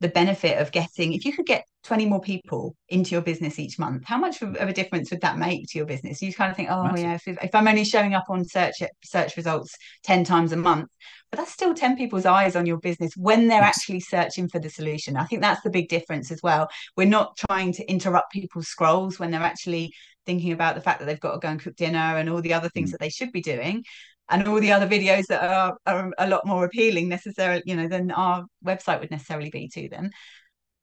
the 0.00 0.08
benefit 0.08 0.58
of 0.58 0.72
getting 0.72 1.12
if 1.12 1.24
you 1.24 1.32
could 1.32 1.46
get 1.46 1.64
20 1.84 2.06
more 2.06 2.20
people 2.20 2.74
into 2.88 3.12
your 3.12 3.20
business 3.22 3.58
each 3.58 3.78
month 3.78 4.02
how 4.04 4.18
much 4.18 4.42
of 4.42 4.54
a 4.56 4.72
difference 4.72 5.10
would 5.10 5.20
that 5.20 5.38
make 5.38 5.66
to 5.68 5.78
your 5.78 5.86
business 5.86 6.20
you 6.20 6.32
kind 6.32 6.50
of 6.50 6.56
think 6.56 6.68
oh 6.70 6.84
Massive. 6.84 7.04
yeah 7.04 7.14
if, 7.14 7.26
if, 7.26 7.54
i'm 7.54 7.68
only 7.68 7.84
showing 7.84 8.14
up 8.14 8.24
on 8.28 8.44
search 8.44 8.82
search 9.04 9.36
results 9.36 9.74
10 10.02 10.24
times 10.24 10.52
a 10.52 10.56
month 10.56 10.90
but 11.30 11.38
that's 11.38 11.52
still 11.52 11.74
10 11.74 11.96
people's 11.96 12.26
eyes 12.26 12.56
on 12.56 12.66
your 12.66 12.78
business 12.78 13.12
when 13.16 13.48
they're 13.48 13.60
yes. 13.60 13.76
actually 13.76 14.00
searching 14.00 14.48
for 14.48 14.58
the 14.58 14.70
solution 14.70 15.16
i 15.16 15.24
think 15.24 15.42
that's 15.42 15.62
the 15.62 15.70
big 15.70 15.88
difference 15.88 16.30
as 16.32 16.42
well 16.42 16.68
we're 16.96 17.06
not 17.06 17.36
trying 17.48 17.72
to 17.72 17.88
interrupt 17.90 18.32
people's 18.32 18.68
scrolls 18.68 19.18
when 19.18 19.30
they're 19.30 19.40
actually 19.40 19.92
thinking 20.26 20.52
about 20.52 20.74
the 20.74 20.80
fact 20.80 20.98
that 20.98 21.06
they've 21.06 21.20
got 21.20 21.32
to 21.32 21.38
go 21.38 21.48
and 21.48 21.60
cook 21.60 21.76
dinner 21.76 21.98
and 21.98 22.28
all 22.30 22.40
the 22.40 22.54
other 22.54 22.68
things 22.70 22.88
mm. 22.88 22.92
that 22.92 23.00
they 23.00 23.10
should 23.10 23.30
be 23.30 23.42
doing 23.42 23.84
and 24.30 24.48
all 24.48 24.60
the 24.60 24.72
other 24.72 24.86
videos 24.86 25.26
that 25.26 25.42
are, 25.42 25.76
are 25.86 26.10
a 26.18 26.28
lot 26.28 26.46
more 26.46 26.64
appealing 26.64 27.08
necessarily 27.08 27.62
you 27.66 27.76
know 27.76 27.88
than 27.88 28.10
our 28.10 28.44
website 28.64 29.00
would 29.00 29.10
necessarily 29.10 29.50
be 29.50 29.68
to 29.68 29.88
them. 29.88 30.10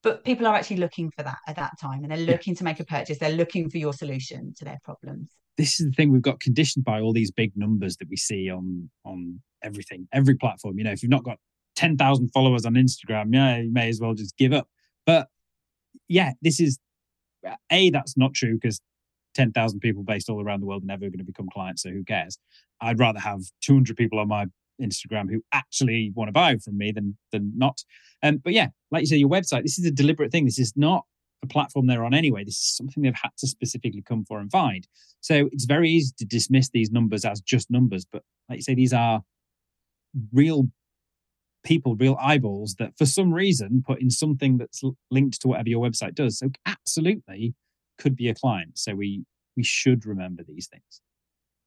But 0.03 0.23
people 0.23 0.47
are 0.47 0.55
actually 0.55 0.77
looking 0.77 1.11
for 1.11 1.23
that 1.23 1.37
at 1.47 1.57
that 1.57 1.73
time 1.79 2.03
and 2.03 2.11
they're 2.11 2.17
looking 2.17 2.53
yeah. 2.53 2.59
to 2.59 2.63
make 2.63 2.79
a 2.79 2.85
purchase. 2.85 3.19
They're 3.19 3.29
looking 3.29 3.69
for 3.69 3.77
your 3.77 3.93
solution 3.93 4.53
to 4.57 4.65
their 4.65 4.79
problems. 4.83 5.29
This 5.57 5.79
is 5.79 5.87
the 5.87 5.91
thing 5.91 6.11
we've 6.11 6.23
got 6.23 6.39
conditioned 6.39 6.85
by 6.85 7.01
all 7.01 7.13
these 7.13 7.29
big 7.29 7.51
numbers 7.55 7.97
that 7.97 8.09
we 8.09 8.17
see 8.17 8.49
on 8.49 8.89
on 9.05 9.39
everything 9.63 10.07
every 10.13 10.35
platform. 10.35 10.77
You 10.77 10.83
know 10.85 10.91
if 10.91 11.03
you've 11.03 11.11
not 11.11 11.23
got 11.23 11.37
10,000 11.75 12.29
followers 12.29 12.65
on 12.65 12.73
Instagram 12.73 13.33
yeah 13.33 13.57
you 13.57 13.71
may 13.71 13.89
as 13.89 13.99
well 13.99 14.13
just 14.13 14.37
give 14.37 14.53
up. 14.53 14.67
But 15.05 15.27
yeah 16.07 16.31
this 16.41 16.59
is 16.59 16.79
a 17.71 17.89
that's 17.89 18.17
not 18.17 18.33
true 18.33 18.53
because 18.53 18.79
10,000 19.33 19.79
people 19.79 20.03
based 20.03 20.29
all 20.29 20.43
around 20.43 20.59
the 20.59 20.65
world 20.65 20.83
are 20.83 20.87
never 20.87 21.01
going 21.01 21.17
to 21.17 21.23
become 21.23 21.47
clients 21.51 21.83
so 21.83 21.89
who 21.89 22.03
cares 22.03 22.37
I'd 22.81 22.99
rather 22.99 23.19
have 23.19 23.41
200 23.61 23.95
people 23.95 24.19
on 24.19 24.27
my 24.27 24.47
Instagram 24.81 25.29
who 25.29 25.43
actually 25.53 26.11
want 26.15 26.27
to 26.27 26.33
buy 26.33 26.57
from 26.57 26.77
me 26.77 26.91
than 26.91 27.17
than 27.31 27.53
not. 27.55 27.83
Um, 28.23 28.37
but 28.37 28.53
yeah, 28.53 28.67
like 28.89 29.01
you 29.01 29.07
say, 29.07 29.17
your 29.17 29.29
website. 29.29 29.63
This 29.63 29.77
is 29.77 29.85
a 29.85 29.91
deliberate 29.91 30.31
thing. 30.31 30.45
This 30.45 30.59
is 30.59 30.73
not 30.75 31.05
a 31.43 31.47
platform 31.47 31.87
they're 31.87 32.03
on 32.03 32.13
anyway. 32.13 32.43
This 32.43 32.57
is 32.57 32.75
something 32.75 33.03
they've 33.03 33.13
had 33.13 33.31
to 33.39 33.47
specifically 33.47 34.01
come 34.01 34.25
for 34.25 34.39
and 34.39 34.51
find. 34.51 34.87
So 35.21 35.49
it's 35.51 35.65
very 35.65 35.89
easy 35.89 36.13
to 36.17 36.25
dismiss 36.25 36.69
these 36.69 36.91
numbers 36.91 37.25
as 37.25 37.41
just 37.41 37.71
numbers. 37.71 38.05
But 38.11 38.23
like 38.49 38.57
you 38.57 38.63
say, 38.63 38.75
these 38.75 38.93
are 38.93 39.21
real 40.31 40.67
people, 41.63 41.95
real 41.95 42.17
eyeballs 42.19 42.75
that 42.79 42.97
for 42.97 43.05
some 43.05 43.33
reason 43.33 43.83
put 43.85 44.01
in 44.01 44.09
something 44.09 44.57
that's 44.57 44.81
linked 45.09 45.41
to 45.41 45.47
whatever 45.47 45.69
your 45.69 45.87
website 45.87 46.15
does. 46.15 46.39
So 46.39 46.49
absolutely 46.65 47.53
could 47.97 48.15
be 48.15 48.29
a 48.29 48.35
client. 48.35 48.77
So 48.77 48.95
we 48.95 49.25
we 49.57 49.63
should 49.63 50.05
remember 50.05 50.43
these 50.47 50.67
things. 50.67 51.01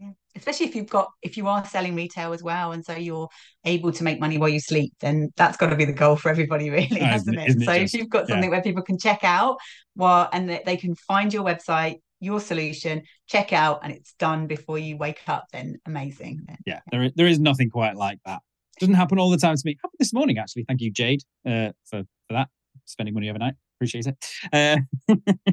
Yeah. 0.00 0.10
Especially 0.34 0.66
if 0.66 0.74
you've 0.74 0.90
got 0.90 1.10
if 1.22 1.36
you 1.36 1.46
are 1.46 1.64
selling 1.64 1.94
retail 1.94 2.32
as 2.32 2.42
well, 2.42 2.72
and 2.72 2.84
so 2.84 2.94
you're 2.94 3.28
able 3.64 3.92
to 3.92 4.04
make 4.04 4.20
money 4.20 4.38
while 4.38 4.48
you 4.48 4.60
sleep, 4.60 4.92
then 5.00 5.32
that's 5.36 5.56
got 5.56 5.70
to 5.70 5.76
be 5.76 5.84
the 5.84 5.92
goal 5.92 6.16
for 6.16 6.30
everybody, 6.30 6.70
really, 6.70 7.00
oh, 7.00 7.04
hasn't 7.04 7.38
it? 7.38 7.50
it? 7.50 7.64
So 7.64 7.78
just, 7.78 7.94
if 7.94 8.00
you've 8.00 8.10
got 8.10 8.26
something 8.26 8.50
yeah. 8.50 8.56
where 8.56 8.62
people 8.62 8.82
can 8.82 8.98
check 8.98 9.20
out, 9.22 9.58
well, 9.94 10.28
and 10.32 10.50
that 10.50 10.64
they 10.64 10.76
can 10.76 10.94
find 10.96 11.32
your 11.32 11.44
website, 11.44 12.00
your 12.20 12.40
solution, 12.40 13.02
check 13.28 13.52
out, 13.52 13.80
and 13.82 13.92
it's 13.92 14.14
done 14.14 14.46
before 14.46 14.78
you 14.78 14.96
wake 14.96 15.20
up, 15.28 15.44
then 15.52 15.76
amazing. 15.86 16.42
Then, 16.46 16.58
yeah, 16.66 16.80
yeah, 16.92 16.98
there 17.00 17.10
there 17.14 17.26
is 17.26 17.38
nothing 17.38 17.70
quite 17.70 17.96
like 17.96 18.18
that. 18.26 18.40
Doesn't 18.80 18.94
happen 18.96 19.20
all 19.20 19.30
the 19.30 19.36
time 19.36 19.56
to 19.56 19.62
me. 19.64 19.76
Happened 19.80 19.98
this 20.00 20.12
morning, 20.12 20.38
actually. 20.38 20.64
Thank 20.64 20.80
you, 20.80 20.90
Jade, 20.90 21.22
uh, 21.46 21.70
for 21.84 22.02
for 22.26 22.32
that. 22.32 22.48
Spending 22.86 23.14
money 23.14 23.30
overnight, 23.30 23.54
appreciate 23.78 24.06
it. 24.06 24.16
Uh, 24.52 24.78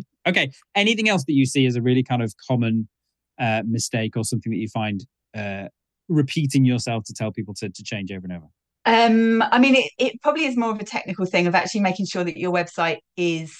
okay, 0.27 0.51
anything 0.73 1.08
else 1.08 1.23
that 1.25 1.34
you 1.34 1.45
see 1.45 1.67
as 1.67 1.75
a 1.75 1.82
really 1.82 2.04
kind 2.04 2.23
of 2.23 2.34
common 2.47 2.89
uh, 3.41 3.63
mistake 3.65 4.15
or 4.15 4.23
something 4.23 4.51
that 4.51 4.60
you 4.60 4.69
find 4.69 5.06
uh, 5.36 5.67
repeating 6.08 6.63
yourself 6.63 7.04
to 7.06 7.13
tell 7.13 7.32
people 7.32 7.54
to, 7.56 7.69
to 7.69 7.84
change 7.84 8.12
over 8.12 8.21
and 8.23 8.34
over? 8.34 8.45
Um, 8.86 9.41
I 9.41 9.60
mean, 9.60 9.75
it, 9.75 9.91
it 9.97 10.21
probably 10.21 10.45
is 10.45 10.56
more 10.56 10.71
of 10.71 10.80
a 10.80 10.86
technical 10.86 11.25
thing 11.25 11.47
of 11.47 11.56
actually 11.56 11.82
making 11.82 12.06
sure 12.06 12.23
that 12.23 12.38
your 12.38 12.51
website 12.51 12.97
is 13.17 13.56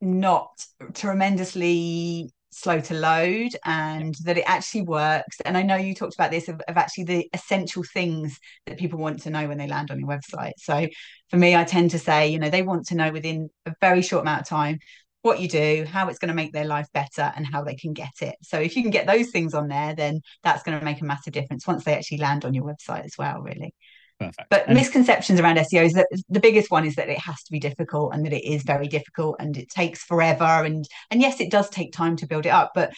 not 0.00 0.48
tremendously 0.94 2.30
slow 2.50 2.78
to 2.78 2.94
load 2.94 3.50
and 3.64 4.14
that 4.24 4.38
it 4.38 4.44
actually 4.46 4.82
works. 4.82 5.40
And 5.44 5.56
I 5.56 5.62
know 5.62 5.74
you 5.74 5.94
talked 5.94 6.14
about 6.14 6.30
this 6.30 6.48
of, 6.48 6.60
of, 6.68 6.76
actually 6.76 7.04
the 7.04 7.28
essential 7.32 7.82
things 7.82 8.38
that 8.66 8.78
people 8.78 8.98
want 8.98 9.22
to 9.22 9.30
know 9.30 9.48
when 9.48 9.58
they 9.58 9.66
land 9.66 9.90
on 9.90 9.98
your 9.98 10.08
website. 10.08 10.52
So 10.58 10.86
for 11.30 11.36
me, 11.36 11.56
I 11.56 11.64
tend 11.64 11.90
to 11.92 11.98
say, 11.98 12.28
you 12.28 12.38
know, 12.38 12.50
they 12.50 12.62
want 12.62 12.86
to 12.86 12.94
know 12.94 13.10
within 13.10 13.50
a 13.66 13.74
very 13.80 14.02
short 14.02 14.22
amount 14.22 14.42
of 14.42 14.48
time 14.48 14.78
what 15.24 15.40
you 15.40 15.48
do, 15.48 15.86
how 15.90 16.08
it's 16.08 16.18
going 16.18 16.28
to 16.28 16.34
make 16.34 16.52
their 16.52 16.66
life 16.66 16.86
better, 16.92 17.32
and 17.34 17.46
how 17.46 17.64
they 17.64 17.74
can 17.74 17.94
get 17.94 18.20
it. 18.20 18.36
So 18.42 18.58
if 18.58 18.76
you 18.76 18.82
can 18.82 18.90
get 18.90 19.06
those 19.06 19.30
things 19.30 19.54
on 19.54 19.68
there, 19.68 19.94
then 19.94 20.20
that's 20.42 20.62
going 20.62 20.78
to 20.78 20.84
make 20.84 21.00
a 21.00 21.04
massive 21.04 21.32
difference 21.32 21.66
once 21.66 21.84
they 21.84 21.94
actually 21.94 22.18
land 22.18 22.44
on 22.44 22.52
your 22.52 22.64
website 22.64 23.06
as 23.06 23.14
well, 23.16 23.40
really. 23.40 23.74
Perfect. 24.20 24.50
But 24.50 24.66
and 24.66 24.76
misconceptions 24.76 25.40
around 25.40 25.56
SEO 25.56 25.86
is 25.86 25.94
that 25.94 26.08
the 26.28 26.40
biggest 26.40 26.70
one 26.70 26.84
is 26.84 26.96
that 26.96 27.08
it 27.08 27.18
has 27.18 27.42
to 27.44 27.52
be 27.52 27.58
difficult 27.58 28.14
and 28.14 28.24
that 28.26 28.34
it 28.34 28.44
is 28.44 28.62
very 28.62 28.86
difficult 28.86 29.36
and 29.40 29.56
it 29.56 29.70
takes 29.70 30.04
forever 30.04 30.44
and 30.44 30.86
and 31.10 31.22
yes, 31.22 31.40
it 31.40 31.50
does 31.50 31.70
take 31.70 31.92
time 31.92 32.16
to 32.16 32.26
build 32.26 32.44
it 32.44 32.50
up, 32.50 32.72
but 32.74 32.92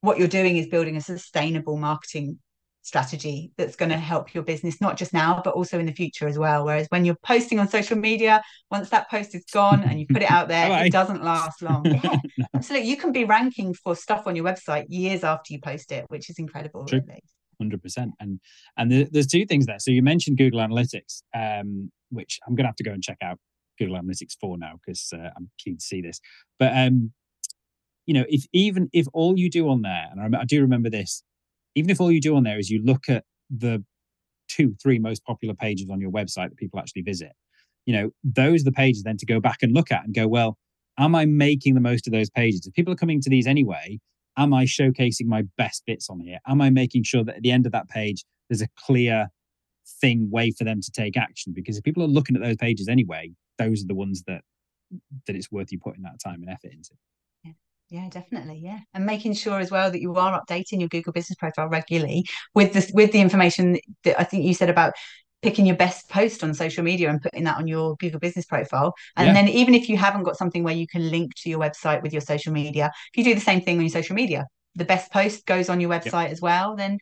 what 0.00 0.18
you're 0.18 0.28
doing 0.28 0.56
is 0.56 0.66
building 0.66 0.96
a 0.96 1.00
sustainable 1.00 1.76
marketing 1.76 2.38
strategy 2.82 3.52
that's 3.56 3.76
going 3.76 3.90
to 3.90 3.96
help 3.96 4.32
your 4.34 4.42
business 4.42 4.80
not 4.80 4.96
just 4.96 5.12
now 5.12 5.40
but 5.44 5.54
also 5.54 5.78
in 5.78 5.86
the 5.86 5.92
future 5.92 6.26
as 6.26 6.38
well. 6.38 6.64
Whereas 6.64 6.86
when 6.88 7.04
you're 7.04 7.16
posting 7.22 7.58
on 7.58 7.68
social 7.68 7.96
media 7.96 8.42
once 8.70 8.88
that 8.90 9.10
post 9.10 9.34
is 9.34 9.44
gone 9.52 9.82
and 9.82 10.00
you 10.00 10.06
put 10.06 10.22
it 10.22 10.30
out 10.30 10.48
there 10.54 10.84
it 10.84 10.92
doesn't 10.92 11.22
last 11.22 11.62
long. 11.62 11.84
Yeah, 11.84 12.16
no. 12.38 12.46
absolutely 12.54 12.88
you 12.88 12.96
can 12.96 13.12
be 13.12 13.24
ranking 13.24 13.74
for 13.74 13.94
stuff 13.94 14.26
on 14.26 14.36
your 14.36 14.44
website 14.44 14.86
years 14.88 15.24
after 15.24 15.52
you 15.52 15.60
post 15.60 15.92
it 15.92 16.04
which 16.08 16.30
is 16.30 16.38
incredible 16.38 16.84
True. 16.86 17.00
really. 17.06 17.20
100% 17.62 18.12
and 18.20 18.40
and 18.76 19.08
there's 19.10 19.26
two 19.26 19.44
things 19.44 19.66
there. 19.66 19.80
So 19.80 19.90
you 19.90 20.02
mentioned 20.02 20.38
google 20.38 20.60
analytics 20.60 21.22
um, 21.34 21.90
which 22.10 22.38
i'm 22.46 22.54
gonna 22.54 22.68
have 22.68 22.76
to 22.76 22.84
go 22.84 22.92
and 22.92 23.02
check 23.02 23.18
out 23.22 23.38
google 23.78 23.96
analytics 23.96 24.36
4 24.40 24.56
now 24.58 24.78
because 24.84 25.12
uh, 25.12 25.30
i'm 25.36 25.50
keen 25.58 25.76
to 25.76 25.84
see 25.84 26.00
this. 26.00 26.20
But 26.58 26.76
um 26.76 27.12
you 28.06 28.14
know 28.14 28.24
if 28.28 28.44
even 28.52 28.88
if 28.92 29.06
all 29.12 29.38
you 29.38 29.50
do 29.50 29.68
on 29.68 29.82
there 29.82 30.08
and 30.10 30.34
I, 30.34 30.40
I 30.40 30.44
do 30.44 30.62
remember 30.62 30.88
this 30.88 31.22
even 31.74 31.90
if 31.90 32.00
all 32.00 32.10
you 32.10 32.20
do 32.20 32.36
on 32.36 32.42
there 32.42 32.58
is 32.58 32.70
you 32.70 32.82
look 32.82 33.08
at 33.08 33.24
the 33.50 33.84
two, 34.48 34.74
three 34.82 34.98
most 34.98 35.24
popular 35.24 35.54
pages 35.54 35.88
on 35.90 36.00
your 36.00 36.10
website 36.10 36.48
that 36.48 36.56
people 36.56 36.78
actually 36.78 37.02
visit, 37.02 37.32
you 37.86 37.94
know, 37.94 38.10
those 38.24 38.62
are 38.62 38.64
the 38.64 38.72
pages 38.72 39.02
then 39.02 39.16
to 39.16 39.26
go 39.26 39.40
back 39.40 39.58
and 39.62 39.72
look 39.72 39.90
at 39.90 40.04
and 40.04 40.14
go, 40.14 40.26
well, 40.26 40.58
am 40.98 41.14
I 41.14 41.24
making 41.24 41.74
the 41.74 41.80
most 41.80 42.06
of 42.06 42.12
those 42.12 42.30
pages? 42.30 42.66
If 42.66 42.74
people 42.74 42.92
are 42.92 42.96
coming 42.96 43.20
to 43.20 43.30
these 43.30 43.46
anyway, 43.46 43.98
am 44.36 44.52
I 44.52 44.64
showcasing 44.64 45.26
my 45.26 45.44
best 45.56 45.84
bits 45.86 46.10
on 46.10 46.20
here? 46.20 46.38
Am 46.46 46.60
I 46.60 46.70
making 46.70 47.04
sure 47.04 47.24
that 47.24 47.36
at 47.36 47.42
the 47.42 47.50
end 47.50 47.66
of 47.66 47.72
that 47.72 47.88
page, 47.88 48.24
there's 48.48 48.62
a 48.62 48.68
clear 48.78 49.28
thing, 50.00 50.30
way 50.30 50.50
for 50.50 50.64
them 50.64 50.80
to 50.80 50.90
take 50.90 51.16
action? 51.16 51.52
Because 51.54 51.76
if 51.76 51.84
people 51.84 52.02
are 52.02 52.08
looking 52.08 52.36
at 52.36 52.42
those 52.42 52.56
pages 52.56 52.88
anyway, 52.88 53.32
those 53.58 53.82
are 53.82 53.86
the 53.86 53.94
ones 53.94 54.22
that 54.26 54.42
that 55.26 55.36
it's 55.36 55.52
worth 55.52 55.70
you 55.70 55.78
putting 55.78 56.02
that 56.02 56.18
time 56.18 56.42
and 56.42 56.48
effort 56.48 56.72
into. 56.72 56.94
Yeah, 57.90 58.08
definitely. 58.10 58.60
Yeah, 58.62 58.80
and 58.92 59.06
making 59.06 59.32
sure 59.34 59.58
as 59.58 59.70
well 59.70 59.90
that 59.90 60.00
you 60.00 60.14
are 60.14 60.40
updating 60.40 60.80
your 60.80 60.88
Google 60.88 61.12
Business 61.12 61.36
Profile 61.36 61.68
regularly 61.68 62.26
with 62.54 62.72
this 62.72 62.90
with 62.92 63.12
the 63.12 63.20
information 63.20 63.78
that 64.04 64.20
I 64.20 64.24
think 64.24 64.44
you 64.44 64.54
said 64.54 64.68
about 64.68 64.92
picking 65.40 65.66
your 65.66 65.76
best 65.76 66.08
post 66.08 66.42
on 66.42 66.52
social 66.52 66.82
media 66.82 67.08
and 67.08 67.22
putting 67.22 67.44
that 67.44 67.56
on 67.56 67.68
your 67.68 67.96
Google 67.96 68.20
Business 68.20 68.44
Profile. 68.44 68.92
And 69.16 69.28
yeah. 69.28 69.32
then 69.34 69.48
even 69.48 69.74
if 69.74 69.88
you 69.88 69.96
haven't 69.96 70.24
got 70.24 70.36
something 70.36 70.64
where 70.64 70.74
you 70.74 70.86
can 70.86 71.10
link 71.10 71.32
to 71.36 71.48
your 71.48 71.60
website 71.60 72.02
with 72.02 72.12
your 72.12 72.20
social 72.20 72.52
media, 72.52 72.90
if 73.12 73.18
you 73.18 73.24
do 73.24 73.34
the 73.34 73.40
same 73.40 73.60
thing 73.60 73.76
on 73.76 73.82
your 73.82 73.90
social 73.90 74.16
media, 74.16 74.46
the 74.74 74.84
best 74.84 75.12
post 75.12 75.46
goes 75.46 75.68
on 75.68 75.80
your 75.80 75.90
website 75.90 76.24
yep. 76.24 76.32
as 76.32 76.40
well, 76.40 76.76
then 76.76 76.98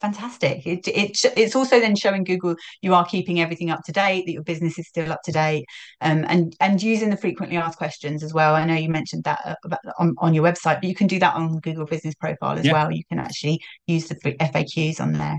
fantastic. 0.00 0.66
It, 0.66 0.86
it 0.88 1.18
it's 1.36 1.56
also 1.56 1.80
then 1.80 1.96
showing 1.96 2.24
Google 2.24 2.56
you 2.82 2.94
are 2.94 3.04
keeping 3.04 3.40
everything 3.40 3.70
up 3.70 3.82
to 3.84 3.92
date, 3.92 4.26
that 4.26 4.32
your 4.32 4.42
business 4.42 4.78
is 4.78 4.88
still 4.88 5.12
up 5.12 5.22
to 5.24 5.32
date, 5.32 5.64
um, 6.00 6.24
and 6.28 6.54
and 6.60 6.82
using 6.82 7.10
the 7.10 7.16
frequently 7.16 7.56
asked 7.56 7.78
questions 7.78 8.22
as 8.22 8.32
well. 8.34 8.54
I 8.54 8.64
know 8.64 8.74
you 8.74 8.88
mentioned 8.88 9.24
that 9.24 9.40
uh, 9.44 9.54
about, 9.64 9.80
on, 9.98 10.14
on 10.18 10.34
your 10.34 10.44
website, 10.44 10.80
but 10.80 10.84
you 10.84 10.94
can 10.94 11.06
do 11.06 11.18
that 11.18 11.34
on 11.34 11.58
Google 11.60 11.86
Business 11.86 12.14
Profile 12.14 12.58
as 12.58 12.66
yeah. 12.66 12.72
well. 12.72 12.92
You 12.92 13.04
can 13.08 13.18
actually 13.18 13.60
use 13.86 14.08
the 14.08 14.14
FAQs 14.16 15.00
on 15.00 15.12
there. 15.12 15.38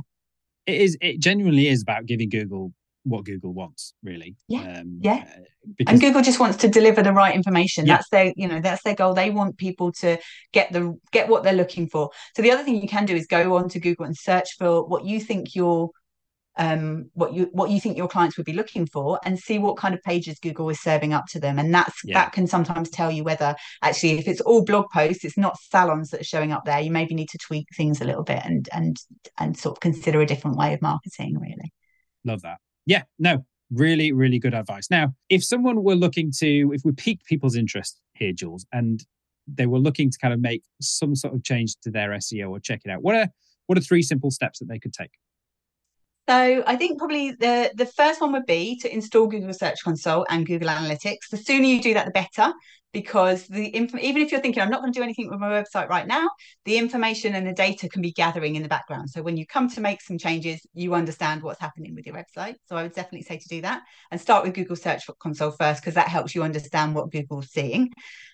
It 0.65 0.81
is. 0.81 0.97
It 1.01 1.19
genuinely 1.19 1.67
is 1.67 1.81
about 1.81 2.05
giving 2.05 2.29
Google 2.29 2.73
what 3.07 3.23
Google 3.25 3.53
wants, 3.53 3.93
really. 4.03 4.35
Yeah. 4.47 4.79
Um, 4.79 4.99
yeah. 5.01 5.25
Uh, 5.25 5.39
because... 5.77 5.93
And 5.93 6.01
Google 6.01 6.21
just 6.21 6.39
wants 6.39 6.57
to 6.57 6.67
deliver 6.67 7.01
the 7.01 7.13
right 7.13 7.33
information. 7.33 7.85
Yeah. 7.85 7.95
That's 7.95 8.09
their, 8.09 8.33
you 8.35 8.47
know, 8.47 8.59
that's 8.59 8.83
their 8.83 8.95
goal. 8.95 9.13
They 9.13 9.29
want 9.29 9.57
people 9.57 9.91
to 9.93 10.17
get 10.51 10.73
the 10.73 10.97
get 11.11 11.29
what 11.29 11.43
they're 11.43 11.53
looking 11.53 11.87
for. 11.87 12.09
So 12.35 12.41
the 12.41 12.51
other 12.51 12.63
thing 12.63 12.81
you 12.81 12.87
can 12.87 13.05
do 13.05 13.15
is 13.15 13.25
go 13.25 13.55
on 13.55 13.69
to 13.69 13.79
Google 13.79 14.05
and 14.05 14.15
search 14.15 14.49
for 14.57 14.85
what 14.85 15.05
you 15.05 15.19
think 15.19 15.55
your 15.55 15.89
um 16.59 17.11
what 17.13 17.35
you 17.35 17.47
what 17.51 17.69
you 17.69 17.79
think 17.79 17.95
your 17.97 18.07
clients 18.07 18.35
would 18.35 18.45
be 18.45 18.51
looking 18.51 18.87
for 18.87 19.19
and 19.23 19.37
see 19.37 19.59
what 19.59 19.77
kind 19.77 19.93
of 19.93 20.01
pages 20.01 20.39
Google 20.39 20.67
is 20.69 20.81
serving 20.81 21.13
up 21.13 21.25
to 21.29 21.39
them. 21.39 21.59
And 21.59 21.73
that's 21.73 21.95
yeah. 22.03 22.15
that 22.15 22.33
can 22.33 22.47
sometimes 22.47 22.89
tell 22.89 23.11
you 23.11 23.23
whether 23.23 23.55
actually 23.81 24.17
if 24.17 24.27
it's 24.27 24.41
all 24.41 24.65
blog 24.65 24.87
posts, 24.91 25.23
it's 25.23 25.37
not 25.37 25.57
salons 25.71 26.09
that 26.09 26.21
are 26.21 26.25
showing 26.25 26.51
up 26.51 26.65
there. 26.65 26.79
You 26.81 26.91
maybe 26.91 27.15
need 27.15 27.29
to 27.29 27.37
tweak 27.37 27.67
things 27.75 28.01
a 28.01 28.05
little 28.05 28.23
bit 28.23 28.41
and 28.43 28.67
and 28.73 28.97
and 29.37 29.57
sort 29.57 29.77
of 29.77 29.79
consider 29.79 30.19
a 30.19 30.25
different 30.25 30.57
way 30.57 30.73
of 30.73 30.81
marketing, 30.81 31.37
really. 31.39 31.71
Love 32.25 32.41
that 32.41 32.57
yeah, 32.87 33.03
no, 33.19 33.45
really, 33.69 34.11
really 34.13 34.39
good 34.39 34.53
advice. 34.53 34.89
Now, 34.89 35.13
if 35.29 35.43
someone 35.43 35.83
were 35.83 35.95
looking 35.95 36.31
to, 36.39 36.71
if 36.73 36.81
we 36.83 36.93
pique 36.93 37.23
people's 37.25 37.55
interest 37.55 38.01
here, 38.13 38.31
Jules, 38.31 38.65
and 38.71 39.05
they 39.45 39.65
were 39.65 39.77
looking 39.77 40.09
to 40.09 40.17
kind 40.17 40.33
of 40.33 40.39
make 40.39 40.63
some 40.81 41.13
sort 41.15 41.35
of 41.35 41.43
change 41.43 41.75
to 41.83 41.91
their 41.91 42.11
SEO 42.11 42.49
or 42.49 42.59
check 42.59 42.81
it 42.85 42.89
out, 42.89 43.03
what 43.03 43.15
are 43.15 43.27
what 43.67 43.77
are 43.77 43.81
three 43.81 44.01
simple 44.01 44.31
steps 44.31 44.59
that 44.59 44.69
they 44.69 44.79
could 44.79 44.93
take? 44.93 45.11
So 46.29 46.63
I 46.67 46.75
think 46.75 46.97
probably 46.97 47.31
the 47.31 47.71
the 47.75 47.85
first 47.85 48.19
one 48.19 48.33
would 48.33 48.45
be 48.45 48.77
to 48.79 48.93
install 48.93 49.27
Google 49.27 49.53
Search 49.53 49.77
Console 49.83 50.25
and 50.29 50.45
Google 50.45 50.67
Analytics. 50.67 51.29
The 51.31 51.37
sooner 51.37 51.65
you 51.65 51.81
do 51.81 51.93
that, 51.93 52.05
the 52.05 52.11
better, 52.11 52.53
because 52.91 53.47
the 53.47 53.73
inf- 53.73 53.95
even 53.95 54.21
if 54.21 54.31
you're 54.31 54.41
thinking 54.41 54.61
I'm 54.61 54.69
not 54.69 54.81
going 54.81 54.91
to 54.91 54.99
do 54.99 55.03
anything 55.03 55.29
with 55.29 55.39
my 55.39 55.49
website 55.49 55.87
right 55.87 56.05
now, 56.05 56.29
the 56.65 56.77
information 56.77 57.35
and 57.35 57.47
the 57.47 57.53
data 57.53 57.87
can 57.87 58.01
be 58.01 58.11
gathering 58.11 58.55
in 58.57 58.63
the 58.63 58.67
background. 58.67 59.09
So 59.09 59.21
when 59.21 59.37
you 59.37 59.45
come 59.45 59.69
to 59.69 59.79
make 59.79 60.01
some 60.01 60.17
changes, 60.17 60.59
you 60.73 60.95
understand 60.95 61.43
what's 61.43 61.61
happening 61.61 61.95
with 61.95 62.05
your 62.05 62.15
website. 62.15 62.55
So 62.67 62.75
I 62.75 62.83
would 62.83 62.93
definitely 62.93 63.23
say 63.23 63.37
to 63.37 63.47
do 63.47 63.61
that 63.61 63.83
and 64.11 64.19
start 64.19 64.43
with 64.43 64.53
Google 64.53 64.75
Search 64.75 65.03
Console 65.19 65.51
first 65.51 65.81
because 65.81 65.93
that 65.93 66.09
helps 66.09 66.35
you 66.35 66.43
understand 66.43 66.93
what 66.93 67.09
Google's 67.09 67.51
seeing. 67.51 67.91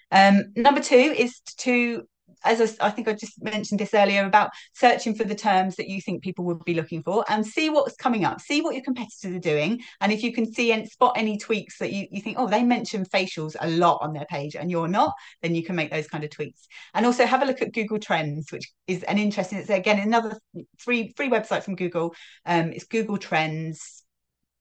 Um, 0.09 0.45
number 0.55 0.81
two 0.81 0.95
is 0.95 1.39
to 1.59 2.07
as 2.43 2.77
I, 2.79 2.87
I, 2.87 2.89
think 2.89 3.07
I 3.07 3.13
just 3.13 3.41
mentioned 3.41 3.79
this 3.79 3.93
earlier 3.93 4.25
about 4.25 4.51
searching 4.73 5.15
for 5.15 5.23
the 5.23 5.35
terms 5.35 5.75
that 5.75 5.87
you 5.87 6.01
think 6.01 6.23
people 6.23 6.45
would 6.45 6.63
be 6.63 6.73
looking 6.73 7.03
for 7.03 7.25
and 7.29 7.45
see 7.45 7.69
what's 7.69 7.95
coming 7.95 8.25
up, 8.25 8.41
see 8.41 8.61
what 8.61 8.75
your 8.75 8.83
competitors 8.83 9.35
are 9.35 9.39
doing. 9.39 9.81
And 10.01 10.11
if 10.11 10.23
you 10.23 10.33
can 10.33 10.51
see 10.51 10.71
and 10.71 10.87
spot 10.87 11.13
any 11.15 11.37
tweaks 11.37 11.77
that 11.79 11.91
you, 11.91 12.07
you 12.11 12.21
think, 12.21 12.37
oh, 12.39 12.47
they 12.47 12.63
mention 12.63 13.05
facials 13.05 13.55
a 13.59 13.69
lot 13.69 13.99
on 14.01 14.13
their 14.13 14.25
page 14.25 14.55
and 14.55 14.69
you're 14.69 14.87
not, 14.87 15.13
then 15.41 15.55
you 15.55 15.63
can 15.63 15.75
make 15.75 15.91
those 15.91 16.07
kind 16.07 16.23
of 16.23 16.29
tweaks. 16.29 16.67
And 16.93 17.05
also 17.05 17.25
have 17.25 17.41
a 17.41 17.45
look 17.45 17.61
at 17.61 17.73
Google 17.73 17.99
Trends, 17.99 18.51
which 18.51 18.71
is 18.87 19.03
an 19.03 19.17
interesting, 19.17 19.59
it's 19.59 19.69
again 19.69 19.99
another 19.99 20.37
free 20.77 21.13
free 21.15 21.29
website 21.29 21.63
from 21.63 21.75
Google. 21.75 22.13
Um, 22.45 22.71
it's 22.73 22.85
Google 22.85 23.17
Trends 23.17 24.02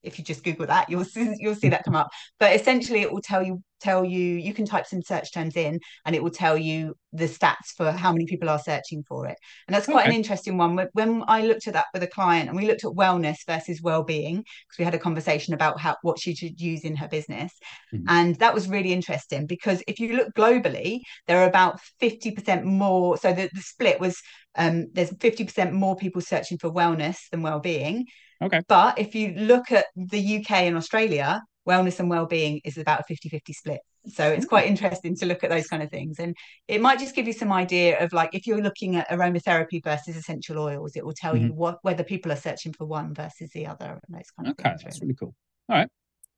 if 0.03 0.17
you 0.17 0.23
just 0.23 0.43
google 0.43 0.65
that 0.65 0.89
you'll 0.89 1.05
see, 1.05 1.33
you'll 1.39 1.55
see 1.55 1.69
that 1.69 1.83
come 1.83 1.95
up 1.95 2.09
but 2.39 2.55
essentially 2.55 3.01
it 3.01 3.11
will 3.11 3.21
tell 3.21 3.43
you 3.43 3.61
tell 3.83 4.05
you 4.05 4.35
you 4.37 4.53
can 4.53 4.65
type 4.65 4.87
some 4.87 5.01
search 5.01 5.33
terms 5.33 5.57
in 5.57 5.79
and 6.05 6.15
it 6.15 6.23
will 6.23 6.31
tell 6.31 6.57
you 6.57 6.95
the 7.11 7.25
stats 7.25 7.73
for 7.75 7.91
how 7.91 8.11
many 8.11 8.25
people 8.25 8.49
are 8.49 8.59
searching 8.59 9.03
for 9.07 9.27
it 9.27 9.37
and 9.67 9.75
that's 9.75 9.85
quite 9.85 10.03
okay. 10.05 10.09
an 10.09 10.15
interesting 10.15 10.57
one 10.57 10.79
when 10.93 11.23
i 11.27 11.45
looked 11.45 11.67
at 11.67 11.73
that 11.73 11.85
with 11.93 12.01
a 12.01 12.07
client 12.07 12.47
and 12.47 12.57
we 12.57 12.65
looked 12.65 12.85
at 12.85 12.91
wellness 12.91 13.37
versus 13.45 13.81
well-being 13.81 14.37
because 14.37 14.79
we 14.79 14.85
had 14.85 14.95
a 14.95 14.99
conversation 14.99 15.53
about 15.53 15.79
how 15.79 15.95
what 16.01 16.17
she 16.17 16.33
should 16.33 16.59
use 16.59 16.83
in 16.83 16.95
her 16.95 17.07
business 17.07 17.51
mm-hmm. 17.93 18.05
and 18.07 18.35
that 18.37 18.53
was 18.53 18.69
really 18.69 18.93
interesting 18.93 19.45
because 19.45 19.83
if 19.87 19.99
you 19.99 20.15
look 20.15 20.33
globally 20.33 21.01
there 21.27 21.39
are 21.39 21.47
about 21.47 21.79
50% 22.01 22.63
more 22.63 23.17
so 23.17 23.33
the, 23.33 23.49
the 23.53 23.61
split 23.61 23.99
was 23.99 24.17
um, 24.55 24.87
there's 24.93 25.09
50% 25.09 25.71
more 25.71 25.95
people 25.95 26.21
searching 26.21 26.59
for 26.59 26.71
wellness 26.71 27.17
than 27.31 27.41
well-being 27.41 28.05
Okay. 28.43 28.61
But 28.67 28.99
if 28.99 29.15
you 29.15 29.33
look 29.33 29.71
at 29.71 29.85
the 29.95 30.37
UK 30.37 30.51
and 30.51 30.77
Australia, 30.77 31.41
wellness 31.67 31.99
and 31.99 32.09
well-being 32.09 32.61
is 32.65 32.77
about 32.77 33.01
a 33.01 33.13
50-50 33.13 33.41
split. 33.49 33.79
So 34.07 34.27
it's 34.27 34.45
quite 34.45 34.67
interesting 34.67 35.15
to 35.17 35.25
look 35.25 35.43
at 35.43 35.49
those 35.49 35.67
kind 35.67 35.81
of 35.81 35.89
things. 35.89 36.19
And 36.19 36.35
it 36.67 36.81
might 36.81 36.99
just 36.99 37.15
give 37.15 37.25
you 37.25 37.33
some 37.33 37.53
idea 37.53 38.03
of 38.03 38.11
like 38.11 38.35
if 38.35 38.45
you're 38.45 38.61
looking 38.61 38.97
at 38.97 39.09
aromatherapy 39.09 39.81
versus 39.83 40.17
essential 40.17 40.59
oils 40.59 40.95
it 40.95 41.05
will 41.05 41.13
tell 41.13 41.33
mm-hmm. 41.33 41.47
you 41.47 41.53
what 41.53 41.79
whether 41.83 42.03
people 42.03 42.31
are 42.31 42.37
searching 42.37 42.73
for 42.73 42.85
one 42.85 43.13
versus 43.13 43.49
the 43.53 43.65
other 43.65 43.99
and 44.07 44.17
those 44.17 44.29
kind 44.37 44.49
of 44.49 44.51
okay 44.51 44.69
things, 44.69 44.83
that's 44.83 45.01
really 45.01 45.13
cool. 45.13 45.33
All 45.69 45.77
right. 45.77 45.89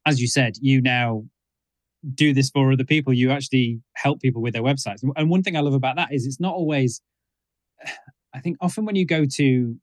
As 0.06 0.22
you 0.22 0.28
said 0.28 0.56
you 0.62 0.82
now 0.82 1.26
do 2.14 2.34
this 2.34 2.52
for 2.52 2.72
other 2.72 2.84
people. 2.84 3.14
You 3.14 3.32
actually 3.32 3.82
help 3.94 4.22
people 4.22 4.44
with 4.44 4.54
their 4.54 4.62
websites. 4.62 5.02
And 5.16 5.30
one 5.30 5.42
thing 5.42 5.58
i 5.58 5.62
love 5.62 5.74
about 5.74 5.96
that 5.96 6.14
is 6.14 6.28
it's 6.28 6.40
not 6.40 6.54
always 6.54 7.02
i 8.34 8.40
think 8.40 8.58
often 8.62 8.86
when 8.86 8.96
you 8.96 9.06
go 9.06 9.26
to 9.26 9.76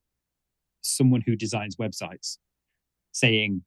someone 0.82 1.22
who 1.24 1.36
designs 1.36 1.76
websites 1.76 2.38
saying 3.12 3.62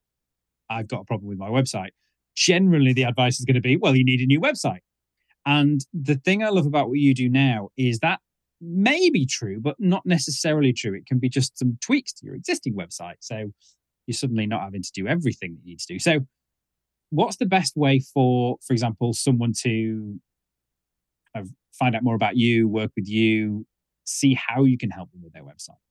i've 0.70 0.88
got 0.88 1.02
a 1.02 1.06
problem 1.06 1.28
with 1.28 1.38
my 1.38 1.50
website 1.50 1.92
generally 2.36 2.94
the 2.94 3.04
advice 3.04 3.40
is 3.40 3.46
going 3.46 3.56
to 3.56 3.62
be, 3.62 3.78
well, 3.78 3.96
you 3.96 4.04
need 4.04 4.22
a 4.22 4.26
new 4.26 4.40
website. 4.40 4.80
And 5.46 5.82
the 5.94 6.16
thing 6.16 6.44
I 6.44 6.50
love 6.50 6.66
about 6.66 6.90
what 6.90 7.00
you 7.00 7.14
do 7.14 7.30
now 7.30 7.70
is 7.78 8.00
that 8.00 8.20
may 8.62 9.10
be 9.10 9.26
true, 9.26 9.60
but 9.60 9.76
not 9.80 10.06
necessarily 10.06 10.74
true. 10.74 10.96
It 10.96 11.06
can 11.06 11.20
be 11.20 11.30
just 11.30 11.58
some 11.58 11.78
tweaks 11.82 12.14
to 12.14 12.26
your 12.26 12.36
existing 12.36 12.76
website. 12.76 13.16
So 13.20 13.52
you're 14.08 14.14
suddenly 14.14 14.48
not 14.48 14.64
having 14.64 14.82
to 14.82 14.92
do 14.94 15.08
everything 15.08 15.54
that 15.54 15.60
you 15.64 15.74
need 15.74 15.80
to 15.80 15.94
do. 15.94 16.00
So 16.00 16.20
what's 17.10 17.38
the 17.38 17.46
best 17.46 17.76
way 17.76 18.00
for, 18.00 18.58
for 18.66 18.74
example, 18.74 19.14
someone 19.14 19.54
to 19.62 20.20
uh, 21.36 21.44
find 21.78 21.96
out 21.96 22.04
more 22.04 22.16
about 22.16 22.38
you, 22.38 22.68
work 22.68 22.92
with 22.96 23.08
you, 23.08 23.66
see 24.04 24.34
how 24.34 24.64
you 24.64 24.78
can 24.78 24.90
help 24.90 25.12
them 25.12 25.22
with 25.24 25.34
their 25.34 25.44
website? 25.44 25.85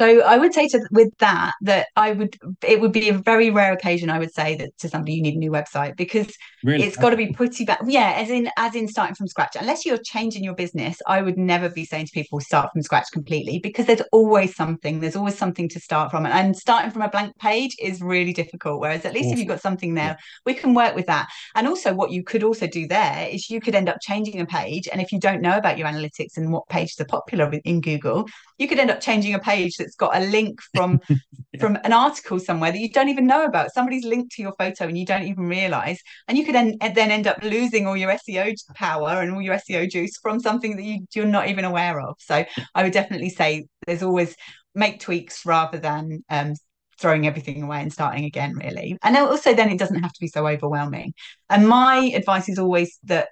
So 0.00 0.22
I 0.22 0.38
would 0.38 0.52
say 0.52 0.66
to 0.68 0.80
with 0.90 1.16
that 1.18 1.52
that 1.62 1.86
I 1.94 2.12
would 2.12 2.36
it 2.66 2.80
would 2.80 2.92
be 2.92 3.08
a 3.10 3.14
very 3.14 3.50
rare 3.50 3.72
occasion 3.72 4.10
I 4.10 4.18
would 4.18 4.34
say 4.34 4.56
that 4.56 4.76
to 4.78 4.88
somebody 4.88 5.14
you 5.14 5.22
need 5.22 5.34
a 5.34 5.38
new 5.38 5.52
website 5.52 5.96
because 5.96 6.36
really? 6.64 6.84
it's 6.84 6.96
got 6.96 7.10
to 7.10 7.16
be 7.16 7.32
pretty 7.32 7.64
bad. 7.64 7.78
Yeah, 7.86 8.12
as 8.16 8.28
in 8.28 8.50
as 8.56 8.74
in 8.74 8.88
starting 8.88 9.14
from 9.14 9.28
scratch. 9.28 9.56
Unless 9.58 9.86
you're 9.86 9.98
changing 9.98 10.42
your 10.42 10.54
business, 10.54 11.00
I 11.06 11.22
would 11.22 11.38
never 11.38 11.68
be 11.68 11.84
saying 11.84 12.06
to 12.06 12.12
people 12.12 12.40
start 12.40 12.72
from 12.72 12.82
scratch 12.82 13.06
completely 13.12 13.60
because 13.60 13.86
there's 13.86 14.02
always 14.10 14.56
something. 14.56 14.98
There's 14.98 15.14
always 15.14 15.38
something 15.38 15.68
to 15.68 15.78
start 15.78 16.10
from, 16.10 16.26
and 16.26 16.56
starting 16.56 16.90
from 16.90 17.02
a 17.02 17.08
blank 17.08 17.36
page 17.38 17.76
is 17.78 18.02
really 18.02 18.32
difficult. 18.32 18.80
Whereas 18.80 19.04
at 19.04 19.14
least 19.14 19.32
if 19.32 19.38
you've 19.38 19.48
got 19.48 19.60
something 19.60 19.94
there, 19.94 20.18
we 20.44 20.54
can 20.54 20.74
work 20.74 20.96
with 20.96 21.06
that. 21.06 21.28
And 21.54 21.68
also, 21.68 21.94
what 21.94 22.10
you 22.10 22.24
could 22.24 22.42
also 22.42 22.66
do 22.66 22.88
there 22.88 23.28
is 23.30 23.48
you 23.48 23.60
could 23.60 23.76
end 23.76 23.88
up 23.88 23.98
changing 24.00 24.40
a 24.40 24.46
page, 24.46 24.88
and 24.90 25.00
if 25.00 25.12
you 25.12 25.20
don't 25.20 25.40
know 25.40 25.56
about 25.56 25.78
your 25.78 25.86
analytics 25.86 26.36
and 26.36 26.52
what 26.52 26.68
pages 26.68 26.98
are 27.00 27.04
popular 27.04 27.52
in 27.64 27.80
Google, 27.80 28.26
you 28.58 28.68
could 28.68 28.78
end 28.78 28.90
up 28.90 29.00
changing 29.00 29.34
a 29.34 29.38
page 29.38 29.76
that's 29.76 29.96
got 29.96 30.16
a 30.16 30.20
link 30.20 30.60
from 30.74 31.00
yeah. 31.08 31.60
from 31.60 31.76
an 31.84 31.92
article 31.92 32.38
somewhere 32.38 32.72
that 32.72 32.78
you 32.78 32.90
don't 32.90 33.08
even 33.08 33.26
know 33.26 33.44
about. 33.44 33.72
Somebody's 33.72 34.04
linked 34.04 34.32
to 34.32 34.42
your 34.42 34.54
photo 34.58 34.84
and 34.84 34.98
you 34.98 35.06
don't 35.06 35.24
even 35.24 35.46
realize. 35.46 36.00
And 36.28 36.38
you 36.38 36.44
could 36.44 36.54
then, 36.54 36.76
then 36.80 37.10
end 37.10 37.26
up 37.26 37.42
losing 37.42 37.86
all 37.86 37.96
your 37.96 38.12
seo 38.12 38.54
power 38.74 39.20
and 39.20 39.34
all 39.34 39.42
your 39.42 39.56
seo 39.56 39.88
juice 39.88 40.18
from 40.18 40.40
something 40.40 40.76
that 40.76 40.84
you, 40.84 41.06
you're 41.14 41.26
not 41.26 41.48
even 41.48 41.64
aware 41.64 42.00
of. 42.00 42.16
So 42.18 42.44
i 42.74 42.82
would 42.82 42.92
definitely 42.92 43.30
say 43.30 43.66
there's 43.86 44.02
always 44.02 44.34
make 44.74 45.00
tweaks 45.00 45.46
rather 45.46 45.78
than 45.78 46.24
um, 46.30 46.54
throwing 46.98 47.26
everything 47.26 47.62
away 47.62 47.80
and 47.80 47.92
starting 47.92 48.24
again 48.24 48.54
really. 48.54 48.96
And 49.02 49.16
also 49.16 49.54
then 49.54 49.70
it 49.70 49.78
doesn't 49.78 50.02
have 50.02 50.12
to 50.12 50.20
be 50.20 50.28
so 50.28 50.46
overwhelming. 50.46 51.14
And 51.50 51.68
my 51.68 52.12
advice 52.14 52.48
is 52.48 52.58
always 52.58 52.98
that 53.04 53.28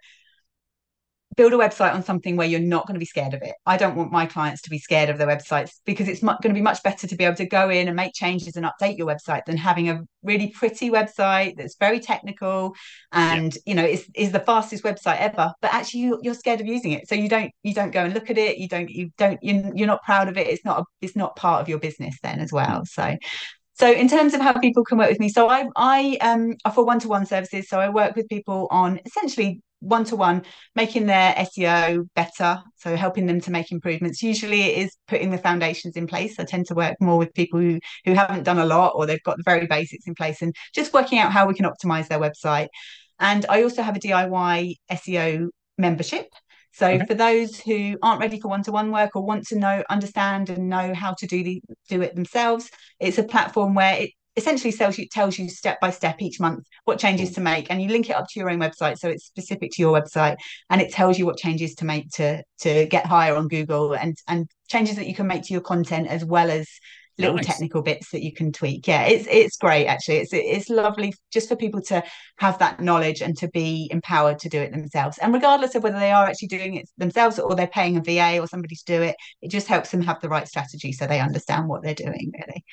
build 1.36 1.52
a 1.52 1.56
website 1.56 1.94
on 1.94 2.02
something 2.02 2.36
where 2.36 2.46
you're 2.46 2.60
not 2.60 2.86
going 2.86 2.94
to 2.94 3.00
be 3.00 3.06
scared 3.06 3.34
of 3.34 3.42
it. 3.42 3.54
I 3.66 3.76
don't 3.76 3.96
want 3.96 4.12
my 4.12 4.26
clients 4.26 4.62
to 4.62 4.70
be 4.70 4.78
scared 4.78 5.08
of 5.08 5.18
their 5.18 5.26
websites 5.26 5.72
because 5.84 6.08
it's 6.08 6.20
going 6.20 6.36
to 6.42 6.52
be 6.52 6.60
much 6.60 6.82
better 6.82 7.06
to 7.06 7.16
be 7.16 7.24
able 7.24 7.36
to 7.36 7.46
go 7.46 7.70
in 7.70 7.88
and 7.88 7.96
make 7.96 8.12
changes 8.14 8.56
and 8.56 8.66
update 8.66 8.98
your 8.98 9.06
website 9.06 9.44
than 9.46 9.56
having 9.56 9.88
a 9.88 10.00
really 10.22 10.48
pretty 10.48 10.90
website 10.90 11.56
that's 11.56 11.76
very 11.76 11.98
technical 11.98 12.74
and 13.10 13.58
you 13.66 13.74
know 13.74 13.84
is 13.84 14.06
is 14.14 14.30
the 14.30 14.38
fastest 14.38 14.84
website 14.84 15.18
ever 15.18 15.52
but 15.60 15.74
actually 15.74 16.00
you, 16.00 16.20
you're 16.22 16.34
scared 16.34 16.60
of 16.60 16.66
using 16.66 16.92
it. 16.92 17.08
So 17.08 17.14
you 17.14 17.28
don't 17.28 17.50
you 17.62 17.74
don't 17.74 17.90
go 17.90 18.04
and 18.04 18.14
look 18.14 18.30
at 18.30 18.38
it. 18.38 18.58
You 18.58 18.68
don't 18.68 18.90
you 18.90 19.10
don't 19.18 19.38
you're 19.42 19.86
not 19.86 20.02
proud 20.02 20.28
of 20.28 20.36
it. 20.36 20.46
It's 20.46 20.64
not 20.64 20.80
a, 20.80 20.84
it's 21.00 21.16
not 21.16 21.36
part 21.36 21.60
of 21.60 21.68
your 21.68 21.78
business 21.78 22.16
then 22.22 22.40
as 22.40 22.52
well. 22.52 22.84
So 22.84 23.16
so 23.82 23.90
in 23.90 24.08
terms 24.08 24.32
of 24.32 24.40
how 24.40 24.52
people 24.52 24.84
can 24.84 24.96
work 24.98 25.10
with 25.10 25.20
me 25.20 25.28
so 25.28 25.48
i 25.48 25.66
i 25.76 26.16
um 26.20 26.54
offer 26.64 26.82
one-to-one 26.82 27.26
services 27.26 27.68
so 27.68 27.80
i 27.80 27.88
work 27.88 28.14
with 28.14 28.28
people 28.28 28.68
on 28.70 29.00
essentially 29.04 29.60
one 29.82 30.04
to 30.04 30.16
one, 30.16 30.42
making 30.76 31.06
their 31.06 31.34
SEO 31.34 32.08
better. 32.14 32.62
So 32.76 32.96
helping 32.96 33.26
them 33.26 33.40
to 33.40 33.50
make 33.50 33.72
improvements. 33.72 34.22
Usually 34.22 34.62
it 34.62 34.78
is 34.78 34.96
putting 35.08 35.30
the 35.30 35.38
foundations 35.38 35.96
in 35.96 36.06
place. 36.06 36.38
I 36.38 36.44
tend 36.44 36.66
to 36.66 36.74
work 36.74 36.94
more 37.00 37.18
with 37.18 37.34
people 37.34 37.60
who, 37.60 37.80
who 38.04 38.14
haven't 38.14 38.44
done 38.44 38.58
a 38.58 38.64
lot 38.64 38.92
or 38.94 39.06
they've 39.06 39.22
got 39.24 39.36
the 39.36 39.42
very 39.44 39.66
basics 39.66 40.06
in 40.06 40.14
place 40.14 40.40
and 40.40 40.54
just 40.72 40.94
working 40.94 41.18
out 41.18 41.32
how 41.32 41.46
we 41.46 41.54
can 41.54 41.66
optimize 41.66 42.08
their 42.08 42.20
website. 42.20 42.68
And 43.18 43.44
I 43.48 43.64
also 43.64 43.82
have 43.82 43.96
a 43.96 44.00
DIY 44.00 44.76
SEO 44.90 45.48
membership. 45.78 46.28
So 46.72 46.88
okay. 46.88 47.04
for 47.06 47.14
those 47.14 47.60
who 47.60 47.98
aren't 48.02 48.20
ready 48.20 48.40
for 48.40 48.48
one-to-one 48.48 48.90
work 48.92 49.14
or 49.14 49.22
want 49.22 49.46
to 49.48 49.58
know, 49.58 49.82
understand 49.90 50.48
and 50.48 50.68
know 50.68 50.94
how 50.94 51.14
to 51.14 51.26
do 51.26 51.44
the 51.44 51.62
do 51.88 52.02
it 52.02 52.14
themselves, 52.14 52.70
it's 52.98 53.18
a 53.18 53.24
platform 53.24 53.74
where 53.74 53.94
it 53.94 54.10
essentially 54.36 54.72
tells 54.72 54.96
you 54.98 55.06
tells 55.08 55.38
you 55.38 55.48
step 55.48 55.78
by 55.80 55.90
step 55.90 56.16
each 56.20 56.40
month 56.40 56.66
what 56.84 56.98
changes 56.98 57.30
mm. 57.30 57.34
to 57.34 57.40
make 57.40 57.66
and 57.70 57.82
you 57.82 57.88
link 57.88 58.08
it 58.08 58.16
up 58.16 58.26
to 58.28 58.40
your 58.40 58.48
own 58.48 58.58
website 58.58 58.98
so 58.98 59.08
it's 59.08 59.26
specific 59.26 59.70
to 59.70 59.82
your 59.82 59.92
website 59.98 60.36
and 60.70 60.80
it 60.80 60.90
tells 60.90 61.18
you 61.18 61.26
what 61.26 61.36
changes 61.36 61.74
to 61.74 61.84
make 61.84 62.08
to 62.10 62.42
to 62.58 62.86
get 62.86 63.04
higher 63.04 63.36
on 63.36 63.46
google 63.46 63.92
and 63.92 64.16
and 64.28 64.48
changes 64.68 64.96
that 64.96 65.06
you 65.06 65.14
can 65.14 65.26
make 65.26 65.42
to 65.42 65.52
your 65.52 65.60
content 65.60 66.08
as 66.08 66.24
well 66.24 66.50
as 66.50 66.66
little 67.18 67.36
nice. 67.36 67.46
technical 67.46 67.82
bits 67.82 68.10
that 68.10 68.22
you 68.22 68.32
can 68.32 68.52
tweak 68.52 68.86
yeah 68.86 69.02
it's 69.04 69.26
it's 69.30 69.56
great 69.56 69.86
actually 69.86 70.16
it's 70.16 70.32
it's 70.32 70.68
lovely 70.68 71.12
just 71.30 71.48
for 71.48 71.56
people 71.56 71.80
to 71.80 72.02
have 72.38 72.58
that 72.58 72.80
knowledge 72.80 73.20
and 73.20 73.36
to 73.36 73.48
be 73.48 73.88
empowered 73.90 74.38
to 74.38 74.48
do 74.48 74.60
it 74.60 74.72
themselves 74.72 75.18
and 75.18 75.34
regardless 75.34 75.74
of 75.74 75.82
whether 75.82 75.98
they 75.98 76.10
are 76.10 76.26
actually 76.26 76.48
doing 76.48 76.74
it 76.74 76.88
themselves 76.98 77.38
or 77.38 77.54
they're 77.54 77.66
paying 77.66 77.96
a 77.96 78.00
va 78.00 78.38
or 78.38 78.46
somebody 78.46 78.74
to 78.74 78.84
do 78.86 79.02
it 79.02 79.16
it 79.42 79.50
just 79.50 79.66
helps 79.66 79.90
them 79.90 80.00
have 80.00 80.20
the 80.20 80.28
right 80.28 80.48
strategy 80.48 80.92
so 80.92 81.06
they 81.06 81.20
understand 81.20 81.68
what 81.68 81.82
they're 81.82 81.94
doing 81.94 82.32
really 82.34 82.64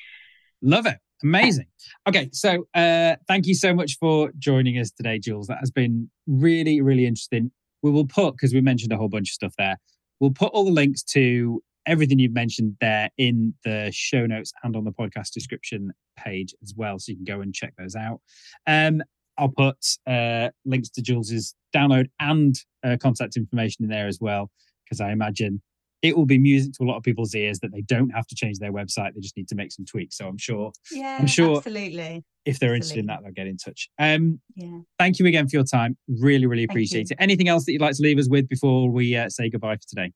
love 0.62 0.86
it 0.86 0.98
Amazing. 1.24 1.66
Okay, 2.08 2.30
so 2.32 2.66
uh, 2.74 3.16
thank 3.28 3.46
you 3.46 3.54
so 3.54 3.74
much 3.74 3.98
for 4.00 4.32
joining 4.40 4.78
us 4.78 4.92
today, 4.92 5.20
Jules. 5.20 5.48
That 5.48 5.60
has 5.60 5.72
been 5.72 6.10
really, 6.28 6.82
really 6.82 7.06
interesting. 7.06 7.52
We 7.82 7.92
will 7.92 8.06
put, 8.06 8.36
because 8.36 8.54
we 8.54 8.62
mentioned 8.62 8.94
a 8.94 8.98
whole 8.98 9.10
bunch 9.10 9.30
of 9.30 9.34
stuff 9.34 9.54
there, 9.58 9.78
we'll 10.20 10.32
put 10.32 10.52
all 10.54 10.64
the 10.64 10.72
links 10.72 11.04
to 11.04 11.62
everything 11.86 12.19
you've 12.19 12.34
mentioned 12.34 12.75
there 12.82 13.09
in 13.17 13.53
the 13.63 13.89
show 13.93 14.25
notes 14.25 14.51
and 14.63 14.75
on 14.75 14.84
the 14.84 14.91
podcast 14.91 15.32
description 15.32 15.91
page 16.17 16.53
as 16.61 16.73
well. 16.75 16.99
So 16.99 17.11
you 17.11 17.17
can 17.17 17.25
go 17.25 17.41
and 17.41 17.53
check 17.53 17.73
those 17.77 17.95
out. 17.95 18.21
Um, 18.67 19.01
I'll 19.38 19.49
put 19.49 19.77
uh, 20.05 20.49
links 20.65 20.89
to 20.89 21.01
Jules's 21.01 21.55
download 21.73 22.07
and 22.19 22.55
uh, 22.84 22.97
contact 23.01 23.38
information 23.38 23.86
in 23.86 23.89
there 23.89 24.07
as 24.07 24.19
well, 24.19 24.51
because 24.84 24.99
I 24.99 25.11
imagine 25.11 25.61
it 26.01 26.15
will 26.15 26.25
be 26.25 26.38
music 26.38 26.73
to 26.73 26.84
a 26.84 26.86
lot 26.86 26.97
of 26.97 27.03
people's 27.03 27.36
ears 27.36 27.59
that 27.59 27.71
they 27.73 27.82
don't 27.82 28.09
have 28.09 28.27
to 28.27 28.36
change 28.36 28.59
their 28.59 28.71
website; 28.71 29.13
they 29.13 29.21
just 29.21 29.38
need 29.38 29.47
to 29.47 29.55
make 29.55 29.71
some 29.71 29.86
tweaks. 29.86 30.17
So 30.17 30.27
I'm 30.27 30.38
sure, 30.38 30.71
yeah, 30.91 31.17
I'm 31.19 31.27
sure, 31.27 31.57
absolutely. 31.57 32.23
If 32.45 32.59
they're 32.59 32.75
absolutely. 32.75 32.75
interested 32.75 32.99
in 32.99 33.05
that, 33.07 33.19
they'll 33.23 33.32
get 33.32 33.47
in 33.47 33.57
touch. 33.57 33.89
Um, 33.97 34.41
yeah. 34.55 34.80
Thank 34.97 35.19
you 35.19 35.25
again 35.25 35.47
for 35.47 35.55
your 35.55 35.65
time. 35.65 35.97
Really, 36.07 36.45
really 36.45 36.63
appreciate 36.63 37.11
it. 37.11 37.17
Anything 37.19 37.47
else 37.47 37.65
that 37.65 37.71
you'd 37.71 37.82
like 37.82 37.95
to 37.95 38.03
leave 38.03 38.17
us 38.17 38.30
with 38.30 38.47
before 38.49 38.89
we 38.89 39.15
uh, 39.15 39.30
say 39.30 39.49
goodbye 39.49 39.75
for 39.75 39.88
today? 39.88 40.11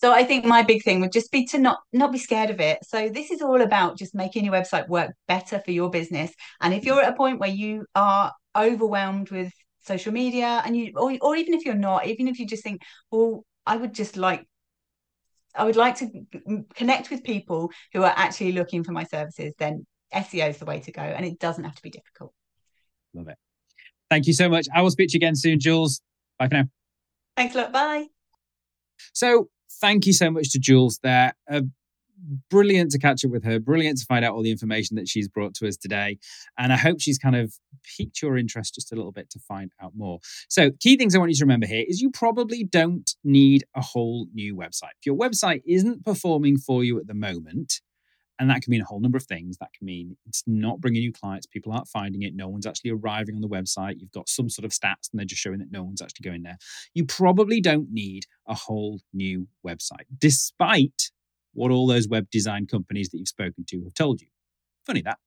So 0.00 0.12
I 0.12 0.24
think 0.24 0.46
my 0.46 0.62
big 0.62 0.82
thing 0.82 1.00
would 1.00 1.12
just 1.12 1.30
be 1.30 1.44
to 1.46 1.58
not 1.58 1.80
not 1.92 2.12
be 2.12 2.18
scared 2.18 2.50
of 2.50 2.60
it. 2.60 2.78
So 2.84 3.08
this 3.08 3.30
is 3.30 3.42
all 3.42 3.60
about 3.60 3.98
just 3.98 4.14
making 4.14 4.44
your 4.44 4.54
website 4.54 4.88
work 4.88 5.12
better 5.28 5.60
for 5.62 5.72
your 5.72 5.90
business. 5.90 6.32
And 6.60 6.72
if 6.72 6.84
you're 6.84 7.02
at 7.02 7.12
a 7.12 7.16
point 7.16 7.38
where 7.38 7.50
you 7.50 7.84
are 7.94 8.32
overwhelmed 8.56 9.30
with 9.30 9.52
social 9.82 10.12
media 10.12 10.62
and 10.64 10.76
you 10.76 10.92
or, 10.96 11.16
or 11.20 11.36
even 11.36 11.54
if 11.54 11.66
you're 11.66 11.74
not, 11.74 12.06
even 12.06 12.28
if 12.28 12.38
you 12.38 12.46
just 12.46 12.62
think, 12.62 12.80
well, 13.10 13.44
I 13.66 13.76
would 13.76 13.94
just 13.94 14.16
like 14.16 14.46
I 15.54 15.64
would 15.64 15.76
like 15.76 15.96
to 15.96 16.08
connect 16.74 17.10
with 17.10 17.22
people 17.22 17.70
who 17.92 18.02
are 18.02 18.14
actually 18.16 18.52
looking 18.52 18.84
for 18.84 18.92
my 18.92 19.04
services, 19.04 19.52
then 19.58 19.86
SEO 20.14 20.48
is 20.48 20.58
the 20.58 20.64
way 20.64 20.80
to 20.80 20.92
go. 20.92 21.02
And 21.02 21.26
it 21.26 21.38
doesn't 21.38 21.64
have 21.64 21.74
to 21.74 21.82
be 21.82 21.90
difficult. 21.90 22.32
Love 23.14 23.28
it. 23.28 23.36
Thank 24.08 24.26
you 24.26 24.32
so 24.32 24.48
much. 24.48 24.66
I 24.74 24.80
will 24.80 24.90
speak 24.90 25.10
to 25.10 25.14
you 25.14 25.18
again 25.18 25.36
soon, 25.36 25.60
Jules. 25.60 26.00
Bye 26.38 26.48
for 26.48 26.54
now. 26.54 26.64
Thanks 27.36 27.54
a 27.54 27.58
lot. 27.58 27.72
Bye. 27.72 28.06
So, 29.12 29.48
thank 29.80 30.06
you 30.06 30.12
so 30.12 30.30
much 30.30 30.50
to 30.52 30.58
Jules 30.58 30.98
there. 31.02 31.34
Uh, 31.50 31.62
brilliant 32.50 32.90
to 32.92 32.98
catch 32.98 33.24
up 33.24 33.30
with 33.30 33.44
her, 33.44 33.58
brilliant 33.58 33.98
to 33.98 34.04
find 34.04 34.24
out 34.24 34.34
all 34.34 34.42
the 34.42 34.50
information 34.50 34.96
that 34.96 35.08
she's 35.08 35.28
brought 35.28 35.54
to 35.54 35.66
us 35.66 35.76
today. 35.76 36.18
And 36.58 36.72
I 36.72 36.76
hope 36.76 37.00
she's 37.00 37.18
kind 37.18 37.36
of 37.36 37.54
piqued 37.96 38.20
your 38.22 38.36
interest 38.36 38.74
just 38.74 38.92
a 38.92 38.96
little 38.96 39.12
bit 39.12 39.30
to 39.30 39.38
find 39.38 39.72
out 39.82 39.92
more. 39.96 40.20
So, 40.48 40.70
key 40.80 40.96
things 40.96 41.14
I 41.14 41.18
want 41.18 41.30
you 41.30 41.36
to 41.36 41.44
remember 41.44 41.66
here 41.66 41.84
is 41.86 42.00
you 42.00 42.10
probably 42.10 42.64
don't 42.64 43.10
need 43.24 43.64
a 43.74 43.80
whole 43.80 44.26
new 44.32 44.56
website. 44.56 44.94
If 44.98 45.06
your 45.06 45.16
website 45.16 45.62
isn't 45.66 46.04
performing 46.04 46.58
for 46.58 46.84
you 46.84 46.98
at 46.98 47.06
the 47.06 47.14
moment, 47.14 47.80
and 48.40 48.48
that 48.48 48.62
can 48.62 48.70
mean 48.70 48.80
a 48.80 48.86
whole 48.86 49.00
number 49.00 49.18
of 49.18 49.24
things. 49.24 49.58
That 49.58 49.72
can 49.74 49.84
mean 49.84 50.16
it's 50.26 50.42
not 50.46 50.80
bringing 50.80 51.02
you 51.02 51.12
clients, 51.12 51.46
people 51.46 51.72
aren't 51.72 51.86
finding 51.86 52.22
it, 52.22 52.34
no 52.34 52.48
one's 52.48 52.66
actually 52.66 52.90
arriving 52.90 53.36
on 53.36 53.42
the 53.42 53.48
website. 53.48 53.96
You've 53.98 54.10
got 54.10 54.30
some 54.30 54.48
sort 54.48 54.64
of 54.64 54.72
stats 54.72 55.10
and 55.12 55.18
they're 55.18 55.26
just 55.26 55.42
showing 55.42 55.58
that 55.58 55.70
no 55.70 55.84
one's 55.84 56.00
actually 56.00 56.28
going 56.28 56.42
there. 56.42 56.56
You 56.94 57.04
probably 57.04 57.60
don't 57.60 57.92
need 57.92 58.24
a 58.48 58.54
whole 58.54 59.00
new 59.12 59.46
website, 59.64 60.06
despite 60.18 61.10
what 61.52 61.70
all 61.70 61.86
those 61.86 62.08
web 62.08 62.30
design 62.30 62.66
companies 62.66 63.10
that 63.10 63.18
you've 63.18 63.28
spoken 63.28 63.64
to 63.68 63.84
have 63.84 63.94
told 63.94 64.22
you. 64.22 64.28
Funny 64.86 65.02
that. 65.02 65.18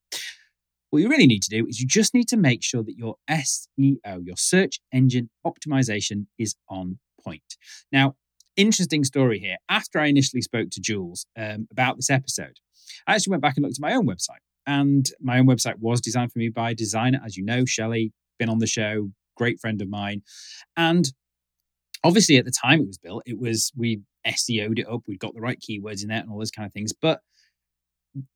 What 0.90 1.00
you 1.00 1.08
really 1.08 1.26
need 1.26 1.42
to 1.42 1.50
do 1.50 1.66
is 1.66 1.80
you 1.80 1.86
just 1.86 2.14
need 2.14 2.28
to 2.28 2.36
make 2.36 2.62
sure 2.64 2.82
that 2.82 2.96
your 2.96 3.16
SEO, 3.30 4.26
your 4.26 4.36
search 4.36 4.80
engine 4.92 5.30
optimization, 5.46 6.26
is 6.38 6.56
on 6.68 6.98
point. 7.22 7.56
Now, 7.92 8.16
interesting 8.56 9.04
story 9.04 9.38
here. 9.38 9.56
After 9.68 9.98
I 9.98 10.06
initially 10.06 10.42
spoke 10.42 10.70
to 10.70 10.80
Jules 10.80 11.26
um, 11.36 11.68
about 11.70 11.96
this 11.96 12.10
episode, 12.10 12.58
I 13.06 13.14
actually 13.14 13.32
went 13.32 13.42
back 13.42 13.56
and 13.56 13.64
looked 13.64 13.78
at 13.78 13.82
my 13.82 13.94
own 13.94 14.06
website. 14.06 14.42
And 14.66 15.06
my 15.20 15.38
own 15.38 15.46
website 15.46 15.78
was 15.78 16.00
designed 16.00 16.32
for 16.32 16.38
me 16.38 16.48
by 16.48 16.70
a 16.70 16.74
designer, 16.74 17.20
as 17.24 17.36
you 17.36 17.44
know, 17.44 17.64
Shelley, 17.64 18.12
been 18.38 18.48
on 18.48 18.58
the 18.58 18.66
show, 18.66 19.10
great 19.36 19.60
friend 19.60 19.82
of 19.82 19.90
mine. 19.90 20.22
And 20.76 21.12
obviously, 22.02 22.38
at 22.38 22.46
the 22.46 22.52
time 22.52 22.80
it 22.80 22.86
was 22.86 22.98
built, 22.98 23.22
it 23.26 23.38
was, 23.38 23.72
we 23.76 24.00
SEO'd 24.26 24.78
it 24.78 24.88
up, 24.88 25.02
we'd 25.06 25.20
got 25.20 25.34
the 25.34 25.40
right 25.40 25.60
keywords 25.60 26.02
in 26.02 26.08
there 26.08 26.20
and 26.20 26.30
all 26.30 26.38
those 26.38 26.50
kind 26.50 26.66
of 26.66 26.72
things. 26.72 26.92
But 26.92 27.20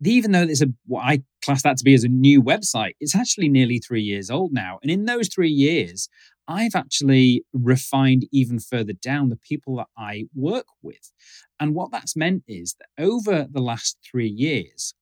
even 0.04 0.32
though 0.32 0.44
there's 0.44 0.62
a 0.62 0.72
what 0.86 1.04
I 1.04 1.22
class 1.42 1.62
that 1.62 1.76
to 1.78 1.84
be 1.84 1.94
as 1.94 2.04
a 2.04 2.08
new 2.08 2.42
website, 2.42 2.92
it's 3.00 3.14
actually 3.14 3.48
nearly 3.48 3.78
three 3.78 4.02
years 4.02 4.30
old 4.30 4.52
now. 4.52 4.78
And 4.82 4.90
in 4.90 5.04
those 5.04 5.28
three 5.28 5.50
years, 5.50 6.08
I've 6.48 6.74
actually 6.74 7.44
refined 7.52 8.26
even 8.32 8.58
further 8.58 8.94
down 8.94 9.28
the 9.28 9.36
people 9.36 9.76
that 9.76 9.88
I 9.96 10.24
work 10.34 10.66
with. 10.82 11.12
And 11.60 11.74
what 11.74 11.92
that's 11.92 12.16
meant 12.16 12.42
is 12.48 12.74
that 12.78 13.02
over 13.02 13.46
the 13.50 13.60
last 13.60 13.98
three 14.10 14.28
years, 14.28 14.94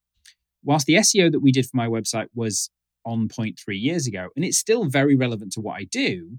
whilst 0.65 0.87
the 0.87 0.95
SEO 0.95 1.31
that 1.31 1.41
we 1.41 1.53
did 1.53 1.67
for 1.67 1.77
my 1.77 1.87
website 1.87 2.27
was 2.35 2.71
on 3.05 3.29
point 3.29 3.61
three 3.65 3.79
years 3.79 4.09
ago, 4.09 4.29
and 4.35 4.45
it's 4.45 4.59
still 4.59 4.87
very 4.87 5.15
relevant 5.15 5.53
to 5.53 5.61
what 5.61 5.77
I 5.77 5.85
do, 5.85 6.39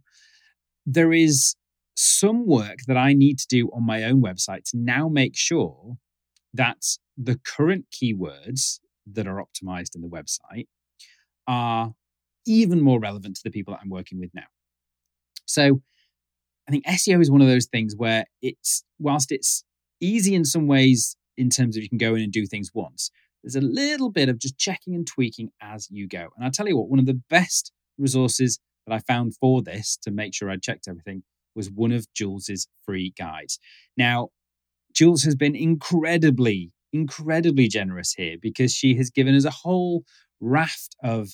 there 0.85 1.13
is 1.13 1.55
some 1.95 2.45
work 2.45 2.79
that 2.87 2.97
I 2.97 3.13
need 3.13 3.39
to 3.39 3.47
do 3.49 3.69
on 3.73 3.85
my 3.85 4.03
own 4.03 4.21
website 4.21 4.63
to 4.71 4.77
now 4.77 5.07
make 5.07 5.35
sure 5.35 5.97
that 6.53 6.83
the 7.17 7.39
current 7.45 7.85
keywords 7.91 8.79
that 9.09 9.25
are 9.25 9.41
optimized 9.41 9.95
in 9.95 10.01
the 10.01 10.09
website 10.09 10.67
are 11.47 11.93
even 12.45 12.81
more 12.81 12.99
relevant 12.99 13.37
to 13.37 13.43
the 13.43 13.51
people 13.51 13.73
that 13.73 13.79
I'm 13.81 13.89
working 13.89 14.19
with 14.19 14.31
now. 14.33 14.43
So 15.47 15.81
I 16.67 16.71
think 16.71 16.85
SEO 16.85 17.21
is 17.21 17.31
one 17.31 17.41
of 17.41 17.47
those 17.47 17.65
things 17.65 17.95
where 17.95 18.25
it's, 18.41 18.83
whilst 18.99 19.31
it's 19.31 19.63
easy 19.99 20.35
in 20.35 20.45
some 20.45 20.67
ways 20.67 21.15
in 21.37 21.49
terms 21.49 21.77
of 21.77 21.83
you 21.83 21.89
can 21.89 21.97
go 21.97 22.15
in 22.15 22.21
and 22.21 22.31
do 22.31 22.45
things 22.45 22.71
once, 22.73 23.09
there's 23.43 23.55
a 23.55 23.61
little 23.61 24.11
bit 24.11 24.29
of 24.29 24.39
just 24.39 24.57
checking 24.57 24.93
and 24.93 25.07
tweaking 25.07 25.49
as 25.61 25.87
you 25.89 26.07
go. 26.07 26.29
And 26.35 26.45
I'll 26.45 26.51
tell 26.51 26.67
you 26.67 26.77
what, 26.77 26.89
one 26.89 26.99
of 26.99 27.05
the 27.05 27.21
best 27.29 27.71
resources 27.97 28.59
that 28.85 28.93
I 28.93 28.99
found 28.99 29.35
for 29.35 29.61
this 29.61 29.97
to 30.03 30.11
make 30.11 30.33
sure 30.33 30.49
I 30.49 30.57
checked 30.57 30.87
everything 30.87 31.23
was 31.55 31.71
one 31.71 31.91
of 31.91 32.11
Jules's 32.13 32.67
free 32.85 33.13
guides. 33.17 33.59
Now, 33.95 34.29
Jules 34.93 35.23
has 35.23 35.35
been 35.35 35.55
incredibly, 35.55 36.71
incredibly 36.91 37.67
generous 37.67 38.13
here 38.13 38.37
because 38.41 38.73
she 38.73 38.95
has 38.95 39.09
given 39.09 39.35
us 39.35 39.45
a 39.45 39.51
whole 39.51 40.03
raft 40.39 40.95
of 41.03 41.29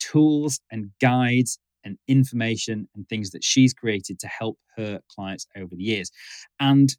tools 0.00 0.60
and 0.70 0.90
guides 1.00 1.58
and 1.84 1.98
information 2.06 2.88
and 2.94 3.08
things 3.08 3.30
that 3.30 3.44
she's 3.44 3.72
created 3.72 4.18
to 4.20 4.28
help 4.28 4.58
her 4.76 5.00
clients 5.08 5.46
over 5.56 5.74
the 5.74 5.82
years. 5.82 6.10
And 6.60 6.94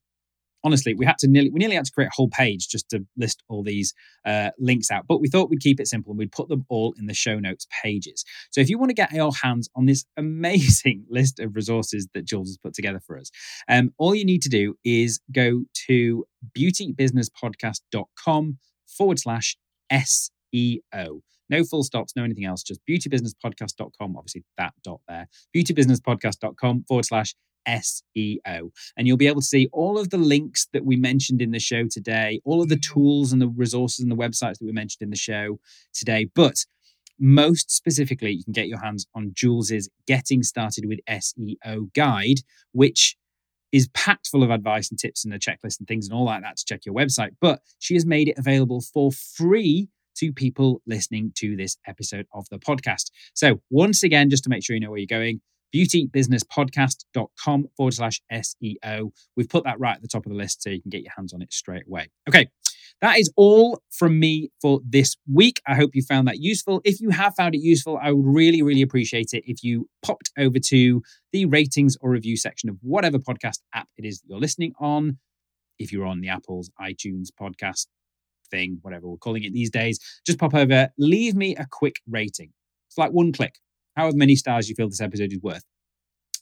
honestly, 0.64 0.94
we 0.94 1.06
had 1.06 1.18
to 1.20 1.28
nearly 1.28 1.50
we 1.50 1.60
nearly 1.60 1.76
had 1.76 1.86
to 1.86 1.92
create 1.92 2.08
a 2.08 2.16
whole 2.16 2.30
page 2.30 2.68
just 2.68 2.90
to 2.90 3.06
list 3.18 3.44
all 3.48 3.64
these 3.64 3.94
uh, 4.26 4.50
links 4.60 4.92
out. 4.92 5.06
But 5.08 5.22
we 5.22 5.30
thought 5.30 5.50
we'd 5.50 5.62
keep 5.62 5.80
it 5.80 5.88
simple 5.88 6.12
and 6.12 6.20
we'd 6.20 6.32
put 6.32 6.50
them 6.50 6.66
all 6.70 6.94
in 6.98 7.06
the 7.06 7.14
show 7.14 7.40
notes 7.40 7.68
pages. 7.84 8.24
So 8.52 8.62
if 8.62 8.70
you 8.70 8.78
want 8.78 8.90
to 8.90 8.96
get 8.96 9.12
your 9.12 9.32
hands 9.32 9.70
on 9.76 9.86
this 9.86 10.06
amazing 10.18 11.06
list 11.10 11.40
of 11.40 11.56
resources 11.56 12.08
that 12.14 12.26
Jules 12.26 12.50
has 12.50 12.58
put 12.58 12.74
together 12.74 13.00
for 13.00 13.18
us, 13.18 13.32
um, 13.68 13.94
all 13.98 14.16
you 14.16 14.26
need 14.26 14.42
to 14.44 14.50
do 14.50 14.76
is 14.84 15.20
go 15.32 15.64
to 15.88 16.26
beautybusinesspodcast.com 16.58 18.58
forward 18.88 19.20
slash 19.20 19.58
SEO. 19.92 21.22
No 21.50 21.64
full 21.64 21.84
stops, 21.84 22.16
no 22.16 22.24
anything 22.24 22.45
else, 22.45 22.64
just 22.64 22.82
beautybusinesspodcast.com. 22.89 24.18
Obviously, 24.18 24.43
that 24.58 24.74
dot 24.84 25.02
there. 25.08 25.28
Beautybusinesspodcast.com 25.56 26.86
forward 26.88 27.06
slash 27.06 27.36
SEO. 27.68 28.72
And 28.97 29.08
you'll 29.08 29.18
be 29.18 29.28
able 29.28 29.41
to 29.41 29.47
see 29.47 29.70
all 29.72 29.97
of 29.97 30.10
the 30.10 30.18
links 30.18 30.68
that 30.74 30.86
we 30.86 30.95
mentioned 30.95 31.41
in 31.41 31.52
the 31.52 31.60
show 31.60 31.88
today, 31.88 32.41
all 32.45 32.62
of 32.62 32.70
the 32.70 32.80
tools 32.80 33.32
and 33.32 33.41
the 33.41 33.47
resources 33.47 34.00
and 34.00 34.12
the 34.12 34.16
websites 34.16 34.60
that 34.60 34.66
we 34.66 34.72
mentioned 34.72 35.02
in 35.02 35.10
the 35.10 35.16
show 35.16 35.60
today. 35.93 36.30
But 36.34 36.66
most 37.20 37.70
specifically, 37.70 38.32
you 38.32 38.43
can 38.43 38.54
get 38.54 38.68
your 38.68 38.80
hands 38.80 39.06
on 39.14 39.32
Jules's 39.34 39.89
Getting 40.08 40.41
Started 40.41 40.86
with 40.88 41.00
SEO 41.10 41.93
guide, 41.93 42.39
which 42.72 43.18
is 43.72 43.89
packed 43.89 44.28
full 44.28 44.43
of 44.43 44.50
advice 44.50 44.89
and 44.89 44.97
tips 44.97 45.26
and 45.26 45.34
a 45.34 45.39
checklist 45.39 45.80
and 45.80 45.88
things 45.88 46.08
and 46.08 46.18
all 46.18 46.26
like 46.26 46.41
that 46.41 46.58
to 46.58 46.66
check 46.66 46.86
your 46.86 46.95
website. 46.95 47.32
But 47.39 47.62
she 47.78 47.93
has 47.93 48.06
made 48.06 48.28
it 48.28 48.38
available 48.38 48.82
for 48.82 49.12
free 49.12 49.89
to 50.20 50.34
people 50.34 50.82
listening 50.86 51.32
to 51.36 51.56
this 51.56 51.78
episode 51.88 52.26
of 52.34 52.48
the 52.50 52.60
podcast. 52.60 53.12
So, 53.34 53.62
once 53.70 54.04
again, 54.04 54.30
just 54.30 54.44
to 54.46 54.50
make 54.50 54.64
sure 54.64 54.76
you 54.76 54.80
know 54.80 54.90
where 54.90 55.00
you're 55.00 55.08
going, 55.08 55.42
beautybusinesspodcast.com 55.76 57.68
forward 57.78 57.94
slash 57.94 58.22
SEO. 58.32 59.12
We've 59.36 59.50
put 59.50 59.64
that 59.64 59.80
right 59.80 59.96
at 59.96 60.02
the 60.02 60.08
top 60.08 60.26
of 60.26 60.32
the 60.32 60.38
list 60.38 60.64
so 60.64 60.70
you 60.70 60.82
can 60.82 60.90
get 60.90 61.04
your 61.04 61.14
hands 61.16 61.34
on 61.34 61.42
it 61.42 61.54
straight 61.54 61.84
away. 61.88 62.10
Okay, 62.28 62.48
that 63.02 63.18
is 63.20 63.32
all 63.36 63.82
from 63.92 64.20
me 64.20 64.50
for 64.62 64.82
this 64.86 65.16
week. 65.32 65.62
I 65.68 65.76
hope 65.76 65.92
you 65.94 66.02
found 66.02 66.28
that 66.28 66.40
useful. 66.40 66.82
If 66.84 67.00
you 67.00 67.10
have 67.12 67.34
found 67.36 67.56
it 67.56 67.60
useful, 67.60 68.00
I 68.02 68.12
would 68.12 68.26
really, 68.26 68.62
really 68.62 68.82
appreciate 68.82 69.34
it 69.34 69.44
if 69.46 69.64
you 69.64 69.88
popped 70.04 70.32
over 70.38 70.60
to 70.60 71.02
the 71.32 71.46
ratings 71.46 71.96
or 72.02 72.12
review 72.12 72.38
section 72.38 72.70
of 72.70 72.78
whatever 72.82 73.20
podcast 73.20 73.60
app 73.74 73.88
it 73.98 74.06
is 74.06 74.20
that 74.20 74.28
you're 74.28 74.40
listening 74.40 74.74
on. 74.80 75.18
If 75.78 75.94
you're 75.94 76.06
on 76.06 76.20
the 76.20 76.30
Apple's 76.30 76.70
iTunes 76.82 77.28
podcast 77.40 77.88
thing, 78.52 78.80
whatever 78.82 79.08
we're 79.08 79.18
calling 79.18 79.43
it 79.43 79.54
these 79.54 79.70
days, 79.70 80.00
just 80.26 80.39
pop 80.39 80.54
over, 80.54 80.89
leave 80.97 81.36
me 81.36 81.56
a 81.56 81.66
quick 81.70 81.95
rating. 82.08 82.52
It's 82.88 82.97
like 82.97 83.12
one 83.12 83.32
click 83.32 83.60
however 84.00 84.16
many 84.16 84.36
stars 84.36 84.70
you 84.70 84.76
feel 84.76 84.89
this 84.89 85.02
episode 85.02 85.32
is 85.32 85.41
worth. 85.41 85.64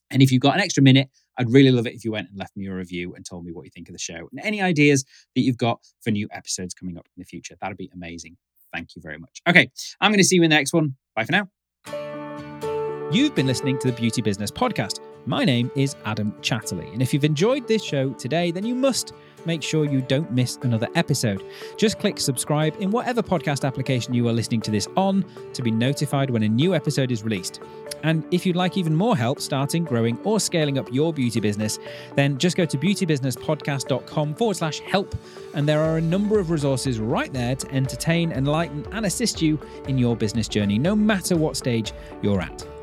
And 0.09 0.21
if 0.21 0.31
you've 0.31 0.41
got 0.41 0.55
an 0.55 0.61
extra 0.61 0.81
minute, 0.81 1.09
I'd 1.37 1.51
really 1.51 1.71
love 1.71 1.85
it 1.85 1.93
if 1.93 2.05
you 2.05 2.11
went 2.11 2.29
and 2.29 2.37
left 2.37 2.55
me 2.55 2.67
a 2.67 2.73
review 2.73 3.13
and 3.15 3.25
told 3.25 3.45
me 3.45 3.51
what 3.51 3.65
you 3.65 3.71
think 3.71 3.89
of 3.89 3.93
the 3.93 3.99
show 3.99 4.29
and 4.31 4.39
any 4.43 4.61
ideas 4.61 5.03
that 5.35 5.41
you've 5.41 5.57
got 5.57 5.79
for 6.01 6.11
new 6.11 6.27
episodes 6.31 6.73
coming 6.73 6.97
up 6.97 7.07
in 7.15 7.19
the 7.19 7.25
future. 7.25 7.55
That'd 7.59 7.77
be 7.77 7.89
amazing. 7.93 8.37
Thank 8.73 8.95
you 8.95 9.01
very 9.01 9.17
much. 9.17 9.41
Okay, 9.49 9.69
I'm 9.99 10.11
going 10.11 10.19
to 10.19 10.23
see 10.23 10.37
you 10.37 10.43
in 10.43 10.49
the 10.49 10.55
next 10.55 10.73
one. 10.73 10.95
Bye 11.15 11.25
for 11.25 11.31
now. 11.33 11.49
You've 13.11 13.35
been 13.35 13.47
listening 13.47 13.79
to 13.79 13.87
the 13.87 13.93
Beauty 13.93 14.21
Business 14.21 14.51
Podcast. 14.51 14.99
My 15.25 15.43
name 15.43 15.71
is 15.75 15.95
Adam 16.05 16.31
Chatterley. 16.41 16.91
And 16.93 17.01
if 17.01 17.13
you've 17.13 17.25
enjoyed 17.25 17.67
this 17.67 17.83
show 17.83 18.11
today, 18.13 18.51
then 18.51 18.65
you 18.65 18.75
must 18.75 19.13
make 19.47 19.63
sure 19.63 19.85
you 19.85 20.01
don't 20.01 20.29
miss 20.31 20.59
another 20.61 20.87
episode. 20.93 21.43
Just 21.77 21.97
click 21.97 22.19
subscribe 22.19 22.75
in 22.79 22.91
whatever 22.91 23.23
podcast 23.23 23.65
application 23.65 24.13
you 24.13 24.27
are 24.27 24.33
listening 24.33 24.61
to 24.61 24.71
this 24.71 24.87
on 24.95 25.25
to 25.53 25.63
be 25.63 25.71
notified 25.71 26.29
when 26.29 26.43
a 26.43 26.49
new 26.49 26.75
episode 26.75 27.11
is 27.11 27.23
released. 27.23 27.61
And 28.03 28.23
if 28.31 28.45
you'd 28.45 28.55
like 28.55 28.77
even 28.77 28.95
more 28.95 29.17
help 29.17 29.39
starting, 29.39 29.83
growing, 29.83 30.19
or 30.23 30.39
scaling 30.39 30.77
up 30.77 30.91
your 30.93 31.11
beauty 31.11 31.39
business, 31.39 31.79
then 32.15 32.37
just 32.37 32.55
go 32.55 32.65
to 32.65 32.77
beautybusinesspodcast.com 32.77 34.35
forward 34.35 34.57
slash 34.57 34.79
help. 34.81 35.15
And 35.55 35.67
there 35.67 35.81
are 35.81 35.97
a 35.97 36.01
number 36.01 36.39
of 36.39 36.51
resources 36.51 36.99
right 36.99 37.33
there 37.33 37.55
to 37.55 37.71
entertain, 37.71 38.31
enlighten, 38.31 38.85
and 38.91 39.05
assist 39.05 39.41
you 39.41 39.59
in 39.87 39.97
your 39.97 40.15
business 40.15 40.47
journey, 40.47 40.77
no 40.77 40.95
matter 40.95 41.35
what 41.35 41.57
stage 41.57 41.93
you're 42.21 42.41
at. 42.41 42.76